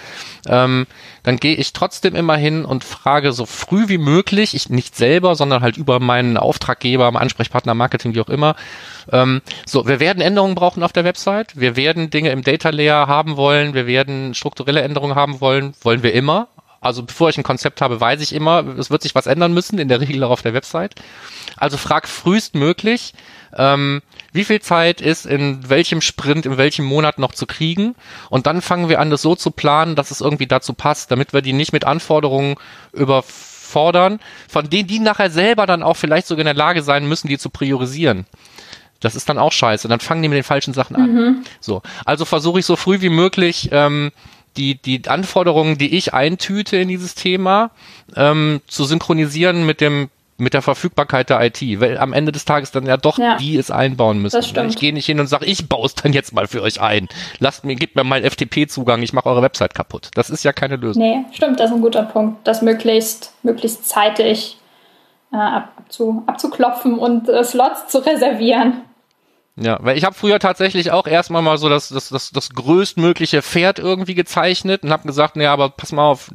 ähm, 0.47 0.87
dann 1.23 1.37
gehe 1.37 1.55
ich 1.55 1.73
trotzdem 1.73 2.15
immer 2.15 2.37
hin 2.37 2.65
und 2.65 2.85
frage 2.85 3.33
so 3.33 3.47
früh 3.47 3.89
wie 3.89 3.99
möglich, 3.99 4.55
ich 4.55 4.69
nicht 4.69 4.97
selber, 4.97 5.35
sondern 5.35 5.63
halt 5.63 5.77
über 5.77 6.01
meinen 6.01 6.37
Auftraggeber, 6.37 7.13
Ansprechpartner, 7.19 7.75
Marketing, 7.75 8.15
wie 8.15 8.21
auch 8.21 8.29
immer, 8.29 8.57
ähm, 9.11 9.43
so, 9.67 9.87
wir 9.87 10.01
werden 10.01 10.23
Änderungen 10.23 10.55
brauchen 10.55 10.83
auf 10.83 10.93
der 10.93 11.05
Website, 11.05 11.59
wir 11.59 11.77
werden 11.77 12.11
Dinge 12.11 12.31
im 12.31 12.43
Data 12.43 12.71
Layer 12.71 13.07
haben 13.09 13.37
wollen, 13.37 13.75
wir 13.75 13.87
werden 13.87 14.35
strukturelle 14.35 14.83
Änderungen 14.83 15.15
haben 15.15 15.41
wollen, 15.41 15.75
wollen 15.83 16.03
wir 16.03 16.13
immer, 16.13 16.49
also 16.83 17.05
bevor 17.05 17.31
ich 17.31 17.39
ein 17.39 17.45
Konzept 17.45 17.81
habe, 17.81 18.01
weiß 18.01 18.21
ich 18.21 18.35
immer, 18.35 18.67
es 18.77 18.91
wird 18.91 19.03
sich 19.03 19.15
was 19.15 19.27
ändern 19.27 19.55
müssen, 19.55 19.79
in 19.79 19.89
der 19.89 20.01
Regel 20.01 20.25
auch 20.25 20.31
auf 20.31 20.43
der 20.43 20.53
Website. 20.53 20.97
Also 21.57 21.77
frag 21.77 22.09
frühestmöglich, 22.09 23.15
ähm, 23.57 24.03
wie 24.33 24.43
viel 24.43 24.61
Zeit 24.61 25.01
ist 25.01 25.25
in 25.25 25.69
welchem 25.69 26.01
Sprint, 26.01 26.45
in 26.45 26.57
welchem 26.59 26.85
Monat 26.85 27.19
noch 27.21 27.33
zu 27.33 27.47
kriegen. 27.47 27.95
Und 28.31 28.49
dann 28.49 28.61
fangen 28.61 28.89
wir 28.89 28.99
an, 28.99 29.11
das 29.11 29.23
so 29.23 29.37
zu 29.37 29.53
planen, 29.53 29.95
dass 29.95 30.11
es 30.11 30.21
irgendwie 30.21 30.49
dazu 30.49 30.75
passt, 30.75 31.13
damit 31.13 31.33
wir 31.33 31.41
die 31.41 31.53
nicht 31.53 31.73
mit 31.73 31.85
Anforderungen 31.85 32.57
überfordern, 32.93 34.19
von 34.49 34.69
denen 34.69 34.89
die 34.89 34.99
nachher 34.99 35.31
selber 35.31 35.67
dann 35.67 35.85
auch 35.85 35.97
vielleicht 35.97 36.27
sogar 36.27 36.41
in 36.41 36.47
der 36.47 36.55
Lage 36.55 36.83
sein 36.83 37.07
müssen, 37.07 37.29
die 37.29 37.39
zu 37.39 37.49
priorisieren. 37.49 38.27
Das 38.99 39.15
ist 39.15 39.29
dann 39.29 39.39
auch 39.39 39.53
scheiße. 39.53 39.87
Dann 39.87 40.01
fangen 40.01 40.23
die 40.23 40.29
mit 40.29 40.37
den 40.37 40.45
falschen 40.45 40.75
Sachen 40.75 40.97
an. 40.97 41.15
Mhm. 41.15 41.45
So, 41.61 41.83
also 42.05 42.25
versuche 42.25 42.59
ich 42.59 42.67
so 42.67 42.75
früh 42.75 43.01
wie 43.01 43.09
möglich 43.09 43.69
ähm, 43.71 44.11
die, 44.57 44.77
die 44.77 45.09
Anforderungen, 45.09 45.79
die 45.79 45.97
ich 45.97 46.15
eintüte 46.15 46.77
in 46.77 46.89
dieses 46.89 47.15
Thema, 47.15 47.71
ähm, 48.17 48.61
zu 48.67 48.85
synchronisieren 48.85 49.65
mit 49.67 49.81
dem 49.81 50.09
mit 50.39 50.55
der 50.55 50.63
Verfügbarkeit 50.63 51.31
der 51.31 51.41
IT, 51.41 51.61
weil 51.81 51.99
am 51.99 52.13
Ende 52.13 52.33
des 52.33 52.45
Tages 52.45 52.73
dann 52.73 52.85
ja 52.85 52.97
doch 52.97 53.17
ja, 53.17 53.37
die 53.37 53.57
es 53.57 53.71
einbauen 53.71 54.21
müssen. 54.21 54.37
Das 54.37 54.49
stimmt. 54.49 54.71
Ich 54.71 54.77
gehe 54.77 54.93
nicht 54.93 55.07
hin 55.07 55.21
und 55.21 55.29
sage, 55.29 55.47
ich 55.47 55.69
baue 55.69 55.87
es 55.87 55.95
dann 55.95 56.13
jetzt 56.13 56.35
mal 56.35 56.49
für 56.49 56.63
euch 56.63 56.81
ein. 56.81 57.09
Lasst 57.39 57.65
mir, 57.65 57.77
gebt 57.77 57.95
mir 57.95 58.03
mal 58.03 58.29
FTP-Zugang, 58.29 59.03
ich 59.03 59.13
mache 59.13 59.29
eure 59.29 59.43
Website 59.43 59.75
kaputt. 59.75 60.11
Das 60.15 60.31
ist 60.31 60.43
ja 60.43 60.53
keine 60.53 60.77
Lösung. 60.77 61.03
Nee, 61.03 61.25
stimmt, 61.33 61.61
das 61.61 61.71
ist 61.71 61.77
ein 61.77 61.83
guter 61.83 62.03
Punkt. 62.03 62.47
Das 62.47 62.61
möglichst, 62.61 63.35
möglichst 63.45 63.89
zeitig 63.89 64.59
äh, 65.33 65.37
abzu, 65.37 66.25
abzuklopfen 66.27 66.99
und 66.99 67.29
äh, 67.29 67.45
Slots 67.45 67.87
zu 67.89 67.99
reservieren. 67.99 68.83
Ja, 69.57 69.79
weil 69.83 69.99
ich 69.99 70.05
habe 70.05 70.15
früher 70.15 70.39
tatsächlich 70.39 70.93
auch 70.93 71.07
erstmal 71.07 71.43
mal 71.43 71.59
so 71.59 71.69
das, 71.69 71.91
das, 71.91 72.09
das, 72.09 72.31
das 72.31 72.51
größtmögliche 72.55 73.43
Pferd 73.43 73.79
irgendwie 73.79 74.15
gezeichnet 74.15 74.83
und 74.83 74.91
habe 74.91 75.07
gesagt, 75.07 75.37
ja, 75.37 75.53
aber 75.53 75.69
pass 75.69 75.93
mal 75.93 76.07
auf, 76.07 76.31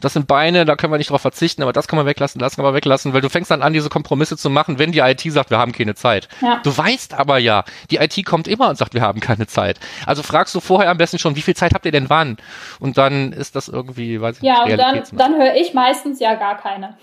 das 0.00 0.14
sind 0.14 0.26
Beine, 0.26 0.64
da 0.64 0.74
können 0.74 0.92
wir 0.92 0.98
nicht 0.98 1.10
drauf 1.10 1.20
verzichten, 1.20 1.62
aber 1.62 1.72
das 1.72 1.86
kann 1.86 1.96
man 1.96 2.06
weglassen, 2.06 2.40
das 2.40 2.56
kann 2.56 2.64
man 2.64 2.74
weglassen, 2.74 3.12
weil 3.14 3.20
du 3.20 3.28
fängst 3.28 3.52
dann 3.52 3.62
an, 3.62 3.72
diese 3.72 3.88
Kompromisse 3.88 4.36
zu 4.36 4.50
machen, 4.50 4.80
wenn 4.80 4.90
die 4.90 4.98
IT 4.98 5.20
sagt, 5.20 5.50
wir 5.50 5.58
haben 5.58 5.70
keine 5.70 5.94
Zeit. 5.94 6.28
Ja. 6.40 6.60
Du 6.64 6.76
weißt 6.76 7.14
aber 7.14 7.38
ja, 7.38 7.62
die 7.92 7.98
IT 7.98 8.24
kommt 8.26 8.48
immer 8.48 8.68
und 8.68 8.76
sagt, 8.76 8.94
wir 8.94 9.02
haben 9.02 9.20
keine 9.20 9.46
Zeit. 9.46 9.78
Also 10.04 10.24
fragst 10.24 10.52
du 10.52 10.58
vorher 10.58 10.90
am 10.90 10.98
besten 10.98 11.20
schon, 11.20 11.36
wie 11.36 11.42
viel 11.42 11.54
Zeit 11.54 11.72
habt 11.72 11.86
ihr 11.86 11.92
denn 11.92 12.10
wann? 12.10 12.36
Und 12.80 12.98
dann 12.98 13.32
ist 13.32 13.54
das 13.54 13.68
irgendwie, 13.68 14.20
weiß 14.20 14.38
ich 14.38 14.42
ja, 14.42 14.64
nicht, 14.64 14.76
Ja, 14.76 14.90
und 14.90 15.12
dann, 15.12 15.18
dann 15.18 15.40
höre 15.40 15.54
ich 15.54 15.72
meistens 15.72 16.18
ja 16.18 16.34
gar 16.34 16.56
keine. 16.56 16.96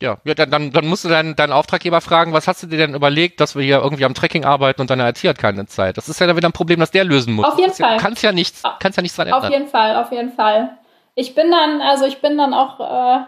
Ja, 0.00 0.18
ja 0.24 0.34
dann, 0.34 0.50
dann, 0.50 0.70
dann 0.70 0.86
musst 0.86 1.04
du 1.04 1.08
deinen, 1.08 1.34
deinen 1.34 1.52
Auftraggeber 1.52 2.00
fragen, 2.00 2.32
was 2.32 2.46
hast 2.46 2.62
du 2.62 2.66
dir 2.68 2.76
denn 2.78 2.94
überlegt, 2.94 3.40
dass 3.40 3.56
wir 3.56 3.64
hier 3.64 3.78
irgendwie 3.82 4.04
am 4.04 4.14
Tracking 4.14 4.44
arbeiten 4.44 4.80
und 4.80 4.90
deine 4.90 5.08
IT 5.08 5.18
hat 5.24 5.38
keine 5.38 5.66
Zeit. 5.66 5.96
Das 5.96 6.08
ist 6.08 6.20
ja 6.20 6.26
dann 6.28 6.36
wieder 6.36 6.48
ein 6.48 6.52
Problem, 6.52 6.78
das 6.78 6.90
der 6.92 7.04
lösen 7.04 7.34
muss. 7.34 7.46
Auf 7.46 7.58
jeden 7.58 7.70
Das 7.70 7.78
ja- 7.78 7.88
Fall. 7.88 7.96
Du 7.96 8.02
kannst 8.04 8.22
ja 8.22 8.30
nichts, 8.32 8.62
kannst 8.78 8.96
ja 8.96 9.02
nichts 9.02 9.16
dran 9.16 9.32
Auf 9.32 9.42
ändern. 9.42 9.52
jeden 9.52 9.68
Fall, 9.70 9.96
auf 9.96 10.12
jeden 10.12 10.32
Fall. 10.32 10.70
Ich 11.16 11.34
bin 11.34 11.50
dann, 11.50 11.80
also 11.80 12.04
ich 12.06 12.20
bin 12.20 12.38
dann 12.38 12.54
auch 12.54 12.78
äh, 12.78 13.24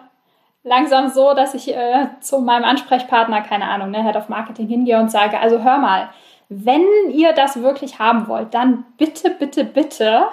langsam 0.63 1.09
so, 1.09 1.35
dass 1.35 1.55
ich 1.55 1.75
äh, 1.75 2.07
zu 2.21 2.39
meinem 2.41 2.65
Ansprechpartner, 2.65 3.41
keine 3.41 3.65
Ahnung, 3.69 3.91
ne, 3.91 4.05
Head 4.05 4.15
of 4.15 4.29
Marketing 4.29 4.69
hingehe 4.69 5.01
und 5.01 5.11
sage, 5.11 5.41
also 5.41 5.65
hör 5.65 5.79
mal, 5.79 6.11
wenn 6.49 6.85
ihr 7.13 7.33
das 7.33 7.63
wirklich 7.63 7.99
haben 7.99 8.29
wollt, 8.29 8.55
dann 8.55 8.85
bitte, 8.97 9.31
bitte, 9.31 9.65
bitte 9.65 10.25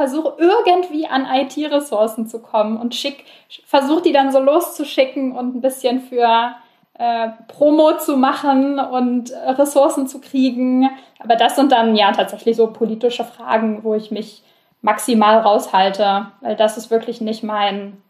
äh, 0.00 0.06
versuch 0.08 0.32
irgendwie 0.38 1.06
an 1.06 1.26
IT-Ressourcen 1.26 2.26
zu 2.26 2.40
kommen 2.40 2.76
und 2.76 2.94
schick, 2.94 3.24
versuch 3.64 4.00
die 4.00 4.12
dann 4.12 4.32
so 4.32 4.40
loszuschicken 4.40 5.32
und 5.32 5.56
ein 5.56 5.60
bisschen 5.60 6.00
für 6.00 6.54
äh, 6.98 7.28
Promo 7.48 7.96
zu 7.98 8.16
machen 8.16 8.78
und 8.78 9.30
äh, 9.30 9.50
Ressourcen 9.50 10.06
zu 10.06 10.20
kriegen. 10.20 10.88
Aber 11.18 11.36
das 11.36 11.56
sind 11.56 11.72
dann 11.72 11.96
ja 11.96 12.12
tatsächlich 12.12 12.56
so 12.56 12.68
politische 12.68 13.24
Fragen, 13.24 13.84
wo 13.84 13.94
ich 13.94 14.10
mich 14.10 14.42
maximal 14.82 15.38
raushalte, 15.38 16.26
weil 16.40 16.56
das 16.56 16.76
ist 16.76 16.90
wirklich 16.90 17.20
nicht 17.20 17.42
mein 17.42 18.02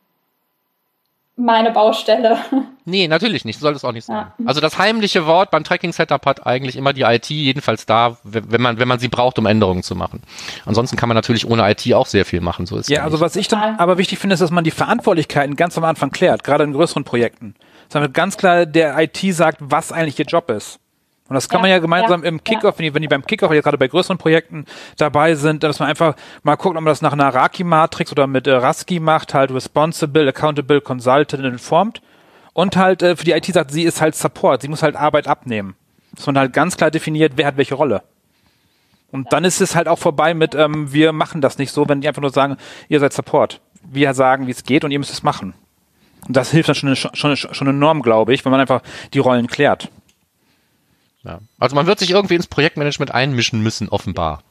meine 1.45 1.71
Baustelle. 1.73 2.39
Nee, 2.87 3.07
natürlich 3.07 3.45
nicht. 3.45 3.61
Soll 3.61 3.75
es 3.75 3.85
auch 3.85 3.93
nicht 3.93 4.07
sein. 4.07 4.17
Ja. 4.17 4.35
Also 4.47 4.61
das 4.61 4.77
heimliche 4.79 5.25
Wort 5.25 5.53
beim 5.53 5.63
Tracking-Setup 5.63 6.27
hat 6.27 6.45
eigentlich 6.45 6.75
immer 6.75 6.93
die 6.93 7.03
IT, 7.03 7.29
jedenfalls 7.31 7.87
da, 7.87 8.17
wenn 8.25 8.61
man, 8.61 8.81
wenn 8.81 8.89
man 8.89 8.99
sie 8.99 9.07
braucht, 9.07 9.39
um 9.39 9.47
Änderungen 9.47 9.85
zu 9.85 9.95
machen. 9.95 10.23
Ansonsten 10.67 10.97
kann 10.97 11.09
man 11.09 11.15
natürlich 11.15 11.47
ohne 11.49 11.71
IT 11.71 11.95
auch 11.95 12.07
sehr 12.07 12.25
viel 12.25 12.41
machen. 12.41 12.67
So 12.67 12.77
ist 12.77 12.87
es 12.87 12.89
Ja, 12.89 13.05
also 13.05 13.17
nicht. 13.17 13.21
was 13.25 13.37
ich 13.37 13.47
dann 13.47 13.77
aber 13.77 13.97
wichtig 13.99 14.19
finde, 14.19 14.35
ist, 14.35 14.41
dass 14.41 14.51
man 14.51 14.65
die 14.65 14.73
Verantwortlichkeiten 14.73 15.55
ganz 15.55 15.79
am 15.79 15.85
Anfang 15.85 16.11
klärt, 16.11 16.43
gerade 16.43 16.65
in 16.65 16.73
größeren 16.73 17.05
Projekten. 17.05 17.55
Damit 17.91 18.13
ganz 18.13 18.37
klar 18.37 18.67
der 18.67 18.99
IT 18.99 19.19
sagt, 19.37 19.59
was 19.61 19.93
eigentlich 19.93 20.19
ihr 20.19 20.27
Job 20.27 20.51
ist. 20.51 20.81
Und 21.31 21.35
das 21.35 21.49
kann 21.49 21.59
Ja, 21.59 21.63
man 21.63 21.71
ja 21.71 21.79
gemeinsam 21.79 22.25
ja, 22.25 22.29
im 22.29 22.43
Kickoff, 22.43 22.77
wenn 22.79 22.87
die, 22.87 22.93
wenn 22.93 23.03
die 23.03 23.09
beim 23.09 23.25
Kickoff, 23.25 23.53
ja 23.53 23.61
gerade 23.61 23.79
bei 23.79 23.87
größeren 23.87 24.19
Projekten 24.19 24.65
dabei 24.97 25.37
sind, 25.37 25.63
dass 25.63 25.79
man 25.79 25.89
einfach 25.89 26.17
mal 26.43 26.57
guckt, 26.57 26.77
ob 26.77 26.83
man 26.83 26.87
das 26.87 27.03
nach 27.03 27.13
einer 27.13 27.33
Raki-Matrix 27.33 28.11
oder 28.11 28.27
mit 28.27 28.49
äh, 28.49 28.53
Rasky 28.53 28.99
macht, 28.99 29.33
halt 29.33 29.53
responsible, 29.53 30.27
accountable, 30.29 30.81
consulted 30.81 31.39
und 31.39 31.47
informed. 31.47 32.03
Und 32.53 32.77
halt 32.77 33.03
äh, 33.03 33.15
für 33.15 33.25
die 33.25 33.31
IT 33.31 33.47
sagt, 33.47 33.71
sie 33.71 33.85
ist 33.85 34.01
halt 34.01 34.17
Support, 34.17 34.63
sie 34.63 34.69
muss 34.69 34.83
halt 34.83 34.97
Arbeit 34.97 35.29
abnehmen. 35.29 35.77
Dass 36.17 36.27
man 36.27 36.37
halt 36.37 36.53
ganz 36.53 36.77
klar 36.77 36.91
definiert, 36.91 37.35
wer 37.37 37.47
hat 37.47 37.57
welche 37.57 37.77
Rolle. 37.77 38.03
Und 39.13 39.33
dann 39.33 39.45
ist 39.45 39.61
es 39.61 39.77
halt 39.77 39.87
auch 39.87 40.01
vorbei 40.01 40.35
mit, 40.35 40.57
ähm, 40.57 40.93
wir 40.93 41.13
machen 41.13 41.41
das 41.41 41.59
nicht 41.59 41.71
so, 41.71 41.89
wenn 41.89 42.01
die 42.01 42.09
einfach 42.09 42.23
nur 42.23 42.33
sagen, 42.33 42.57
ihr 42.89 42.99
seid 42.99 43.13
Support. 43.13 43.61
Wir 43.85 44.15
sagen, 44.15 44.49
wie 44.49 44.51
es 44.51 44.65
geht 44.65 44.83
und 44.83 44.91
ihr 44.91 44.99
müsst 44.99 45.13
es 45.13 45.23
machen. 45.23 45.55
Und 46.27 46.37
das 46.37 46.51
hilft 46.51 46.71
dann 46.71 46.75
schon, 46.75 46.97
schon, 46.97 47.37
schon 47.37 47.67
enorm, 47.69 48.03
glaube 48.03 48.35
ich, 48.35 48.45
wenn 48.45 48.51
man 48.51 48.61
einfach 48.61 48.83
die 49.15 49.21
Rollen 49.21 49.47
klärt. 49.47 49.91
Ja. 51.25 51.39
Also 51.59 51.77
man 51.77 51.87
wird 51.87 51.99
sich 51.99 52.11
irgendwie 52.11 52.35
ins 52.35 52.47
Projektmanagement 52.47 53.15
einmischen 53.15 53.63
müssen, 53.63 53.89
offenbar. 53.89 54.43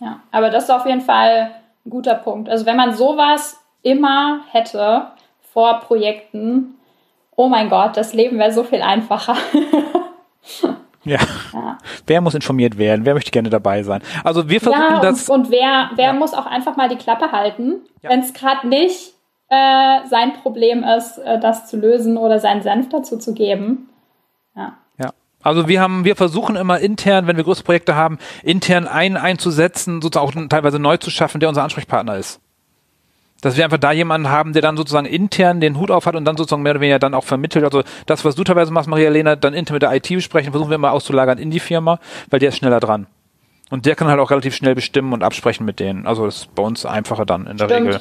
Ja, 0.00 0.20
aber 0.32 0.50
das 0.50 0.64
ist 0.64 0.70
auf 0.70 0.86
jeden 0.86 1.00
Fall 1.00 1.52
ein 1.84 1.90
guter 1.90 2.14
Punkt. 2.14 2.48
Also 2.48 2.66
wenn 2.66 2.76
man 2.76 2.94
sowas 2.94 3.58
immer 3.82 4.40
hätte 4.50 5.08
vor 5.52 5.80
Projekten, 5.80 6.74
oh 7.36 7.48
mein 7.48 7.68
Gott, 7.68 7.96
das 7.96 8.12
Leben 8.12 8.38
wäre 8.38 8.52
so 8.52 8.64
viel 8.64 8.82
einfacher. 8.82 9.36
Ja. 11.06 11.18
Ja. 11.52 11.78
Wer 12.06 12.20
muss 12.20 12.34
informiert 12.34 12.78
werden? 12.78 13.04
Wer 13.04 13.14
möchte 13.14 13.30
gerne 13.30 13.48
dabei 13.48 13.84
sein? 13.84 14.02
Also 14.24 14.48
wir 14.48 14.60
versuchen 14.60 14.82
Ja, 14.82 15.00
das. 15.00 15.28
und, 15.28 15.44
und 15.44 15.50
wer, 15.52 15.90
wer 15.94 16.12
muss 16.12 16.34
auch 16.34 16.46
einfach 16.46 16.76
mal 16.76 16.88
die 16.88 16.96
Klappe 16.96 17.30
halten, 17.30 17.76
wenn 18.02 18.20
es 18.20 18.34
gerade 18.34 18.66
nicht 18.66 19.14
äh, 19.48 20.04
sein 20.06 20.32
Problem 20.42 20.82
ist, 20.82 21.18
äh, 21.18 21.38
das 21.38 21.68
zu 21.68 21.76
lösen 21.76 22.16
oder 22.16 22.40
seinen 22.40 22.62
Senf 22.62 22.88
dazu 22.88 23.18
zu 23.18 23.34
geben. 23.34 23.88
Ja. 24.56 24.76
Also 25.46 25.68
wir 25.68 25.80
haben, 25.80 26.04
wir 26.04 26.16
versuchen 26.16 26.56
immer 26.56 26.80
intern, 26.80 27.28
wenn 27.28 27.36
wir 27.36 27.44
große 27.44 27.62
Projekte 27.62 27.94
haben, 27.94 28.18
intern 28.42 28.88
einen 28.88 29.16
einzusetzen, 29.16 30.02
sozusagen 30.02 30.26
auch 30.26 30.48
teilweise 30.48 30.80
neu 30.80 30.96
zu 30.96 31.08
schaffen, 31.08 31.38
der 31.38 31.48
unser 31.48 31.62
Ansprechpartner 31.62 32.16
ist. 32.16 32.40
Dass 33.42 33.56
wir 33.56 33.62
einfach 33.62 33.78
da 33.78 33.92
jemanden 33.92 34.28
haben, 34.28 34.54
der 34.54 34.62
dann 34.62 34.76
sozusagen 34.76 35.06
intern 35.06 35.60
den 35.60 35.78
Hut 35.78 35.92
auf 35.92 36.06
hat 36.06 36.16
und 36.16 36.24
dann 36.24 36.36
sozusagen 36.36 36.62
mehr 36.62 36.72
oder 36.72 36.80
weniger 36.80 36.98
dann 36.98 37.14
auch 37.14 37.22
vermittelt. 37.22 37.64
Also 37.64 37.84
das, 38.06 38.24
was 38.24 38.34
du 38.34 38.42
teilweise 38.42 38.72
machst, 38.72 38.88
Maria-Lena, 38.88 39.36
dann 39.36 39.54
intern 39.54 39.74
mit 39.76 39.82
der 39.82 39.94
IT 39.94 40.08
besprechen, 40.08 40.50
versuchen 40.50 40.68
wir 40.68 40.74
immer 40.74 40.90
auszulagern 40.90 41.38
in 41.38 41.52
die 41.52 41.60
Firma, 41.60 42.00
weil 42.28 42.40
der 42.40 42.48
ist 42.48 42.56
schneller 42.56 42.80
dran. 42.80 43.06
Und 43.70 43.86
der 43.86 43.94
kann 43.94 44.08
halt 44.08 44.18
auch 44.18 44.32
relativ 44.32 44.56
schnell 44.56 44.74
bestimmen 44.74 45.12
und 45.12 45.22
absprechen 45.22 45.64
mit 45.64 45.78
denen. 45.78 46.08
Also 46.08 46.26
das 46.26 46.38
ist 46.38 46.56
bei 46.56 46.64
uns 46.64 46.84
einfacher 46.84 47.24
dann 47.24 47.46
in 47.46 47.56
der 47.56 47.66
Stimmt. 47.66 47.86
Regel. 47.86 48.00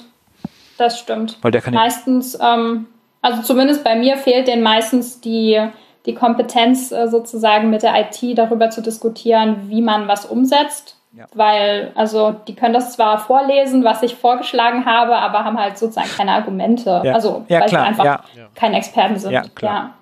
Das 0.79 0.97
stimmt. 0.97 1.37
Weil 1.43 1.51
der 1.51 1.61
kann 1.61 1.75
ja, 1.75 1.81
meistens, 1.81 2.35
ähm, 2.41 2.87
also 3.21 3.43
zumindest 3.43 3.83
bei 3.83 3.95
mir 3.95 4.17
fehlt 4.17 4.47
denen 4.47 4.63
meistens 4.63 5.21
die, 5.21 5.61
die 6.05 6.13
Kompetenz 6.13 6.91
äh, 6.91 7.07
sozusagen 7.07 7.69
mit 7.69 7.83
der 7.83 7.93
IT 7.99 8.37
darüber 8.37 8.69
zu 8.69 8.81
diskutieren, 8.81 9.63
wie 9.67 9.81
man 9.81 10.07
was 10.07 10.25
umsetzt. 10.25 10.97
Ja. 11.17 11.25
Weil, 11.33 11.91
also 11.95 12.35
die 12.47 12.55
können 12.55 12.73
das 12.73 12.91
zwar 12.93 13.19
vorlesen, 13.19 13.85
was 13.85 14.03
ich 14.03 14.15
vorgeschlagen 14.15 14.85
habe, 14.85 15.15
aber 15.15 15.45
haben 15.45 15.57
halt 15.57 15.77
sozusagen 15.77 16.09
keine 16.09 16.33
Argumente. 16.33 17.01
Ja. 17.03 17.13
Also 17.13 17.45
Ja, 17.47 17.61
weil 17.61 17.69
klar, 17.69 17.81
sie 17.81 17.87
einfach 17.87 18.05
ja. 18.05 18.19
keine 18.53 18.77
Experten 18.77 19.17
sind. 19.17 19.31
Ja, 19.31 19.43
klar. 19.55 19.93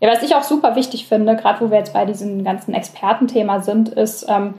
Ja. 0.00 0.06
ja, 0.06 0.14
was 0.14 0.22
ich 0.22 0.34
auch 0.34 0.42
super 0.42 0.76
wichtig 0.76 1.08
finde, 1.08 1.34
gerade 1.36 1.62
wo 1.62 1.70
wir 1.70 1.78
jetzt 1.78 1.94
bei 1.94 2.04
diesem 2.04 2.44
ganzen 2.44 2.74
Expertenthema 2.74 3.60
sind, 3.60 3.88
ist, 3.88 4.26
ähm, 4.28 4.54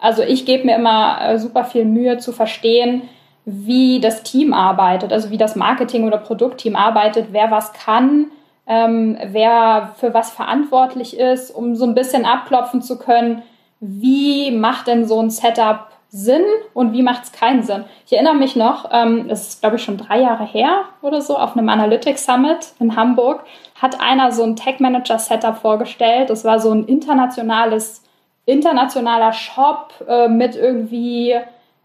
also 0.00 0.22
ich 0.22 0.46
gebe 0.46 0.64
mir 0.64 0.76
immer 0.76 1.18
äh, 1.22 1.38
super 1.40 1.64
viel 1.64 1.84
Mühe 1.84 2.18
zu 2.18 2.30
verstehen, 2.30 3.02
wie 3.44 3.98
das 3.98 4.22
Team 4.22 4.52
arbeitet, 4.52 5.12
also 5.12 5.30
wie 5.30 5.38
das 5.38 5.56
Marketing- 5.56 6.06
oder 6.06 6.18
Produktteam 6.18 6.76
arbeitet, 6.76 7.28
wer 7.32 7.50
was 7.50 7.72
kann, 7.72 8.26
ähm, 8.68 9.16
wer 9.24 9.94
für 9.96 10.12
was 10.12 10.30
verantwortlich 10.30 11.18
ist, 11.18 11.50
um 11.50 11.74
so 11.74 11.86
ein 11.86 11.94
bisschen 11.94 12.26
abklopfen 12.26 12.82
zu 12.82 12.98
können, 12.98 13.42
wie 13.80 14.50
macht 14.50 14.86
denn 14.86 15.06
so 15.06 15.20
ein 15.20 15.30
Setup 15.30 15.88
Sinn 16.10 16.44
und 16.72 16.92
wie 16.92 17.02
macht 17.02 17.24
es 17.24 17.32
keinen 17.32 17.62
Sinn. 17.62 17.84
Ich 18.06 18.12
erinnere 18.12 18.34
mich 18.34 18.56
noch, 18.56 18.90
ähm, 18.92 19.28
das 19.28 19.48
ist 19.48 19.60
glaube 19.60 19.76
ich 19.76 19.82
schon 19.82 19.98
drei 19.98 20.20
Jahre 20.20 20.44
her 20.44 20.84
oder 21.02 21.20
so, 21.20 21.36
auf 21.36 21.56
einem 21.56 21.68
Analytics 21.68 22.24
Summit 22.24 22.72
in 22.78 22.96
Hamburg 22.96 23.44
hat 23.80 24.00
einer 24.00 24.32
so 24.32 24.42
ein 24.42 24.56
Tech 24.56 24.80
Manager 24.80 25.18
Setup 25.18 25.56
vorgestellt. 25.56 26.30
Das 26.30 26.44
war 26.44 26.60
so 26.60 26.72
ein 26.72 26.84
internationales, 26.84 28.02
internationaler 28.46 29.32
Shop 29.32 29.92
äh, 30.08 30.28
mit 30.28 30.56
irgendwie, 30.56 31.36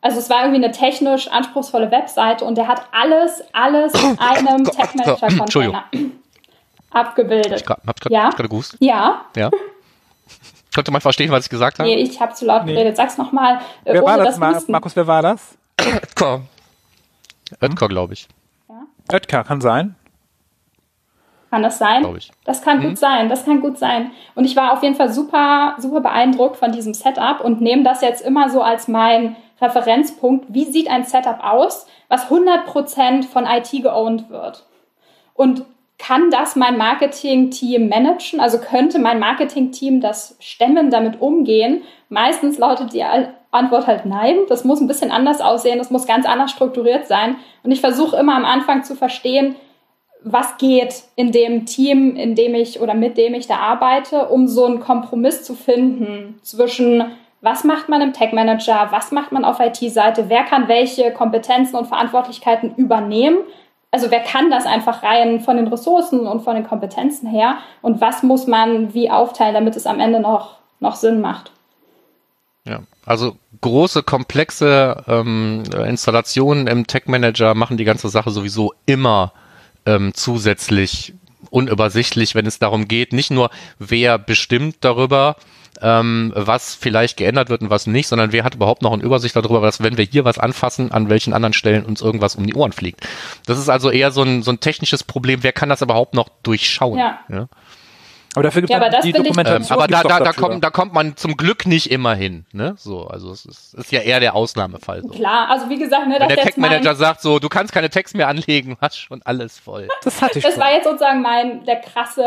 also 0.02 0.20
es 0.20 0.30
war 0.30 0.44
irgendwie 0.44 0.64
eine 0.64 0.72
technisch 0.72 1.28
anspruchsvolle 1.28 1.92
Webseite 1.92 2.46
und 2.46 2.58
der 2.58 2.68
hat 2.68 2.82
alles, 2.92 3.44
alles 3.52 3.94
in 4.04 4.18
einem 4.20 4.64
Tech 4.64 4.96
Manager. 4.96 5.28
Container 5.38 5.84
abgebildet. 6.94 7.54
Ich 7.62 7.66
grad- 7.66 7.80
Ja? 8.10 8.30
gerade 8.30 8.50
gewusst. 8.50 8.78
Ja, 8.80 9.26
Ja. 9.36 9.50
Konnte 10.76 10.92
man 10.92 11.02
verstehen, 11.02 11.30
was 11.30 11.44
ich 11.46 11.50
gesagt 11.52 11.78
habe? 11.78 11.88
nee, 11.88 11.98
ich 12.02 12.20
habe 12.20 12.34
zu 12.34 12.46
laut 12.46 12.66
Nee. 12.66 12.74
geredet. 12.74 12.96
Sag's 12.98 13.18
nochmal, 13.20 13.58
äh, 13.86 13.94
wer 13.94 14.04
war 14.04 14.18
das, 14.18 14.26
das 14.28 14.38
Ma 14.40 14.54
Husten. 14.56 14.72
Markus, 14.72 14.96
wer 14.96 15.06
war 15.06 15.22
das? 15.22 15.56
Oetker. 15.80 16.42
Oetker, 17.62 17.88
glaube 17.88 18.14
ich. 18.14 18.28
Oetker, 19.12 19.44
kann 19.44 19.62
sein. 19.62 19.96
Kann 21.52 21.62
das 21.62 21.78
sein? 21.78 22.02
Glaube 22.02 22.18
ich. 22.18 22.32
Das 22.46 22.64
kann 22.64 22.82
gut 22.82 22.98
sein, 22.98 23.30
das 23.30 23.46
kann 23.46 23.62
gut 23.62 23.78
sein. 23.78 24.10
Und 24.34 24.46
ich 24.46 24.56
war 24.56 24.74
auf 24.74 24.82
jeden 24.82 24.96
Fall 24.96 25.14
super, 25.14 25.76
super 25.78 26.02
beeindruckt 26.02 26.58
von 26.58 26.72
diesem 26.72 26.96
Setup 26.96 27.42
und 27.42 27.62
nehme 27.62 27.84
das 27.84 28.02
jetzt 28.02 28.22
immer 28.24 28.50
so 28.50 28.64
als 28.64 28.88
mein 28.88 29.36
Referenzpunkt. 29.62 30.46
Wie 30.52 30.66
sieht 30.66 30.90
ein 30.90 31.04
Setup 31.04 31.44
aus, 31.44 31.86
was 32.08 32.28
100% 32.32 33.28
von 33.28 33.46
IT 33.46 33.70
geowned 33.84 34.32
wird? 34.32 34.66
Und 35.36 35.64
kann 36.06 36.30
das 36.32 36.58
mein 36.58 36.78
Marketing-Team 36.78 37.88
managen? 37.88 38.42
Also 38.42 38.58
könnte 38.60 39.00
mein 39.00 39.20
Marketing-Team 39.20 40.02
das 40.02 40.36
stemmen, 40.40 40.90
damit 40.90 41.22
umgehen? 41.22 41.84
Meistens 42.10 42.58
lautet 42.58 42.92
die 42.92 43.04
Antwort 43.52 43.88
halt 43.88 44.06
nein. 44.06 44.40
Das 44.50 44.66
muss 44.66 44.82
ein 44.82 44.88
bisschen 44.88 45.12
anders 45.12 45.40
aussehen, 45.40 45.78
das 45.78 45.92
muss 45.92 46.06
ganz 46.06 46.26
anders 46.26 46.52
strukturiert 46.52 47.08
sein. 47.08 47.38
Und 47.64 47.72
ich 47.72 47.80
versuche 47.80 48.18
immer 48.18 48.36
am 48.36 48.44
Anfang 48.44 48.84
zu 48.84 48.96
verstehen, 48.96 49.56
was 50.26 50.58
geht 50.58 51.04
in 51.16 51.32
dem 51.32 51.66
Team, 51.66 52.18
in 52.18 52.36
dem 52.36 52.54
ich 52.54 52.82
oder 52.82 52.94
mit 52.94 53.18
dem 53.18 53.34
ich 53.34 53.48
da 53.48 53.58
arbeite, 53.58 54.28
um 54.28 54.48
so 54.48 54.66
einen 54.66 54.82
Kompromiss 54.82 55.44
zu 55.44 55.54
finden 55.54 56.40
zwischen 56.42 57.06
was 57.40 57.66
macht 57.66 57.90
man 57.90 58.02
im 58.02 58.14
Tech 58.14 58.32
Manager, 58.32 58.88
was 58.92 59.12
macht 59.12 59.34
man 59.34 59.44
auf 59.44 59.60
IT-Seite, 59.60 60.30
wer 60.30 60.44
kann 60.44 60.70
welche 60.70 61.12
Kompetenzen 61.12 61.76
und 61.76 61.88
Verantwortlichkeiten 61.88 62.74
übernehmen. 62.78 63.40
Also 63.94 64.10
wer 64.10 64.22
kann 64.22 64.50
das 64.50 64.66
einfach 64.66 65.04
rein 65.04 65.40
von 65.40 65.56
den 65.56 65.68
Ressourcen 65.68 66.26
und 66.26 66.42
von 66.42 66.56
den 66.56 66.66
Kompetenzen 66.66 67.30
her 67.30 67.60
und 67.84 68.02
was 68.02 68.24
muss 68.24 68.48
man 68.48 68.96
wie 68.96 69.12
aufteilen, 69.12 69.54
damit 69.54 69.76
es 69.76 69.86
am 69.86 70.00
Ende 70.00 70.20
noch, 70.20 70.58
noch 70.80 70.96
Sinn 70.96 71.22
macht. 71.22 71.52
Ja, 72.66 72.80
also 73.06 73.36
große, 73.62 74.02
komplexe 74.02 75.04
ähm, 75.08 75.62
Installationen 75.86 76.66
im 76.66 76.88
Tech 76.88 77.04
Manager 77.06 77.54
machen 77.54 77.78
die 77.78 77.84
ganze 77.84 78.10
Sache 78.10 78.32
sowieso 78.32 78.74
immer 78.88 79.32
ähm, 79.86 80.12
zusätzlich 80.16 81.14
unübersichtlich, 81.52 82.34
wenn 82.34 82.48
es 82.48 82.58
darum 82.58 82.88
geht, 82.88 83.14
nicht 83.14 83.30
nur 83.30 83.52
wer 83.78 84.18
bestimmt 84.18 84.78
darüber, 84.82 85.36
ähm, 85.82 86.32
was 86.36 86.76
vielleicht 86.76 87.18
geändert 87.18 87.50
wird 87.50 87.62
und 87.62 87.70
was 87.70 87.88
nicht, 87.88 88.08
sondern 88.08 88.32
wer 88.32 88.44
hat 88.44 88.56
überhaupt 88.56 88.82
noch 88.82 88.94
eine 88.94 89.04
Übersicht 89.04 89.36
darüber, 89.36 89.62
dass 89.62 89.82
wenn 89.82 89.98
wir 89.98 90.06
hier 90.06 90.26
was 90.26 90.40
anfassen, 90.40 90.92
an 90.92 91.10
welchen 91.10 91.34
anderen 91.34 91.54
Stellen 91.54 91.86
uns 91.86 92.02
irgendwas 92.02 92.36
um 92.36 92.46
die 92.46 92.54
Ohren 92.54 92.72
fliegt. 92.72 93.08
Das 93.46 93.58
ist 93.58 93.70
also 93.70 93.90
eher 93.90 94.12
so 94.12 94.24
ein, 94.24 94.44
so 94.44 94.52
ein 94.52 94.60
technisches 94.60 95.04
Problem. 95.04 95.44
Wer 95.44 95.52
kann 95.52 95.70
das 95.70 95.82
überhaupt 95.82 96.14
noch 96.14 96.30
durchschauen? 96.44 97.00
Ja. 97.00 97.20
ja? 97.30 97.48
Aber 98.36 98.44
dafür 98.44 98.62
gibt 98.62 98.72
Ja, 98.72 98.78
aber 98.78 98.90
das 98.90 99.02
die 99.04 99.12
finde 99.14 99.30
ich- 99.30 99.36
Dokumentation. 99.36 99.78
Ähm, 99.78 99.84
aber 99.84 99.88
da, 99.88 100.04
da, 100.04 100.20
da, 100.24 100.34
kommt, 100.34 100.64
da 100.64 100.70
kommt 100.70 100.94
man 100.94 101.16
zum 101.16 101.38
Glück 101.38 101.66
nicht 101.66 101.92
immer 101.92 102.16
hin. 102.16 102.46
Ne? 102.52 102.74
So, 102.78 103.08
also 103.08 103.32
es 103.32 103.46
ist, 103.46 103.74
ist 103.76 103.92
ja 103.92 104.02
eher 104.02 104.20
der 104.20 104.36
Ausnahmefall. 104.36 105.02
So. 105.02 105.10
Klar, 105.10 105.50
also 105.50 105.70
wie 105.70 105.78
gesagt, 105.78 106.08
ne, 106.08 106.16
Wenn 106.20 106.28
der 106.30 106.38
Tech-Manager 106.38 106.96
sagt 106.96 107.22
so, 107.22 107.40
du 107.40 107.50
kannst 107.50 107.74
keine 107.74 107.90
Text 107.90 108.16
mehr 108.16 108.28
anlegen, 108.28 108.78
hast 108.82 108.98
schon 109.00 109.22
alles 109.24 109.60
voll. 109.60 109.88
das 110.04 110.22
hatte 110.22 110.40
ich 110.40 110.44
das 110.44 110.54
schon. 110.56 110.64
war 110.64 110.72
jetzt 110.74 110.86
sozusagen 110.86 111.22
mein 111.22 111.64
der 111.66 111.78
krasse. 111.82 112.24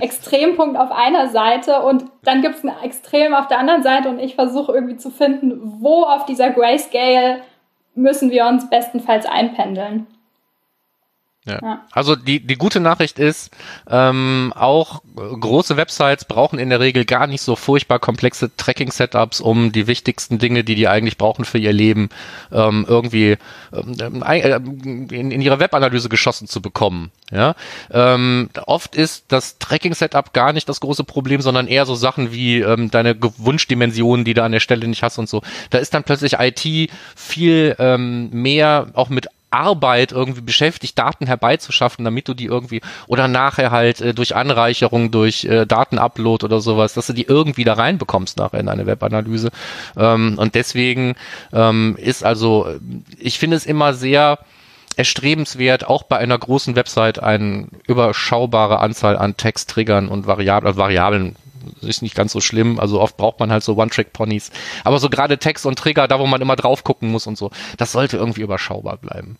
Extrempunkt 0.00 0.78
auf 0.78 0.90
einer 0.90 1.28
Seite 1.28 1.80
und 1.80 2.04
dann 2.22 2.42
gibt 2.42 2.56
es 2.56 2.64
ein 2.64 2.72
Extrem 2.82 3.34
auf 3.34 3.48
der 3.48 3.58
anderen 3.58 3.82
Seite 3.82 4.08
und 4.08 4.18
ich 4.18 4.34
versuche 4.34 4.72
irgendwie 4.72 4.96
zu 4.96 5.10
finden, 5.10 5.60
wo 5.80 6.04
auf 6.04 6.24
dieser 6.26 6.50
Grayscale 6.50 7.42
müssen 7.94 8.30
wir 8.30 8.46
uns 8.46 8.68
bestenfalls 8.70 9.26
einpendeln. 9.26 10.06
Ja. 11.46 11.58
Ja. 11.62 11.86
Also 11.90 12.16
die, 12.16 12.40
die 12.46 12.56
gute 12.56 12.80
Nachricht 12.80 13.18
ist, 13.18 13.50
ähm, 13.88 14.52
auch 14.54 15.02
äh, 15.16 15.36
große 15.38 15.76
Websites 15.78 16.26
brauchen 16.26 16.58
in 16.58 16.68
der 16.68 16.80
Regel 16.80 17.06
gar 17.06 17.26
nicht 17.26 17.40
so 17.40 17.56
furchtbar 17.56 17.98
komplexe 17.98 18.54
Tracking-Setups, 18.56 19.40
um 19.40 19.72
die 19.72 19.86
wichtigsten 19.86 20.38
Dinge, 20.38 20.64
die 20.64 20.74
die 20.74 20.86
eigentlich 20.86 21.16
brauchen 21.16 21.46
für 21.46 21.56
ihr 21.56 21.72
Leben, 21.72 22.10
ähm, 22.52 22.84
irgendwie 22.86 23.38
ähm, 23.72 24.22
ein- 24.22 24.42
äh, 24.42 24.56
in, 25.16 25.30
in 25.30 25.40
ihre 25.40 25.58
Webanalyse 25.60 26.10
geschossen 26.10 26.46
zu 26.46 26.60
bekommen. 26.60 27.10
Ja? 27.30 27.54
Ähm, 27.90 28.50
oft 28.66 28.94
ist 28.94 29.24
das 29.28 29.58
Tracking-Setup 29.58 30.34
gar 30.34 30.52
nicht 30.52 30.68
das 30.68 30.80
große 30.80 31.04
Problem, 31.04 31.40
sondern 31.40 31.68
eher 31.68 31.86
so 31.86 31.94
Sachen 31.94 32.32
wie 32.32 32.60
ähm, 32.60 32.90
deine 32.90 33.16
Wunschdimensionen, 33.38 34.26
die 34.26 34.34
du 34.34 34.42
an 34.44 34.52
der 34.52 34.60
Stelle 34.60 34.86
nicht 34.86 35.02
hast 35.02 35.16
und 35.18 35.28
so. 35.28 35.40
Da 35.70 35.78
ist 35.78 35.94
dann 35.94 36.04
plötzlich 36.04 36.34
IT 36.38 36.90
viel 37.16 37.76
ähm, 37.78 38.28
mehr 38.30 38.88
auch 38.92 39.08
mit 39.08 39.28
Arbeit 39.50 40.12
irgendwie 40.12 40.40
beschäftigt, 40.40 40.98
Daten 40.98 41.26
herbeizuschaffen, 41.26 42.04
damit 42.04 42.28
du 42.28 42.34
die 42.34 42.46
irgendwie 42.46 42.80
oder 43.06 43.28
nachher 43.28 43.70
halt 43.70 44.00
äh, 44.00 44.14
durch 44.14 44.36
Anreicherung, 44.36 45.10
durch 45.10 45.44
äh, 45.44 45.66
Datenupload 45.66 46.44
oder 46.44 46.60
sowas, 46.60 46.94
dass 46.94 47.08
du 47.08 47.12
die 47.12 47.26
irgendwie 47.26 47.64
da 47.64 47.74
reinbekommst 47.74 48.38
nachher 48.38 48.60
in 48.60 48.68
eine 48.68 48.86
Webanalyse. 48.86 49.50
Ähm, 49.96 50.34
und 50.38 50.54
deswegen 50.54 51.14
ähm, 51.52 51.96
ist 51.98 52.24
also, 52.24 52.66
äh, 52.68 52.78
ich 53.18 53.38
finde 53.38 53.56
es 53.56 53.66
immer 53.66 53.94
sehr 53.94 54.38
erstrebenswert, 54.96 55.86
auch 55.86 56.02
bei 56.02 56.18
einer 56.18 56.38
großen 56.38 56.76
Website 56.76 57.22
eine 57.22 57.68
überschaubare 57.86 58.80
Anzahl 58.80 59.16
an 59.16 59.36
Texttriggern 59.36 60.08
und 60.08 60.26
Variablen, 60.26 60.74
äh, 60.74 60.76
Variablen 60.76 61.36
ist 61.82 62.02
nicht 62.02 62.14
ganz 62.14 62.32
so 62.32 62.40
schlimm. 62.40 62.78
Also 62.80 63.00
oft 63.00 63.16
braucht 63.16 63.40
man 63.40 63.50
halt 63.52 63.62
so 63.62 63.76
One-Trick-Ponys. 63.76 64.50
Aber 64.84 64.98
so 64.98 65.08
gerade 65.10 65.38
Text 65.38 65.66
und 65.66 65.78
Trigger, 65.78 66.08
da 66.08 66.18
wo 66.18 66.26
man 66.26 66.40
immer 66.40 66.56
drauf 66.56 66.84
gucken 66.84 67.10
muss 67.10 67.26
und 67.26 67.38
so, 67.38 67.50
das 67.78 67.92
sollte 67.92 68.16
irgendwie 68.16 68.42
überschaubar 68.42 68.96
bleiben. 68.96 69.36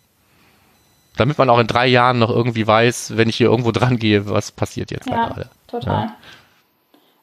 Damit 1.17 1.37
man 1.37 1.49
auch 1.49 1.59
in 1.59 1.67
drei 1.67 1.87
Jahren 1.87 2.19
noch 2.19 2.29
irgendwie 2.29 2.65
weiß, 2.65 3.17
wenn 3.17 3.29
ich 3.29 3.35
hier 3.35 3.47
irgendwo 3.49 3.71
dran 3.73 3.97
gehe, 3.97 4.29
was 4.29 4.51
passiert 4.51 4.91
jetzt 4.91 5.09
Ja, 5.09 5.27
gerade. 5.27 5.49
total. 5.67 6.13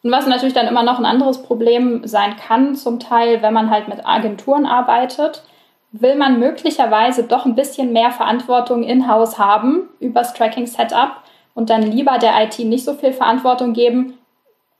Und 0.03 0.13
was 0.13 0.27
natürlich 0.27 0.55
dann 0.55 0.69
immer 0.69 0.83
noch 0.83 0.99
ein 0.99 1.07
anderes 1.07 1.43
Problem 1.43 2.07
sein 2.07 2.37
kann, 2.37 2.77
zum 2.77 3.01
Teil, 3.01 3.43
wenn 3.43 3.53
man 3.53 3.71
halt 3.71 3.89
mit 3.89 4.07
Agenturen 4.07 4.65
arbeitet, 4.65 5.43
will 5.91 6.17
man 6.17 6.39
möglicherweise 6.39 7.25
doch 7.25 7.47
ein 7.47 7.55
bisschen 7.55 7.93
mehr 7.93 8.11
Verantwortung 8.11 8.83
in-house 8.83 9.39
haben 9.39 9.89
übers 10.01 10.35
Tracking-Setup 10.35 11.23
und 11.55 11.71
dann 11.71 11.83
lieber 11.83 12.19
der 12.19 12.41
IT 12.45 12.59
nicht 12.61 12.85
so 12.85 12.95
viel 12.95 13.13
Verantwortung 13.13 13.73
geben, 13.73 14.15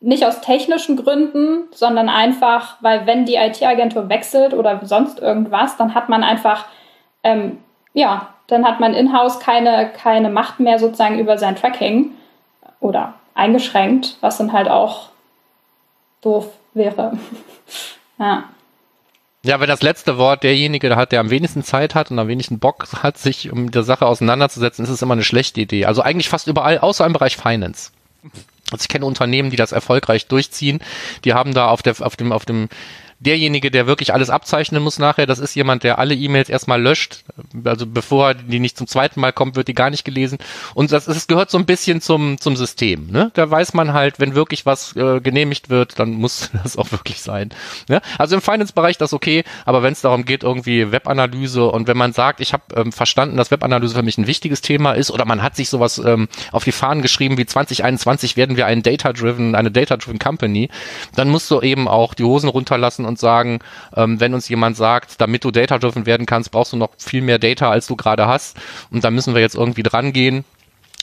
nicht 0.01 0.25
aus 0.25 0.41
technischen 0.41 0.97
Gründen, 0.97 1.65
sondern 1.73 2.09
einfach, 2.09 2.77
weil 2.81 3.07
wenn 3.07 3.25
die 3.25 3.35
IT-Agentur 3.35 4.09
wechselt 4.09 4.55
oder 4.55 4.81
sonst 4.85 5.19
irgendwas, 5.19 5.77
dann 5.77 5.95
hat 5.95 6.09
man 6.09 6.23
einfach, 6.23 6.67
ähm, 7.25 7.59
ja, 7.95 8.29
dann 8.47 8.65
hat 8.65 8.81
man 8.81 8.95
in-house 8.95 9.41
keine, 9.41 9.91
keine 9.91 10.31
Macht 10.31 10.61
mehr 10.61 10.79
sozusagen 10.79 11.19
über 11.19 11.37
sein 11.37 11.57
Tracking 11.57 12.13
oder 12.81 13.15
eingeschränkt, 13.35 14.17
was 14.21 14.39
dann 14.39 14.53
halt 14.53 14.69
auch 14.69 15.09
doof 16.23 16.47
wäre. 16.75 17.19
ja. 18.19 18.45
Ja, 19.45 19.61
wenn 19.61 19.69
das 19.69 19.83
letzte 19.83 20.19
Wort 20.19 20.43
derjenige 20.43 20.95
hat, 20.97 21.13
der 21.13 21.21
am 21.21 21.31
wenigsten 21.31 21.63
Zeit 21.63 21.95
hat 21.95 22.11
und 22.11 22.19
am 22.19 22.29
wenigsten 22.29 22.59
Bock 22.59 22.87
hat, 23.03 23.19
sich 23.19 23.51
um 23.51 23.71
der 23.71 23.83
Sache 23.83 24.07
auseinanderzusetzen, 24.07 24.85
ist 24.85 24.91
es 24.91 25.03
immer 25.03 25.15
eine 25.15 25.25
schlechte 25.25 25.61
Idee. 25.61 25.87
Also 25.87 26.03
eigentlich 26.03 26.29
fast 26.29 26.47
überall, 26.47 26.79
außer 26.79 27.05
im 27.05 27.13
Bereich 27.13 27.37
Finance. 27.37 27.91
Also 28.71 28.83
ich 28.83 28.89
kenne 28.89 29.07
Unternehmen, 29.07 29.51
die 29.51 29.57
das 29.57 29.73
erfolgreich 29.73 30.27
durchziehen. 30.27 30.81
Die 31.25 31.35
haben 31.35 31.55
da 31.55 31.69
auf 31.69 31.83
der, 31.83 31.95
auf 32.01 32.17
dem, 32.17 32.33
auf 32.33 32.45
dem, 32.45 32.69
derjenige, 33.21 33.71
der 33.71 33.87
wirklich 33.87 34.15
alles 34.15 34.31
abzeichnen 34.31 34.83
muss 34.83 34.99
nachher, 34.99 35.27
das 35.27 35.39
ist 35.39 35.55
jemand, 35.55 35.83
der 35.83 35.99
alle 35.99 36.15
E-Mails 36.15 36.49
erstmal 36.49 36.81
löscht. 36.81 37.25
Also 37.65 37.87
bevor 37.87 38.35
die 38.35 38.61
nicht 38.61 38.79
zum 38.79 38.87
zweiten 38.87 39.21
Mal 39.21 39.33
kommt, 39.33 39.57
wird 39.57 39.69
die 39.69 39.75
gar 39.75 39.91
nicht 39.91 40.05
gelesen. 40.05 40.39
Und 40.75 40.93
das, 40.93 41.09
es 41.09 41.27
gehört 41.27 41.51
so 41.51 41.59
ein 41.59 41.67
bisschen 41.67 42.01
zum, 42.01 42.41
zum 42.41 42.57
System. 42.57 43.11
Ne? 43.11 43.31
Da 43.35 43.51
weiß 43.51 43.75
man 43.75 43.93
halt, 43.93 44.21
wenn 44.21 44.35
wirklich 44.35 44.67
was 44.67 44.95
äh, 44.95 45.21
genehmigt 45.21 45.69
wird, 45.69 45.99
dann 45.99 46.13
muss 46.13 46.51
das 46.63 46.77
auch 46.77 46.93
wirklich 46.93 47.21
sein. 47.21 47.51
Ne? 47.89 48.01
Also 48.19 48.37
im 48.37 48.43
Finance-Bereich 48.43 48.99
das 48.99 49.13
okay, 49.13 49.45
aber 49.65 49.83
wenn 49.83 49.93
es 49.93 50.01
darum 50.01 50.25
geht, 50.25 50.45
irgendwie 50.45 50.93
Webanalyse 50.93 51.67
und 51.67 51.89
wenn 51.89 51.97
man 51.97 52.13
sagt, 52.13 52.41
ich 52.41 52.53
habe 52.53 52.63
ähm, 52.77 52.93
verstanden, 52.93 53.37
dass 53.37 53.51
Webanalyse 53.51 53.95
für 53.95 54.03
mich 54.03 54.19
ein 54.19 54.27
wichtiges 54.27 54.61
Thema 54.61 54.93
ist 54.93 55.11
oder 55.11 55.25
man 55.25 55.43
hat 55.43 55.57
sich 55.57 55.69
sowas 55.69 55.99
ähm, 55.99 56.29
auf 56.53 56.65
die 56.65 56.73
Fahnen 56.73 57.03
geschrieben, 57.03 57.37
wie 57.37 57.47
2021 57.47 58.37
werden 58.37 58.57
wir 58.57 58.67
ein 58.67 58.83
Data-Driven, 58.83 59.57
eine 59.57 59.73
Data-Driven 59.73 60.19
Company, 60.19 60.69
dann 61.17 61.29
musst 61.29 61.51
du 61.51 61.61
eben 61.61 61.89
auch 61.89 62.15
die 62.15 62.25
Hosen 62.25 62.49
runterlassen 62.49 63.08
und 63.09 63.19
sagen, 63.19 63.59
ähm, 63.97 64.21
wenn 64.21 64.35
uns 64.35 64.49
jemand 64.49 64.77
sagt, 64.77 65.21
damit 65.21 65.45
du 65.45 65.51
Data-Driven 65.51 66.07
werden 66.07 66.27
kannst, 66.27 66.51
brauchst 66.51 66.73
du 66.73 66.77
noch 66.77 66.91
viel 66.99 67.23
mehr 67.23 67.39
Data, 67.39 67.71
als 67.71 67.87
du 67.87 67.97
gerade 67.97 68.27
hast. 68.27 68.57
Und 68.91 69.05
da 69.05 69.11
müssen 69.11 69.35
wir 69.35 69.41
jetzt 69.41 69.57
irgendwie 69.57 69.83
dran 69.83 70.13
gehen, 70.13 70.45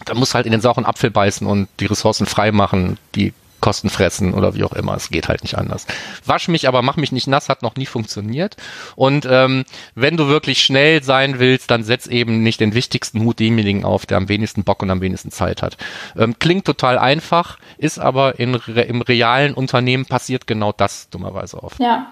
dann 0.06 0.18
musst 0.18 0.34
du 0.34 0.36
halt 0.36 0.46
in 0.46 0.52
den 0.52 0.62
sauren 0.62 0.86
Apfel 0.86 1.12
beißen 1.12 1.48
und 1.48 1.68
die 1.80 1.86
Ressourcen 1.86 2.26
frei 2.26 2.52
machen, 2.52 2.98
die 3.16 3.34
Kosten 3.66 3.90
fressen 3.90 4.36
oder 4.36 4.54
wie 4.54 4.64
auch 4.64 4.74
immer. 4.74 4.94
Es 4.94 5.10
geht 5.10 5.28
halt 5.28 5.42
nicht 5.42 5.58
anders. 5.58 5.88
Wasch 6.24 6.50
mich, 6.50 6.68
aber 6.68 6.84
mach 6.84 6.98
mich 6.98 7.12
nicht 7.12 7.26
nass, 7.26 7.50
hat 7.50 7.64
noch 7.64 7.78
nie 7.78 7.88
funktioniert. 7.88 8.58
Und 8.96 9.28
ähm, 9.28 9.66
wenn 9.96 10.18
du 10.18 10.28
wirklich 10.28 10.62
schnell 10.62 11.02
sein 11.02 11.40
willst, 11.40 11.72
dann 11.72 11.84
setz 11.84 12.06
eben 12.06 12.44
nicht 12.44 12.60
den 12.60 12.76
wichtigsten 12.76 13.24
Hut 13.24 13.40
demjenigen 13.40 13.84
auf, 13.84 14.06
der 14.06 14.18
am 14.18 14.30
wenigsten 14.30 14.66
Bock 14.66 14.84
und 14.84 14.92
am 14.92 15.02
wenigsten 15.02 15.32
Zeit 15.32 15.64
hat. 15.64 15.78
Ähm, 16.16 16.38
klingt 16.38 16.66
total 16.66 17.00
einfach, 17.00 17.58
ist 17.80 17.98
aber 17.98 18.38
in, 18.38 18.54
im 18.54 19.02
realen 19.02 19.56
Unternehmen 19.56 20.06
passiert 20.06 20.46
genau 20.46 20.72
das 20.72 21.10
dummerweise 21.10 21.64
oft. 21.64 21.80
ja, 21.80 22.12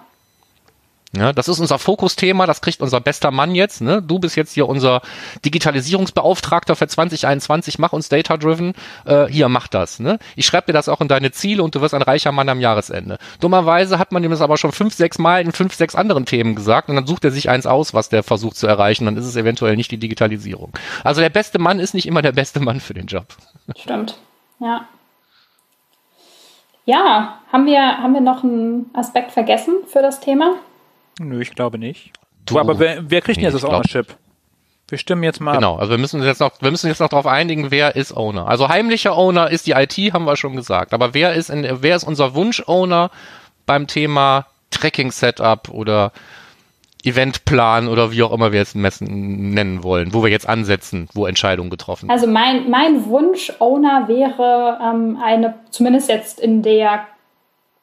Ja, 1.16 1.32
das 1.32 1.48
ist 1.48 1.60
unser 1.60 1.78
Fokusthema, 1.78 2.48
das 2.48 2.62
kriegt 2.62 2.82
unser 2.82 3.00
bester 3.00 3.30
Mann 3.30 3.54
jetzt. 3.54 3.82
Ne? 3.82 4.02
Du 4.02 4.18
bist 4.18 4.36
jetzt 4.36 4.54
hier 4.54 4.68
unser 4.68 5.02
Digitalisierungsbeauftragter 5.46 6.76
für 6.76 6.88
2021, 6.88 7.78
mach 7.78 7.94
uns 7.94 8.10
Data-Driven. 8.10 8.74
Äh, 9.06 9.28
hier, 9.28 9.48
mach 9.48 9.68
das. 9.68 10.00
Ne? 10.00 10.18
Ich 10.36 10.48
schreibe 10.48 10.68
dir 10.68 10.74
das 10.74 10.90
auch 10.90 11.02
in 11.02 11.08
deine 11.08 11.32
Ziele 11.32 11.62
und 11.62 11.76
du 11.76 11.82
wirst 11.82 11.94
ein 11.94 12.02
reicher 12.02 12.32
Mann 12.32 12.50
am 12.50 12.60
Jahresende. 12.60 13.20
Dummerweise 13.40 14.00
hat 14.00 14.12
man 14.12 14.24
ihm 14.24 14.32
das 14.32 14.42
aber 14.42 14.58
schon 14.58 14.72
fünf, 14.72 14.96
sechs 14.96 15.20
Mal 15.20 15.44
in 15.44 15.52
fünf, 15.52 15.76
sechs 15.76 15.94
anderen 15.94 16.26
Themen 16.26 16.56
gesagt 16.56 16.90
und 16.90 16.96
dann 16.96 17.06
sucht 17.06 17.26
er 17.26 17.32
sich 17.32 17.48
eins 17.48 17.68
aus, 17.68 17.94
was 17.94 18.10
der 18.10 18.24
versucht 18.24 18.58
zu 18.58 18.66
erreichen. 18.66 19.06
Dann 19.06 19.16
ist 19.16 19.26
es 19.26 19.36
eventuell 19.36 19.76
nicht 19.76 19.92
die 19.92 20.00
Digitalisierung. 20.00 20.72
Also 21.04 21.22
der 21.22 21.30
beste 21.30 21.60
Mann 21.60 21.80
ist 21.80 21.94
nicht 21.94 22.08
immer 22.08 22.24
der 22.24 22.32
beste 22.32 22.60
Mann 22.60 22.80
für 22.80 22.96
den 22.96 23.06
Job. 23.06 23.28
stimmt. 23.78 24.18
Ja. 24.60 24.88
Ja, 26.86 27.40
haben 27.52 27.66
wir, 27.68 27.80
haben 27.80 28.14
wir 28.14 28.22
noch 28.22 28.44
einen 28.44 28.90
Aspekt 28.94 29.32
vergessen 29.32 29.76
für 29.88 30.02
das 30.02 30.20
Thema? 30.20 30.56
Nö, 31.20 31.42
ich 31.42 31.52
glaube 31.56 31.78
nicht. 31.78 32.12
Du- 32.46 32.60
aber 32.60 32.80
wer, 32.80 33.10
wer 33.10 33.22
kriegt 33.22 33.38
denn 33.38 33.44
Nee, 33.44 33.52
jetzt 33.52 33.64
das 33.64 33.70
Ownership? 33.70 34.16
Wir 34.90 34.98
stimmen 34.98 35.24
jetzt 35.24 35.40
mal 35.40 35.52
ab. 35.52 35.58
Genau, 35.58 35.76
also 35.78 35.92
wir 35.92 35.98
müssen 35.98 36.18
uns 36.20 36.26
jetzt 36.26 36.40
noch, 36.40 36.52
wir 36.62 36.70
müssen 36.70 36.88
jetzt 36.88 37.00
noch 37.00 37.08
darauf 37.10 37.26
einigen, 37.26 37.72
wer 37.72 37.96
ist 37.96 38.16
Owner. 38.16 38.48
Also 38.48 38.68
heimlicher 38.68 39.18
Owner 39.18 39.50
ist 39.50 39.66
die 39.66 39.72
IT, 39.72 39.98
haben 40.14 40.26
wir 40.26 40.36
schon 40.36 40.56
gesagt. 40.56 40.94
Aber 40.94 41.14
wer 41.14 41.34
ist 41.34 41.50
in, 41.50 41.66
wer 41.82 41.96
ist 41.96 42.04
unser 42.04 42.36
Wunsch-Owner 42.36 43.10
beim 43.66 43.88
Thema 43.88 44.46
Tracking-Setup 44.72 45.70
oder 45.70 46.12
Eventplan 47.04 47.88
oder 47.88 48.12
wie 48.12 48.24
auch 48.24 48.32
immer 48.32 48.52
wir 48.52 48.62
es 48.62 48.76
messen, 48.76 49.52
nennen 49.54 49.84
wollen, 49.84 50.14
wo 50.14 50.24
wir 50.24 50.30
jetzt 50.32 50.48
ansetzen, 50.48 51.10
wo 51.14 51.26
Entscheidungen 51.26 51.70
getroffen 51.70 52.08
werden. 52.08 52.18
Also 52.18 52.32
mein, 52.32 52.70
mein 52.70 53.06
Wunsch-Owner 53.06 54.08
wäre 54.08 54.80
ähm, 54.82 55.18
eine, 55.24 55.56
zumindest 55.70 56.08
jetzt 56.10 56.40
in 56.40 56.62
der 56.62 57.06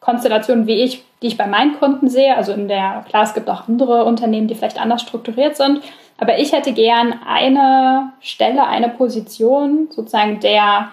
Konstellation, 0.01 0.67
wie 0.67 0.83
ich, 0.83 1.05
die 1.23 1.29
ich 1.29 1.37
bei 1.37 1.47
meinen 1.47 1.79
Kunden 1.79 2.09
sehe, 2.09 2.37
also 2.37 2.53
in 2.53 2.69
der, 2.69 3.05
klar, 3.09 3.23
es 3.23 3.35
gibt 3.35 3.49
auch 3.51 3.69
andere 3.69 4.05
Unternehmen, 4.05 4.49
die 4.49 4.55
vielleicht 4.55 4.81
anders 4.81 5.03
strukturiert 5.03 5.57
sind, 5.57 5.83
aber 6.19 6.39
ich 6.39 6.53
hätte 6.53 6.73
gern 6.73 7.15
eine 7.27 8.13
Stelle, 8.21 8.67
eine 8.67 8.89
Position, 8.89 9.89
sozusagen 9.91 10.41
der, 10.41 10.89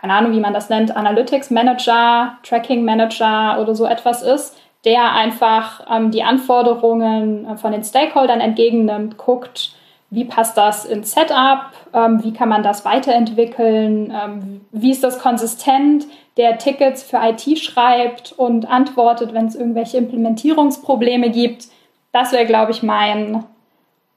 keine 0.00 0.14
Ahnung, 0.14 0.32
wie 0.32 0.40
man 0.40 0.54
das 0.54 0.68
nennt, 0.68 0.96
Analytics 0.96 1.50
Manager, 1.50 2.38
Tracking 2.44 2.84
Manager 2.84 3.60
oder 3.60 3.74
so 3.74 3.86
etwas 3.86 4.22
ist, 4.22 4.56
der 4.84 5.12
einfach 5.12 5.86
ähm, 5.90 6.10
die 6.10 6.22
Anforderungen 6.22 7.46
äh, 7.46 7.56
von 7.56 7.72
den 7.72 7.82
Stakeholdern 7.82 8.40
entgegennimmt, 8.40 9.16
guckt, 9.16 9.72
wie 10.10 10.24
passt 10.24 10.56
das 10.56 10.84
ins 10.84 11.12
Setup, 11.12 11.70
ähm, 11.92 12.22
wie 12.22 12.32
kann 12.32 12.48
man 12.48 12.62
das 12.62 12.84
weiterentwickeln, 12.84 14.12
ähm, 14.12 14.60
wie 14.70 14.90
ist 14.90 15.02
das 15.02 15.18
konsistent, 15.18 16.06
der 16.36 16.58
Tickets 16.58 17.02
für 17.02 17.18
IT 17.22 17.58
schreibt 17.58 18.32
und 18.32 18.66
antwortet, 18.66 19.34
wenn 19.34 19.46
es 19.46 19.54
irgendwelche 19.54 19.98
Implementierungsprobleme 19.98 21.30
gibt. 21.30 21.68
Das 22.12 22.32
wäre, 22.32 22.46
glaube 22.46 22.72
ich, 22.72 22.82
mein, 22.82 23.44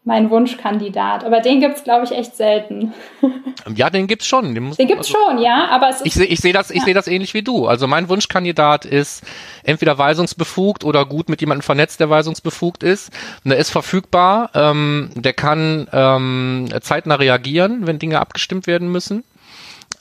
mein 0.03 0.30
Wunschkandidat. 0.30 1.24
Aber 1.24 1.41
den 1.41 1.59
gibt 1.59 1.78
es, 1.78 1.84
glaube 1.84 2.05
ich, 2.05 2.11
echt 2.11 2.36
selten. 2.36 2.93
Ja, 3.76 3.89
den 3.89 4.07
gibt's 4.07 4.26
schon. 4.26 4.55
Den, 4.55 4.72
den 4.72 4.88
gibt's 4.88 5.13
also, 5.13 5.30
schon, 5.30 5.39
ja. 5.39 5.68
Aber 5.70 5.89
es 5.89 5.97
ist, 5.97 6.05
ich 6.05 6.13
sehe 6.13 6.26
ich 6.26 6.39
seh 6.39 6.53
das, 6.53 6.72
ich 6.72 6.78
ja. 6.78 6.86
sehe 6.86 6.93
das 6.93 7.07
ähnlich 7.07 7.34
wie 7.34 7.41
du. 7.41 7.68
Also 7.68 7.86
mein 7.86 8.07
Wunschkandidat 8.07 8.86
ist 8.86 9.24
entweder 9.63 9.97
weisungsbefugt 9.97 10.86
oder 10.86 11.05
gut 11.05 11.28
mit 11.28 11.41
jemandem 11.41 11.63
vernetzt, 11.63 11.99
der 11.99 12.09
weisungsbefugt 12.09 12.82
ist. 12.82 13.11
Und 13.43 13.49
der 13.49 13.57
ist 13.57 13.70
verfügbar. 13.70 14.51
Ähm, 14.53 15.09
der 15.15 15.34
kann 15.34 15.89
ähm, 15.91 16.70
zeitnah 16.80 17.15
reagieren, 17.15 17.88
wenn 17.88 17.99
Dinge 17.99 18.22
abgestimmt 18.22 18.68
werden 18.68 18.89
müssen. 18.89 19.26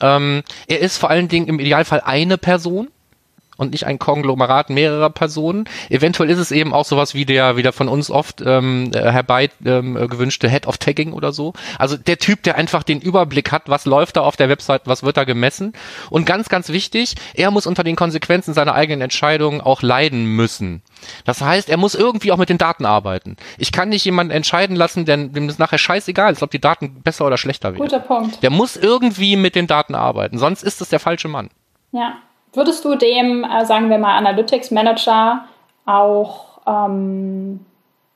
Ähm, 0.01 0.43
er 0.67 0.79
ist 0.79 0.97
vor 0.97 1.09
allen 1.09 1.27
Dingen 1.27 1.47
im 1.47 1.59
Idealfall 1.59 2.01
eine 2.01 2.37
Person 2.37 2.89
und 3.57 3.71
nicht 3.71 3.85
ein 3.85 3.99
Konglomerat 3.99 4.69
mehrerer 4.69 5.09
Personen. 5.09 5.65
Eventuell 5.89 6.29
ist 6.29 6.39
es 6.39 6.51
eben 6.51 6.73
auch 6.73 6.85
sowas 6.85 7.13
wie 7.13 7.25
der, 7.25 7.57
wie 7.57 7.63
der 7.63 7.73
von 7.73 7.87
uns 7.87 8.09
oft 8.09 8.41
ähm, 8.45 8.91
herbei 8.93 9.49
ähm, 9.65 9.95
gewünschte 10.07 10.49
Head 10.49 10.67
of 10.67 10.77
Tagging 10.77 11.13
oder 11.13 11.31
so. 11.31 11.53
Also 11.77 11.97
der 11.97 12.17
Typ, 12.17 12.43
der 12.43 12.55
einfach 12.55 12.83
den 12.83 13.01
Überblick 13.01 13.51
hat, 13.51 13.63
was 13.67 13.85
läuft 13.85 14.17
da 14.17 14.21
auf 14.21 14.37
der 14.37 14.49
Website, 14.49 14.83
was 14.85 15.03
wird 15.03 15.17
da 15.17 15.23
gemessen. 15.23 15.73
Und 16.09 16.25
ganz, 16.25 16.49
ganz 16.49 16.69
wichtig, 16.69 17.15
er 17.33 17.51
muss 17.51 17.67
unter 17.67 17.83
den 17.83 17.95
Konsequenzen 17.95 18.53
seiner 18.53 18.75
eigenen 18.75 19.01
Entscheidungen 19.01 19.61
auch 19.61 19.81
leiden 19.81 20.25
müssen. 20.25 20.81
Das 21.25 21.41
heißt, 21.41 21.69
er 21.69 21.77
muss 21.77 21.95
irgendwie 21.95 22.31
auch 22.31 22.37
mit 22.37 22.49
den 22.49 22.57
Daten 22.57 22.85
arbeiten. 22.85 23.37
Ich 23.57 23.71
kann 23.71 23.89
nicht 23.89 24.05
jemanden 24.05 24.31
entscheiden 24.31 24.75
lassen, 24.75 25.05
denn 25.05 25.33
dem 25.33 25.49
ist 25.49 25.59
nachher 25.59 25.77
scheißegal, 25.77 26.35
ob 26.39 26.51
die 26.51 26.59
Daten 26.59 27.01
besser 27.01 27.25
oder 27.25 27.37
schlechter 27.37 27.73
werden. 27.73 27.83
Guter 27.83 27.99
Punkt. 27.99 28.43
Der 28.43 28.49
muss 28.49 28.75
irgendwie 28.75 29.35
mit 29.35 29.55
den 29.55 29.67
Daten 29.67 29.95
arbeiten, 29.95 30.37
sonst 30.37 30.63
ist 30.63 30.81
es 30.81 30.89
der 30.89 30.99
falsche 30.99 31.27
Mann. 31.27 31.49
Ja. 31.91 32.17
Würdest 32.57 32.83
du 32.85 32.95
dem, 32.95 33.43
äh, 33.43 33.67
sagen 33.67 33.91
wir 33.91 33.99
mal, 33.99 34.17
Analytics 34.17 34.71
Manager 34.71 35.45
auch 35.85 36.59
ähm, 36.65 37.59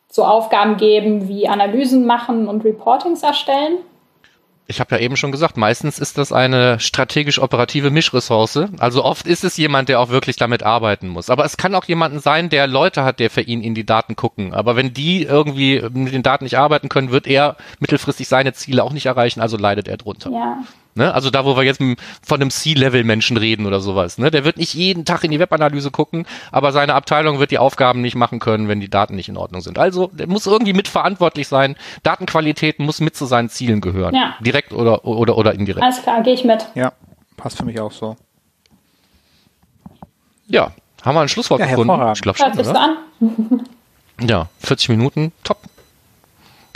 so 0.10 0.26
Aufgaben 0.26 0.78
geben 0.78 1.28
wie 1.28 1.48
Analysen 1.48 2.08
machen 2.08 2.48
und 2.48 2.66
Reportings 2.66 3.22
erstellen? 3.22 3.78
Ich 4.66 4.80
habe 4.80 4.96
ja 4.96 5.02
eben 5.02 5.16
schon 5.16 5.32
gesagt, 5.32 5.58
meistens 5.58 6.00
ist 6.00 6.18
das 6.18 6.32
eine 6.32 6.80
strategisch-operative 6.80 7.92
Mischressource. 7.92 8.62
Also 8.80 9.06
oft 9.06 9.28
ist 9.28 9.44
es 9.44 9.58
jemand, 9.58 9.90
der 9.90 10.00
auch 10.00 10.10
wirklich 10.10 10.38
damit 10.38 10.64
arbeiten 10.64 11.10
muss. 11.10 11.30
Aber 11.30 11.46
es 11.46 11.58
kann 11.58 11.76
auch 11.76 11.86
jemanden 11.86 12.20
sein, 12.20 12.50
der 12.50 12.66
Leute 12.66 13.04
hat, 13.04 13.20
der 13.20 13.30
für 13.30 13.42
ihn 13.42 13.62
in 13.62 13.76
die 13.76 13.86
Daten 13.86 14.16
gucken. 14.16 14.56
Aber 14.56 14.76
wenn 14.76 14.92
die 14.92 15.22
irgendwie 15.22 15.84
mit 15.94 16.14
den 16.14 16.24
Daten 16.24 16.46
nicht 16.46 16.58
arbeiten 16.58 16.90
können, 16.90 17.12
wird 17.12 17.28
er 17.28 17.58
mittelfristig 17.80 18.28
seine 18.28 18.54
Ziele 18.54 18.84
auch 18.84 18.94
nicht 18.94 19.06
erreichen, 19.06 19.40
also 19.40 19.56
leidet 19.56 19.88
er 19.88 19.98
drunter. 19.98 20.32
Ja. 20.32 20.64
Ne? 20.96 21.14
Also 21.14 21.30
da, 21.30 21.46
wo 21.46 21.56
wir 21.56 21.64
jetzt 21.64 21.80
von 21.80 22.42
einem 22.42 22.50
C-Level-Menschen 22.50 23.38
reden 23.38 23.66
oder 23.66 23.80
sowas. 23.80 24.18
Ne? 24.18 24.32
Der 24.32 24.44
wird 24.44 24.58
nicht 24.58 24.74
jeden 24.74 25.06
Tag 25.06 25.24
in 25.24 25.32
die 25.32 25.40
Webanalyse 25.40 25.92
gucken, 25.92 26.26
aber 26.52 26.72
seine 26.72 26.94
Abteilung 26.94 27.40
wird 27.40 27.52
die 27.52 27.58
Aufgaben 27.58 28.02
nicht 28.02 28.16
machen 28.16 28.40
können, 28.40 28.68
wenn 28.68 28.80
die 28.80 28.90
Daten 28.90 29.16
nicht 29.16 29.30
in 29.30 29.38
Ordnung 29.38 29.62
sind. 29.62 29.80
Also 29.80 30.10
der 30.14 30.28
muss 30.28 30.46
irgendwie 30.46 30.74
mitverantwortlich 30.74 31.48
sein. 31.48 31.76
Datenqualität 32.04 32.80
muss 32.80 33.00
mit 33.00 33.16
zu 33.16 33.26
seinen 33.26 33.50
Zielen 33.50 33.82
gehören. 33.82 34.16
Ja. 34.16 34.36
Direkt 34.42 34.74
oder, 34.74 35.06
oder, 35.06 35.38
oder 35.38 35.54
indirekt. 35.54 35.84
Alles 35.84 36.02
klar, 36.02 36.22
gehe 36.24 36.34
ich 36.34 36.44
mit. 36.44 36.68
Ja, 36.76 36.92
passt 37.38 37.58
für 37.58 37.66
mich 37.66 37.80
auch 37.80 37.92
so. 37.92 38.18
Ja, 40.48 40.74
haben 41.04 41.16
wir 41.16 41.22
ein 41.22 41.30
Schlusswort 41.30 41.62
ja, 41.62 41.68
gefunden? 41.68 42.12
Ich 42.14 42.22
glaube 42.22 42.38
schon, 42.38 42.52
oder? 42.52 42.82
an. 42.82 43.66
ja, 44.28 44.48
40 44.60 44.90
Minuten, 44.90 45.32
top. 45.44 45.58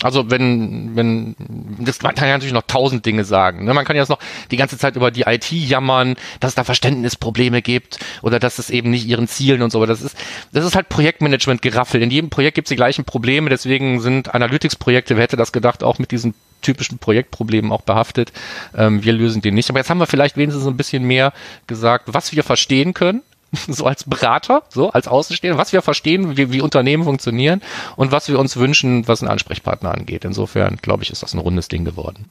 Also 0.02 0.30
wenn, 0.30 0.96
wenn, 0.96 1.36
das, 1.80 2.02
man 2.02 2.16
kann 2.16 2.28
ja 2.28 2.34
natürlich 2.34 2.54
noch 2.54 2.68
tausend 2.68 3.06
Dinge 3.06 3.24
sagen. 3.24 3.66
Ne? 3.66 3.74
Man 3.74 3.86
kann 3.86 3.96
ja 3.96 4.02
jetzt 4.02 4.10
noch 4.10 4.20
die 4.52 4.58
ganze 4.58 4.78
Zeit 4.78 4.96
über 4.96 5.10
die 5.10 5.22
IT 5.22 5.52
jammern, 5.52 6.16
dass 6.40 6.50
es 6.50 6.56
da 6.56 6.64
Verständnisprobleme 6.64 7.62
gibt 7.62 8.00
oder 8.22 8.40
dass 8.40 8.60
es 8.60 8.70
eben 8.70 8.90
nicht 8.90 9.08
ihren 9.08 9.28
Zielen 9.28 9.62
und 9.62 9.72
so. 9.72 9.80
Aber 9.80 9.88
das 9.88 10.02
ist, 10.02 10.18
das 10.52 10.66
ist 10.66 10.76
halt 10.76 10.90
Projektmanagement 10.90 11.62
geraffelt. 11.62 12.04
In 12.04 12.12
jedem 12.12 12.30
Projekt 12.30 12.56
gibt 12.56 12.68
es 12.68 12.70
die 12.70 12.76
gleichen 12.76 13.06
Probleme, 13.06 13.50
deswegen 13.50 14.02
sind 14.02 14.34
Analytics-Projekte, 14.34 15.16
wer 15.16 15.24
hätte 15.24 15.38
das 15.38 15.52
gedacht, 15.52 15.84
auch 15.84 15.98
mit 15.98 16.12
diesen 16.12 16.34
typischen 16.62 16.98
Projektproblemen 16.98 17.72
auch 17.72 17.82
behaftet. 17.82 18.34
Ähm, 18.76 19.04
wir 19.04 19.14
lösen 19.14 19.42
den 19.42 19.54
nicht. 19.54 19.70
Aber 19.70 19.80
jetzt 19.80 19.90
haben 19.90 20.00
wir 20.00 20.08
vielleicht 20.08 20.36
wenigstens 20.36 20.66
ein 20.66 20.78
bisschen 20.78 21.04
mehr 21.04 21.32
gesagt, 21.68 22.06
was 22.08 22.34
wir 22.34 22.44
verstehen 22.44 22.94
können 22.94 23.22
so 23.68 23.86
als 23.86 24.04
Berater, 24.04 24.64
so 24.70 24.92
als 24.92 25.08
Außenstehender, 25.08 25.58
was 25.58 25.74
wir 25.74 25.82
verstehen, 25.82 26.38
wie, 26.38 26.52
wie 26.52 26.62
Unternehmen 26.62 27.04
funktionieren 27.04 27.62
und 27.96 28.12
was 28.12 28.28
wir 28.28 28.40
uns 28.40 28.58
wünschen, 28.58 29.08
was 29.08 29.22
einen 29.22 29.32
Ansprechpartner 29.32 29.94
angeht. 29.94 30.26
Insofern, 30.26 30.78
glaube 30.78 31.04
ich, 31.04 31.10
ist 31.12 31.24
das 31.24 31.34
ein 31.34 31.40
rundes 31.40 31.68
Ding 31.68 31.86
geworden. 31.86 32.26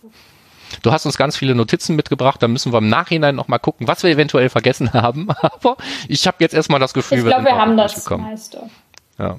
Du 0.83 0.93
hast 0.93 1.07
uns 1.07 1.17
ganz 1.17 1.37
viele 1.37 1.55
Notizen 1.55 1.95
mitgebracht, 1.97 2.43
da 2.43 2.49
müssen 2.49 2.73
wir 2.73 2.79
im 2.79 2.89
Nachhinein 2.89 3.37
nochmal 3.37 3.59
gucken, 3.59 3.87
was 3.87 4.03
wir 4.03 4.11
eventuell 4.11 4.49
vergessen 4.49 4.93
haben. 4.93 5.29
Aber 5.31 5.77
ich 6.09 6.27
habe 6.27 6.39
jetzt 6.41 6.55
erstmal 6.55 6.81
das 6.81 6.95
Gefühl, 6.95 7.19
ich 7.19 7.25
glaube, 7.25 7.45
wir, 7.45 7.53
wir 7.53 7.61
haben 7.61 7.77
das 7.77 7.95
gekommen. 7.95 8.25
meiste. 8.25 8.71
Ja. 9.19 9.39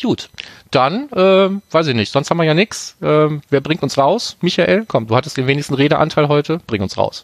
Gut, 0.00 0.28
dann, 0.70 1.08
äh, 1.12 1.50
weiß 1.70 1.86
ich 1.86 1.94
nicht, 1.94 2.10
sonst 2.10 2.30
haben 2.30 2.38
wir 2.38 2.44
ja 2.44 2.54
nichts. 2.54 2.96
Äh, 3.00 3.28
wer 3.48 3.60
bringt 3.60 3.82
uns 3.82 3.96
raus? 3.96 4.36
Michael, 4.40 4.86
komm, 4.86 5.06
du 5.06 5.14
hattest 5.14 5.36
den 5.36 5.46
wenigsten 5.46 5.74
Redeanteil 5.74 6.28
heute, 6.28 6.60
bring 6.66 6.82
uns 6.82 6.96
raus. 6.96 7.22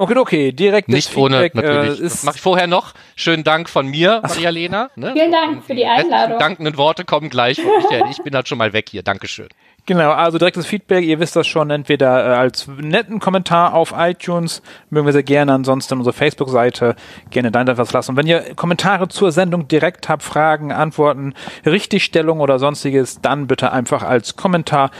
Okay, 0.00 0.16
okay, 0.16 0.52
direkt 0.52 0.88
Nicht 0.88 1.14
ohne, 1.14 1.50
natürlich. 1.52 2.00
Äh, 2.00 2.04
das 2.04 2.22
mache 2.22 2.36
ich 2.36 2.40
vorher 2.40 2.66
noch. 2.66 2.94
Schönen 3.16 3.44
Dank 3.44 3.68
von 3.68 3.86
mir, 3.86 4.20
Maria-Lena. 4.22 4.88
Ne? 4.96 5.12
Vielen 5.12 5.30
Dank 5.30 5.62
für 5.62 5.74
die 5.74 5.84
Einladung. 5.84 6.38
Dankenden 6.38 6.78
Worte 6.78 7.04
kommen 7.04 7.28
gleich 7.28 7.58
Michael. 7.58 8.04
Ich 8.10 8.16
bin 8.22 8.34
halt 8.34 8.48
schon 8.48 8.56
mal 8.56 8.72
weg 8.72 8.88
hier. 8.88 9.02
Dankeschön. 9.02 9.48
Genau, 9.84 10.10
also 10.12 10.38
direktes 10.38 10.66
Feedback, 10.66 11.04
ihr 11.04 11.20
wisst 11.20 11.36
das 11.36 11.46
schon, 11.46 11.70
entweder 11.70 12.24
äh, 12.24 12.34
als 12.34 12.66
netten 12.68 13.18
Kommentar 13.18 13.74
auf 13.74 13.92
iTunes, 13.96 14.62
mögen 14.88 15.06
wir 15.06 15.12
sehr 15.12 15.22
gerne, 15.22 15.52
ansonsten 15.52 15.98
unsere 15.98 16.12
Facebook-Seite 16.14 16.96
gerne 17.30 17.50
da 17.50 17.62
etwas 17.62 17.92
lassen. 17.92 18.12
Und 18.12 18.16
wenn 18.16 18.26
ihr 18.26 18.54
Kommentare 18.54 19.08
zur 19.08 19.32
Sendung 19.32 19.68
direkt 19.68 20.08
habt, 20.08 20.22
Fragen, 20.22 20.72
Antworten, 20.72 21.34
Richtigstellung 21.66 22.40
oder 22.40 22.58
sonstiges, 22.58 23.20
dann 23.20 23.46
bitte 23.46 23.72
einfach 23.72 24.02
als 24.02 24.36
Kommentar 24.36 24.90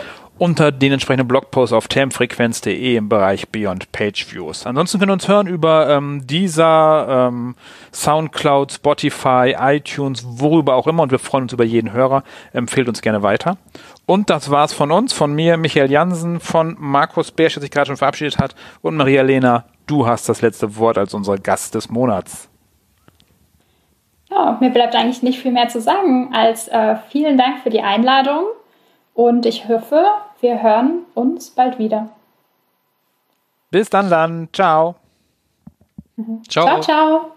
unter 0.41 0.73
den 0.73 0.93
entsprechenden 0.93 1.29
Blogpost 1.29 1.75
auf 1.75 1.87
termfrequenz.de 1.87 2.97
im 2.97 3.11
Bereich 3.11 3.51
Beyond 3.51 3.93
Page 3.93 4.33
Views. 4.33 4.65
Ansonsten 4.65 4.99
können 4.99 5.11
wir 5.11 5.15
uns 5.15 5.29
hören 5.29 5.47
über 5.47 5.91
ähm, 5.91 6.27
dieser 6.27 7.29
ähm, 7.29 7.57
Soundcloud, 7.93 8.73
Spotify, 8.73 9.55
iTunes, 9.59 10.25
worüber 10.27 10.77
auch 10.77 10.87
immer 10.87 11.03
und 11.03 11.11
wir 11.11 11.19
freuen 11.19 11.43
uns 11.43 11.53
über 11.53 11.65
jeden 11.65 11.93
Hörer. 11.93 12.25
Empfehlt 12.55 12.89
uns 12.89 13.03
gerne 13.03 13.23
weiter. 13.23 13.59
Und 14.07 14.31
das 14.31 14.51
war's 14.51 14.73
von 14.73 14.91
uns, 14.91 15.13
von 15.13 15.35
mir, 15.35 15.59
Michael 15.59 15.91
Jansen, 15.91 16.41
von 16.41 16.75
Markus 16.79 17.33
Bersch, 17.33 17.55
der 17.55 17.61
sich 17.61 17.71
gerade 17.71 17.89
schon 17.89 17.99
verabschiedet 17.99 18.39
hat 18.39 18.55
und 18.81 18.97
Maria 18.97 19.21
Lena, 19.21 19.67
du 19.87 20.07
hast 20.07 20.27
das 20.31 20.41
letzte 20.41 20.75
Wort 20.79 20.97
als 20.97 21.13
unser 21.13 21.37
Gast 21.37 21.75
des 21.75 21.91
Monats. 21.91 22.49
Ja, 24.31 24.57
mir 24.59 24.71
bleibt 24.71 24.95
eigentlich 24.95 25.23
nicht 25.23 25.41
viel 25.41 25.53
mehr 25.53 25.69
zu 25.69 25.83
sagen 25.83 26.31
als 26.33 26.67
äh, 26.69 26.97
vielen 27.11 27.37
Dank 27.37 27.59
für 27.63 27.69
die 27.69 27.83
Einladung 27.83 28.45
und 29.13 29.45
ich 29.45 29.69
hoffe, 29.69 30.03
wir 30.41 30.63
hören 30.63 31.07
uns 31.15 31.51
bald 31.51 31.79
wieder. 31.79 32.09
Bis 33.71 33.89
dann 33.91 34.11
dann. 34.11 34.49
Ciao. 34.53 34.97
Mhm. 36.17 36.43
Ciao, 36.49 36.67
ciao. 36.67 36.81
ciao. 36.81 37.33